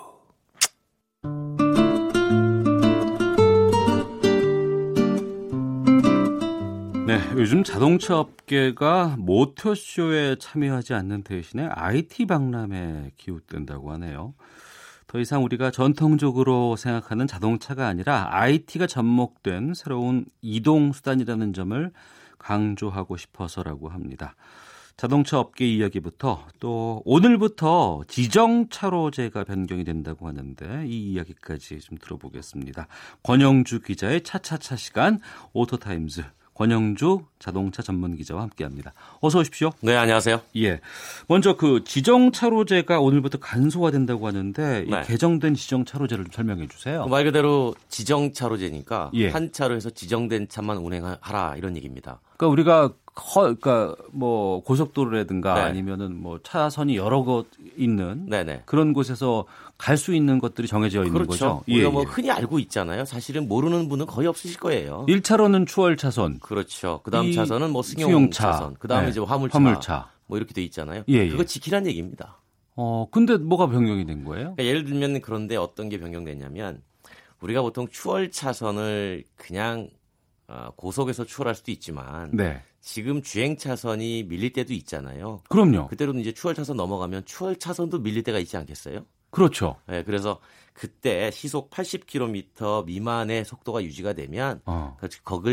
[7.05, 14.33] 네, 요즘 자동차 업계가 모터쇼에 참여하지 않는 대신에 IT 박람회에 기웃된다고 하네요.
[15.05, 21.91] 더 이상 우리가 전통적으로 생각하는 자동차가 아니라 IT가 접목된 새로운 이동 수단이라는 점을
[22.39, 24.33] 강조하고 싶어서라고 합니다.
[24.97, 32.87] 자동차 업계 이야기부터 또 오늘부터 지정차로제가 변경이 된다고 하는데 이 이야기까지 좀 들어보겠습니다.
[33.23, 35.19] 권용주 기자의 차차차 시간
[35.53, 38.93] 오토타임즈 권용주 자동차 전문 기자와 함께합니다.
[39.21, 39.71] 어서 오십시오.
[39.81, 40.39] 네, 안녕하세요.
[40.57, 40.79] 예.
[41.27, 45.01] 먼저 그 지정차로제가 오늘부터 간소화된다고 하는데 이 네.
[45.01, 47.07] 개정된 지정차로제를 좀 설명해 주세요.
[47.07, 49.29] 말 그대로 지정차로제니까 예.
[49.29, 52.19] 한 차로에서 지정된 차만 운행하라 이런 얘기입니다.
[52.37, 55.61] 그러니까 우리가 허, 그러니까 뭐 고속도로라든가 네.
[55.61, 57.47] 아니면은 뭐 차선이 여러 곳
[57.77, 58.63] 있는 네네.
[58.65, 59.45] 그런 곳에서
[59.77, 61.29] 갈 수 있는 것들이 정해져 있는 그렇죠.
[61.31, 61.63] 거죠.
[61.67, 63.05] 우리가 뭐 흔히 알고 있잖아요.
[63.05, 65.05] 사실은 모르는 분은 거의 없으실 거예요.
[65.09, 66.39] 1차로는 추월 차선.
[66.39, 67.01] 그렇죠.
[67.03, 68.51] 그다음 이 차선은 뭐 승용 승용차.
[68.51, 68.73] 차선.
[68.75, 69.09] 그다음에 네.
[69.11, 69.57] 이제 화물차.
[69.59, 70.09] 화물차.
[70.25, 71.03] 뭐 이렇게 돼 있잖아요.
[71.09, 71.29] 예, 예.
[71.29, 72.37] 그거 지키란 얘기입니다.
[72.75, 74.55] 어, 근데 뭐가 변경이 된 거예요?
[74.55, 76.81] 그러니까 예를 들면 그런데 어떤 게 변경됐냐면
[77.41, 80.02] 우리가 보통 추월 차선을 그냥 어,
[80.75, 82.61] 고속에서 추월할 수도 있지만 네.
[82.79, 85.41] 지금 주행 차선이 밀릴 때도 있잖아요.
[85.49, 85.87] 그럼요.
[85.87, 89.05] 그때로는 이제 추월 차선 넘어가면 추월 차선도 밀릴 때가 있지 않겠어요?
[89.29, 89.77] 그렇죠.
[89.87, 90.39] 네, 그래서
[90.73, 94.95] 그때 시속 80km 미만의 속도가 유지가 되면 어.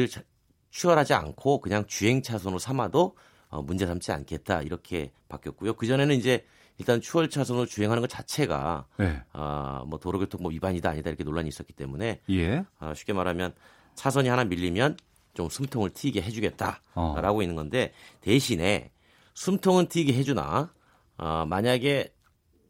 [0.08, 0.22] 자-
[0.70, 3.16] 추월하지 않고 그냥 주행 차선으로 삼아도
[3.48, 5.74] 어, 문제 삼지 않겠다 이렇게 바뀌었고요.
[5.74, 6.44] 그 전에는 이제
[6.78, 9.20] 일단 추월 차선으로 주행하는 것 자체가 네.
[9.32, 12.64] 아, 뭐 도로교통법 위반이다 아니다 이렇게 논란이 있었기 때문에 예.
[12.78, 13.52] 아, 쉽게 말하면
[14.00, 14.96] 차선이 하나 밀리면
[15.34, 17.42] 좀 숨통을 트이게 해주겠다라고 어.
[17.42, 18.90] 있는 건데 대신에
[19.34, 20.72] 숨통은 트이게 해주나
[21.18, 22.10] 어, 만약에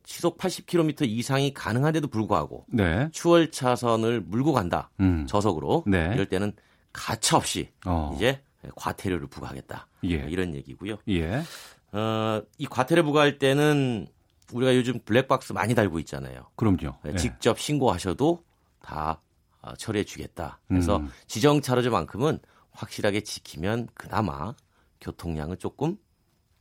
[0.04, 3.08] 시속 80km 이상이 가능한데도 불구하고 네.
[3.12, 5.24] 추월 차선을 물고 간다 음.
[5.28, 6.10] 저속으로 네.
[6.14, 6.52] 이럴 때는
[6.92, 8.12] 가차 없이 어.
[8.16, 8.42] 이제
[8.74, 10.08] 과태료를 부과하겠다 예.
[10.08, 10.96] 이런 얘기고요.
[11.10, 11.44] 예.
[11.92, 14.08] 어, 이 과태료 부과할 때는
[14.52, 16.48] 우리가 요즘 블랙박스 많이 달고 있잖아요.
[16.56, 16.96] 그럼요.
[17.04, 17.16] 네, 예.
[17.16, 18.42] 직접 신고하셔도
[18.82, 19.20] 다
[19.62, 20.60] 어, 처리해 주겠다.
[20.68, 21.10] 그래서 음.
[21.26, 22.38] 지정 차로제만큼은
[22.72, 24.54] 확실하게 지키면 그나마
[25.00, 25.96] 교통량은 조금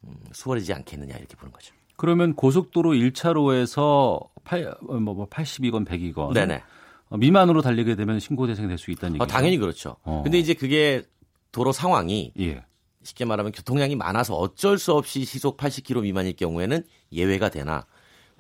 [0.04, 1.74] 음, 수월하지 않겠느냐 이렇게 보는 거죠.
[1.98, 6.64] 그러면 고속도로 1차로에서 8, 뭐, 뭐 80이건 100이건 네네.
[7.10, 9.24] 어, 미만으로 달리게 되면 신고 대상이 될 수 있다는 얘기죠.
[9.24, 9.96] 어, 당연히 그렇죠.
[10.04, 10.22] 어.
[10.24, 11.04] 근데 이제 그게
[11.52, 12.64] 도로 상황이 예.
[13.04, 17.86] 쉽게 말하면 교통량이 많아서 어쩔 수 없이 시속 80km 미만일 경우에는 예외가 되나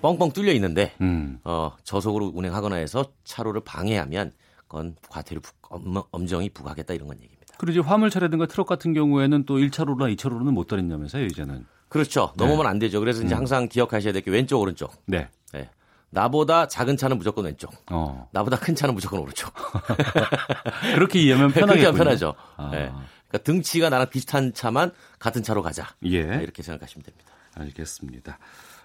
[0.01, 1.39] 뻥뻥 뚫려 있는데 음.
[1.43, 4.31] 어, 저속으로 운행하거나 해서 차로를 방해하면
[4.69, 7.55] 그건 과태료 엄, 엄정히 부과하겠다 이런 건 얘기입니다.
[7.57, 11.65] 그리고 이제 화물차라든가 트럭 같은 경우에는 또 1차로나 2차로는 못 다닌다면서요, 이제는.
[11.89, 12.31] 그렇죠.
[12.37, 12.45] 네.
[12.45, 12.99] 넘으면 안 되죠.
[13.01, 13.39] 그래서 이제 음.
[13.39, 14.93] 항상 기억하셔야 될 게 왼쪽 오른쪽.
[15.07, 15.27] 네.
[15.51, 15.69] 네.
[16.11, 17.71] 나보다 작은 차는 무조건 왼쪽.
[17.91, 18.29] 어.
[18.31, 19.51] 나보다 큰 차는 무조건 오른쪽.
[20.95, 21.51] 그렇게 이해하면.
[21.51, 22.35] 하면 편하죠.
[22.57, 22.69] 아.
[22.71, 22.91] 네.
[23.27, 25.87] 그러니까 등치가 나랑 비슷한 차만 같은 차로 가자.
[26.03, 26.23] 예.
[26.23, 27.33] 네, 이렇게 생각하시면 됩니다.
[27.55, 28.37] 알겠습니다.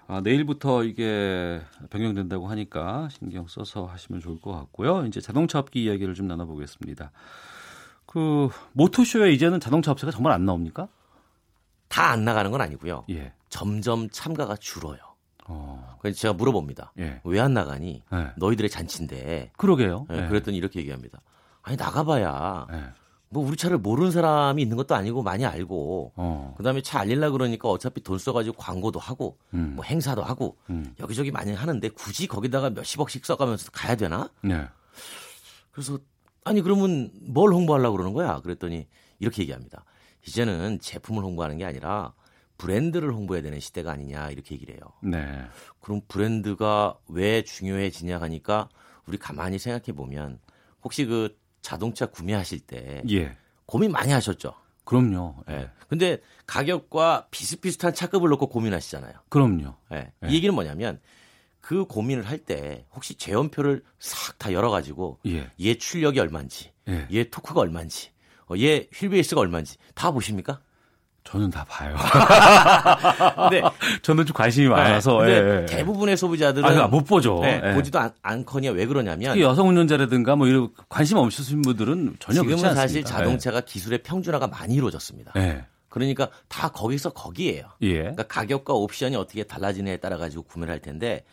[0.07, 5.05] 아, 내일부터 이게 변경된다고 하니까 신경 써서 하시면 좋을 것 같고요.
[5.07, 7.11] 이제 자동차 업계 이야기를 좀 나눠보겠습니다.
[8.05, 10.87] 그 모토쇼에 이제는 자동차 업체가 정말 안 나옵니까?
[11.87, 13.05] 다 안 나가는 건 아니고요.
[13.09, 13.33] 예.
[13.49, 14.97] 점점 참가가 줄어요.
[15.47, 15.97] 어.
[16.01, 16.93] 그래서 제가 물어봅니다.
[16.99, 17.21] 예.
[17.23, 18.03] 왜안 나가니?
[18.11, 18.27] 네.
[18.37, 19.51] 너희들의 잔치인데.
[19.57, 20.05] 그러게요.
[20.09, 20.27] 네, 예.
[20.27, 21.19] 그랬더니 이렇게 얘기합니다.
[21.63, 22.83] 아니 나가봐야 예.
[23.35, 26.53] 뭐 우리 차를 모르는 사람이 있는 것도 아니고 많이 알고 어.
[26.55, 29.73] 그다음에 차 알리려 그러니까 어차피 돈 써가지고 광고도 하고 음.
[29.75, 30.95] 뭐 행사도 하고 음.
[31.01, 34.29] 여기저기 많이 하는데 굳이 거기다가 몇십억씩 써가면서 가야 되나?
[34.41, 34.65] 네.
[35.71, 35.99] 그래서
[36.45, 38.39] 아니 그러면 뭘 홍보하려고 그러는 거야?
[38.39, 38.87] 그랬더니
[39.19, 39.83] 이렇게 얘기합니다.
[40.25, 42.13] 이제는 제품을 홍보하는 게 아니라
[42.57, 44.81] 브랜드를 홍보해야 되는 시대가 아니냐 이렇게 얘기를 해요.
[45.01, 45.41] 네.
[45.81, 48.69] 그럼 브랜드가 왜 중요해지냐 하니까
[49.07, 50.39] 우리 가만히 생각해 보면
[50.83, 51.37] 혹시 그
[51.69, 53.35] 자동차 구매하실 때 예.
[53.65, 54.53] 고민 많이 하셨죠?
[54.83, 55.35] 그럼요.
[55.49, 55.71] 예.
[55.89, 59.13] 근데 가격과 비슷비슷한 차급을 놓고 고민하시잖아요.
[59.29, 59.73] 그럼요.
[59.93, 60.11] 예.
[60.23, 60.27] 예.
[60.29, 60.99] 이 얘기는 뭐냐면
[61.61, 65.49] 그 고민을 할 때 혹시 재원표를 싹 다 열어 가지고 예.
[65.59, 67.07] 얘 출력이 얼마인지, 예.
[67.11, 68.11] 얘 토크가 얼마인지,
[68.47, 70.61] 어, 얘 휠베이스가 얼마인지 다 보십니까?
[71.25, 71.95] 저는 다 봐요.
[73.49, 73.61] 근데
[74.03, 75.21] 저는 좀 관심이 많아서.
[75.23, 75.65] 네, 근데 예, 예.
[75.65, 77.39] 대부분의 소비자들은 아니, 못 보죠.
[77.41, 77.73] 네, 예.
[77.73, 82.73] 보지도 않, 않거니와 왜 그러냐면 특히 여성 운전자라든가 뭐 이런 관심 없으신 분들은 전혀 지금은.
[82.75, 85.33] 사실 자동차가 기술의 평준화가 많이 이루어졌습니다.
[85.37, 85.65] 예.
[85.89, 87.69] 그러니까 다 거기서 거기에요.
[87.81, 87.99] 예.
[87.99, 91.23] 그러니까 가격과 옵션이 어떻게 달라지느냐에 따라 가지고 구매를 할 텐데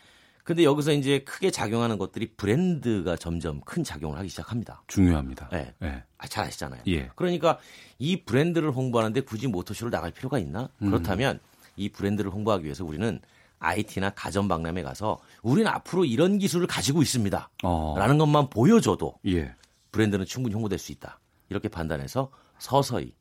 [0.43, 4.83] 근데 여기서 이제 크게 작용하는 것들이 브랜드가 점점 큰 작용을 하기 시작합니다.
[4.87, 5.49] 중요합니다.
[5.49, 5.73] 네.
[5.83, 6.03] 예.
[6.17, 6.81] 아, 잘 아시잖아요.
[6.87, 7.09] 예.
[7.15, 7.59] 그러니까
[7.97, 10.69] 이 브랜드를 홍보하는데 굳이 모터쇼를 나갈 필요가 있나?
[10.81, 10.89] 음.
[10.89, 11.39] 그렇다면
[11.77, 13.21] 이 브랜드를 홍보하기 위해서 우리는
[13.59, 17.49] IT나 가전 박람회 가서 우리는 앞으로 이런 기술을 가지고 있습니다.
[17.63, 17.95] 어.
[17.97, 19.55] 라는 것만 보여줘도 예.
[19.91, 21.19] 브랜드는 충분히 홍보될 수 있다.
[21.47, 22.29] 이렇게 판단해서
[22.59, 23.13] 서서히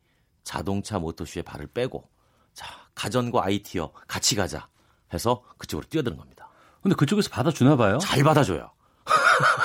[0.43, 2.09] 자동차 모터쇼에 발을 빼고
[2.53, 2.67] 자
[2.97, 4.69] 가전과 IT요 같이 가자
[5.15, 6.42] 해서 그쪽으로 뛰어드는 겁니다.
[6.83, 7.99] 근데 그쪽에서 받아주나 봐요?
[7.99, 8.71] 잘 받아줘요.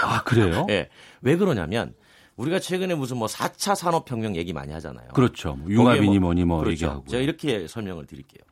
[0.03, 0.65] 아, 그래요?
[0.69, 0.89] 예.
[1.21, 1.93] 왜 그러냐면
[2.35, 5.09] 우리가 최근에 무슨 뭐 4차 산업혁명 얘기 많이 하잖아요.
[5.09, 5.55] 그렇죠.
[5.55, 6.71] 뭐 융합이니 뭐니 뭐 그렇죠.
[6.71, 7.05] 얘기하고.
[7.07, 8.45] 제가 이렇게 설명을 드릴게요.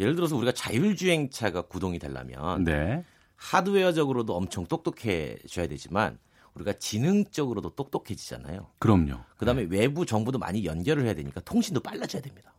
[0.00, 3.04] 예를 들어서 우리가 자율주행차가 구동이 되려면 네.
[3.36, 6.18] 하드웨어적으로도 엄청 똑똑해져야 되지만
[6.54, 8.66] 우리가 지능적으로도 똑똑해지잖아요.
[8.78, 9.18] 그럼요.
[9.36, 12.54] 그다음에 외부 정보도 많이 연결을 해야 되니까 통신도 빨라져야 됩니다.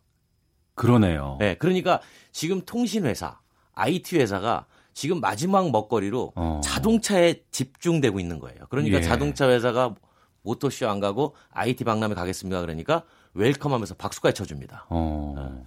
[0.75, 1.37] 그러네요.
[1.39, 1.99] 네, 그러니까
[2.31, 3.39] 지금 통신 회사,
[3.73, 6.61] IT 회사가 지금 마지막 먹거리로 어.
[6.63, 8.59] 자동차에 집중되고 있는 거예요.
[8.69, 9.01] 그러니까 예.
[9.01, 9.95] 자동차 회사가
[10.43, 12.61] 모터쇼 안 가고 IT 박람회 가겠습니다.
[12.61, 13.03] 그러니까
[13.33, 14.87] 웰컴하면서 박수까지 쳐줍니다.
[14.89, 15.65] 어.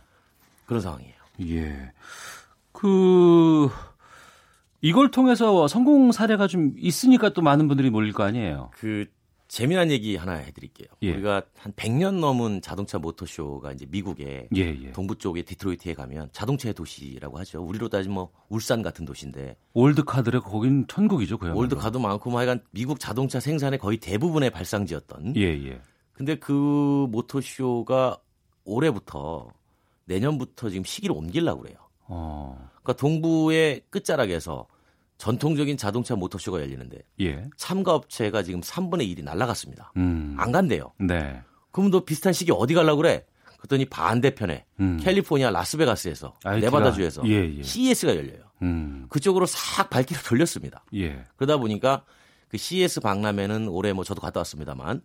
[0.66, 1.14] 그런 상황이에요.
[1.42, 1.92] 예.
[2.72, 3.68] 그
[4.80, 8.70] 이걸 통해서 성공 사례가 좀 있으니까 또 많은 분들이 몰릴 거 아니에요.
[8.74, 9.06] 그
[9.54, 10.88] 재미난 얘기 하나 해드릴게요.
[11.02, 11.12] 예.
[11.12, 14.90] 우리가 한 100년 넘은 자동차 모터쇼가 이제 미국의 예, 예.
[14.90, 17.62] 동부 쪽에 디트로이트에 가면 자동차의 도시라고 하죠.
[17.62, 21.60] 우리로 따지면 뭐 울산 같은 도시인데 올드카들의 거긴 천국이죠, 그야말로.
[21.60, 25.36] 올드카도 많고 뭐 하여간 미국 자동차 생산의 거의 대부분의 발상지였던.
[25.36, 25.80] 예, 예.
[26.14, 28.18] 근데 그 모터쇼가
[28.64, 29.52] 올해부터
[30.06, 31.76] 내년부터 지금 시기를 옮기려고 그래요.
[32.08, 32.70] 어.
[32.82, 34.66] 그러니까 동부의 끝자락에서
[35.24, 37.48] 전통적인 자동차 모터쇼가 열리는데 예.
[37.56, 39.92] 참가 업체가 지금 3분의 1이 날라갔습니다.
[39.96, 40.36] 음.
[40.38, 40.92] 안 간대요.
[40.98, 41.40] 네.
[41.72, 43.24] 그럼 너 비슷한 시기 어디 가려고 그래?
[43.56, 44.98] 그랬더니 반대편에 음.
[45.02, 47.62] 캘리포니아 라스베가스에서 IT가 네바다주에서 예, 예.
[47.62, 48.44] CES가 열려요.
[48.60, 49.06] 음.
[49.08, 50.84] 그쪽으로 싹 발길을 돌렸습니다.
[50.94, 51.24] 예.
[51.36, 52.04] 그러다 보니까
[52.48, 55.00] 그 CES 박람회는 올해 뭐 저도 갔다 왔습니다만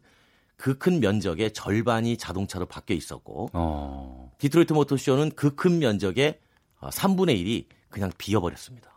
[0.58, 4.34] 그 큰 면적의 절반이 자동차로 바뀌어 있었고 어.
[4.40, 6.40] 디트로이트 모터쇼는 그 큰 면적의
[6.82, 8.90] 3분의 1이 그냥 비어버렸습니다.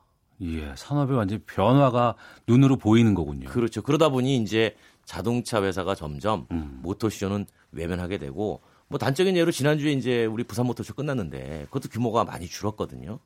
[0.42, 0.72] 예.
[0.76, 2.16] 산업의 완전 변화가
[2.46, 3.48] 눈으로 보이는 거군요.
[3.48, 3.82] 그렇죠.
[3.82, 6.80] 그러다 보니 이제 자동차 회사가 점점 음.
[6.82, 12.46] 모터쇼는 외면하게 되고 뭐 단적인 예로 지난주에 이제 우리 부산 모터쇼 끝났는데 그것도 규모가 많이
[12.46, 13.18] 줄었거든요.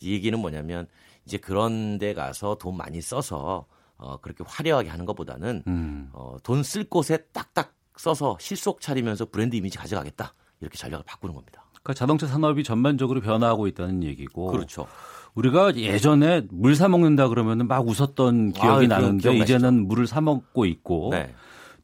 [0.00, 0.86] 이 얘기는 뭐냐면
[1.26, 3.66] 이제 그런 데 가서 돈 많이 써서
[3.96, 6.08] 어 그렇게 화려하게 하는 것보다는 음.
[6.12, 10.32] 어 돈 쓸 곳에 딱딱 써서 실속 차리면서 브랜드 이미지 가져가겠다.
[10.60, 11.64] 이렇게 전략을 바꾸는 겁니다.
[11.82, 14.48] 그러니까 자동차 산업이 전반적으로 변화하고 있다는 얘기고.
[14.48, 14.86] 그렇죠.
[15.34, 19.56] 우리가 예전에 물 사 먹는다 그러면 막 웃었던 기억이 기억- 나는데 기억나시죠?
[19.56, 21.32] 이제는 물을 사 먹고 있고 네.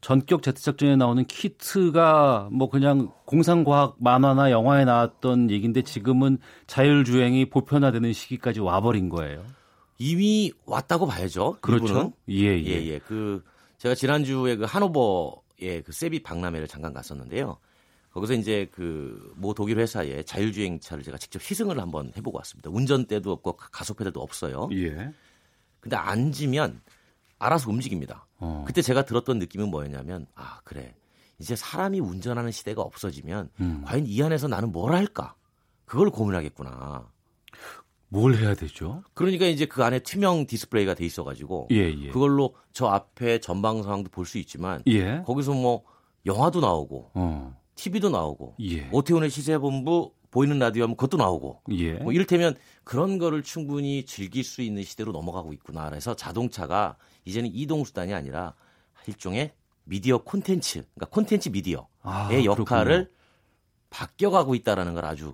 [0.01, 6.37] 전격 제트작전에 나오는 키트가 뭐 그냥 공상과학 만화나 영화에 나왔던 얘기인데 지금은
[6.67, 9.43] 자율주행이 보편화되는 시기까지 와버린 거예요.
[9.97, 11.57] 이미 왔다고 봐야죠.
[11.61, 11.85] 그렇죠.
[11.87, 12.11] 일부는.
[12.29, 12.65] 예, 예.
[12.83, 12.99] 예, 예.
[12.99, 13.43] 그
[13.79, 17.57] 제가 지난주에 그 하노버의 그 세비 박람회를 잠깐 갔었는데요.
[18.17, 22.71] 거기서 이제 그 모 독일 회사의 자율주행차를 제가 직접 시승을 한번 해보고 왔습니다.
[22.71, 24.67] 운전대도 없고 가- 가속페달도 없어요.
[24.73, 25.11] 예.
[25.79, 26.81] 근데 앉으면
[27.37, 28.25] 알아서 움직입니다.
[28.39, 28.63] 어.
[28.65, 30.95] 그때 제가 들었던 느낌은 뭐였냐면 아 그래
[31.37, 33.83] 이제 사람이 운전하는 시대가 없어지면 음.
[33.85, 35.35] 과연 이 안에서 나는 뭘 할까
[35.85, 37.07] 그걸 고민하겠구나.
[38.09, 39.03] 뭘 해야 되죠?
[39.13, 42.09] 그러니까 이제 그 안에 투명 디스플레이가 돼 있어가지고 예, 예.
[42.09, 45.21] 그걸로 저 앞에 전방 상황도 볼 수 있지만 예.
[45.27, 45.83] 거기서 뭐
[46.25, 47.55] 영화도 나오고 어.
[47.77, 48.89] TV도 나오고 예.
[48.91, 51.93] 오태훈의 시사본부 보이는 라디오 하면 그것도 나오고 예.
[51.93, 55.89] 뭐 이를테면 그런 거를 충분히 즐길 수 있는 시대로 넘어가고 있구나.
[55.89, 58.53] 그래서 자동차가 이제는 이동 수단이 아니라
[59.07, 59.53] 일종의
[59.85, 63.09] 미디어 콘텐츠, 그러니까 콘텐츠 미디어의 아, 역할을.
[63.89, 65.33] 바뀌어가고 있다라는 걸 아주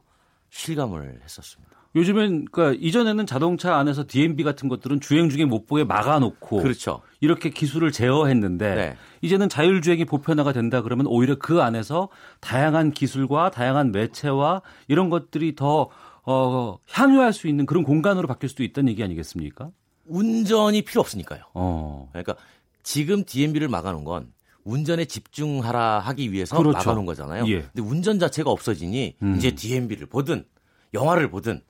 [0.50, 1.83] 실감을 했었습니다.
[1.96, 7.02] 요즘엔 그러니까 이전에는 자동차 안에서 DMB 같은 것들은 주행 중에 못 보게 막아놓고 그렇죠.
[7.20, 8.98] 이렇게 기술을 제어했는데 네.
[9.22, 12.10] 이제는 자율주행이 보편화가 된다 그러면 오히려 그 안에서
[12.40, 15.90] 다양한 기술과 다양한 매체와 이런 것들이 더
[16.26, 19.70] 어, 향유할 수 있는 그런 공간으로 바뀔 수도 있다는 얘기 아니겠습니까?
[20.06, 21.44] 운전이 필요 없으니까요.
[21.54, 22.10] 어.
[22.12, 22.36] 그러니까
[22.82, 24.32] 지금 DMB를 막아놓은 건
[24.64, 26.78] 운전에 집중하라 하기 위해서 그렇죠.
[26.78, 27.46] 막아놓은 거잖아요.
[27.48, 27.62] 예.
[27.62, 29.36] 근데 운전 자체가 없어지니 음.
[29.36, 30.46] 이제 DMB를 보든
[30.94, 31.62] 영화를 보든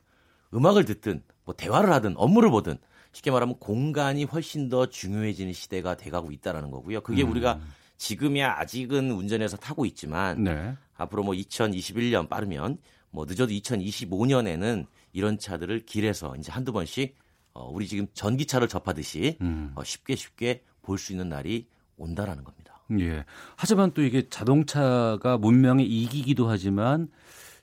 [0.54, 2.78] 음악을 듣든 뭐 대화를 하든 업무를 보든
[3.12, 7.02] 쉽게 말하면 공간이 훨씬 더 중요해지는 시대가 돼가고 있다라는 거고요.
[7.02, 7.32] 그게 음.
[7.32, 7.60] 우리가
[7.98, 10.76] 지금이야 아직은 운전해서 타고 있지만 네.
[10.96, 12.78] 앞으로 뭐 2021년 빠르면
[13.12, 17.16] 뭐 늦어도 2025년에는 이런 차들을 길에서 이제 한두 번씩
[17.54, 19.72] 어, 우리 지금 전기차를 접하듯이 음.
[19.76, 21.68] 어, 쉽게 쉽게 볼 수 있는 날이
[21.98, 22.82] 온다라는 겁니다.
[23.00, 23.24] 예.
[23.56, 27.08] 하지만 또 이게 자동차가 문명의 이기기도 하지만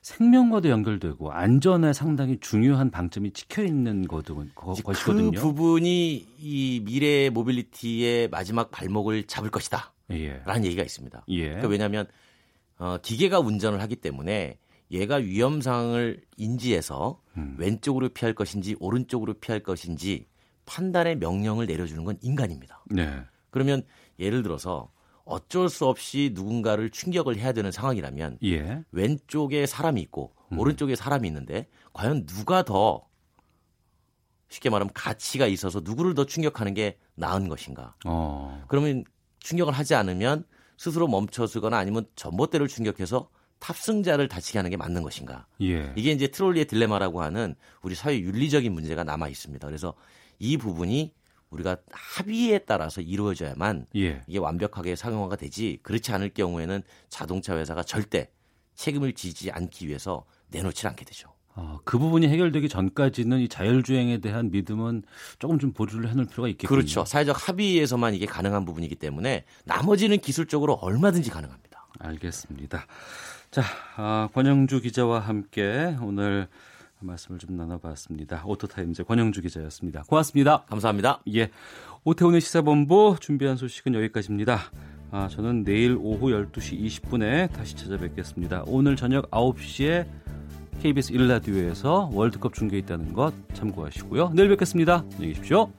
[0.01, 5.31] 생명과도 연결되고 안전에 상당히 중요한 방점이 찍혀 있는 거든 이제 것이거든요.
[5.31, 9.93] 그 부분이 이 미래 모빌리티의 마지막 발목을 잡을 것이다.
[10.11, 10.41] 예.
[10.45, 11.23] 라는 얘기가 있습니다.
[11.29, 11.43] 예.
[11.43, 12.07] 그러니까 왜냐하면
[12.79, 14.57] 어, 기계가 운전을 하기 때문에
[14.89, 17.55] 얘가 위험상을 인지해서 음.
[17.59, 20.25] 왼쪽으로 피할 것인지 오른쪽으로 피할 것인지
[20.65, 22.83] 판단의 명령을 내려주는 건 인간입니다.
[22.89, 23.21] 네.
[23.51, 23.83] 그러면
[24.19, 24.91] 예를 들어서
[25.31, 28.83] 어쩔 수 없이 누군가를 충격을 해야 되는 상황이라면 예.
[28.91, 33.07] 왼쪽에 사람이 있고 오른쪽에 사람이 있는데 과연 누가 더
[34.49, 37.95] 쉽게 말하면 가치가 있어서 누구를 더 충격하는 게 나은 것인가?
[38.05, 38.63] 어.
[38.67, 39.05] 그러면
[39.39, 40.43] 충격을 하지 않으면
[40.77, 43.29] 스스로 멈춰서거나 아니면 전봇대를 충격해서
[43.59, 45.47] 탑승자를 다치게 하는 게 맞는 것인가?
[45.61, 45.93] 예.
[45.95, 49.65] 이게 이제 트롤리의 딜레마라고 하는 우리 사회 윤리적인 문제가 남아 있습니다.
[49.65, 49.93] 그래서
[50.39, 51.13] 이 부분이
[51.51, 54.23] 우리가 합의에 따라서 이루어져야만 예.
[54.27, 58.29] 이게 완벽하게 상용화가 되지 그렇지 않을 경우에는 자동차 회사가 절대
[58.75, 61.29] 책임을 지지 않기 위해서 내놓지 않게 되죠.
[61.53, 65.03] 어, 그 부분이 해결되기 전까지는 이 자율주행에 대한 믿음은
[65.37, 66.77] 조금 좀 보류를 해놓을 필요가 있겠군요.
[66.77, 67.03] 그렇죠.
[67.03, 71.87] 사회적 합의에서만 이게 가능한 부분이기 때문에 나머지는 기술적으로 얼마든지 가능합니다.
[71.99, 72.85] 알겠습니다.
[73.51, 73.63] 자,
[73.97, 76.47] 아, 권용주 기자와 함께 오늘
[77.05, 78.43] 말씀을 좀 나눠봤습니다.
[78.45, 80.03] 오토타임즈 권용주 기자였습니다.
[80.07, 80.63] 고맙습니다.
[80.69, 81.21] 감사합니다.
[81.33, 81.49] 예.
[82.03, 84.59] 오태훈의 시사본부 준비한 소식은 여기까지입니다.
[85.11, 88.63] 아, 저는 내일 오후 12시 20분에 다시 찾아뵙겠습니다.
[88.67, 90.07] 오늘 저녁 9시에
[90.81, 94.31] KBS 1라디오에서 월드컵 중계 있다는 것 참고하시고요.
[94.33, 95.03] 내일 뵙겠습니다.
[95.13, 95.71] 안녕히 계십시오.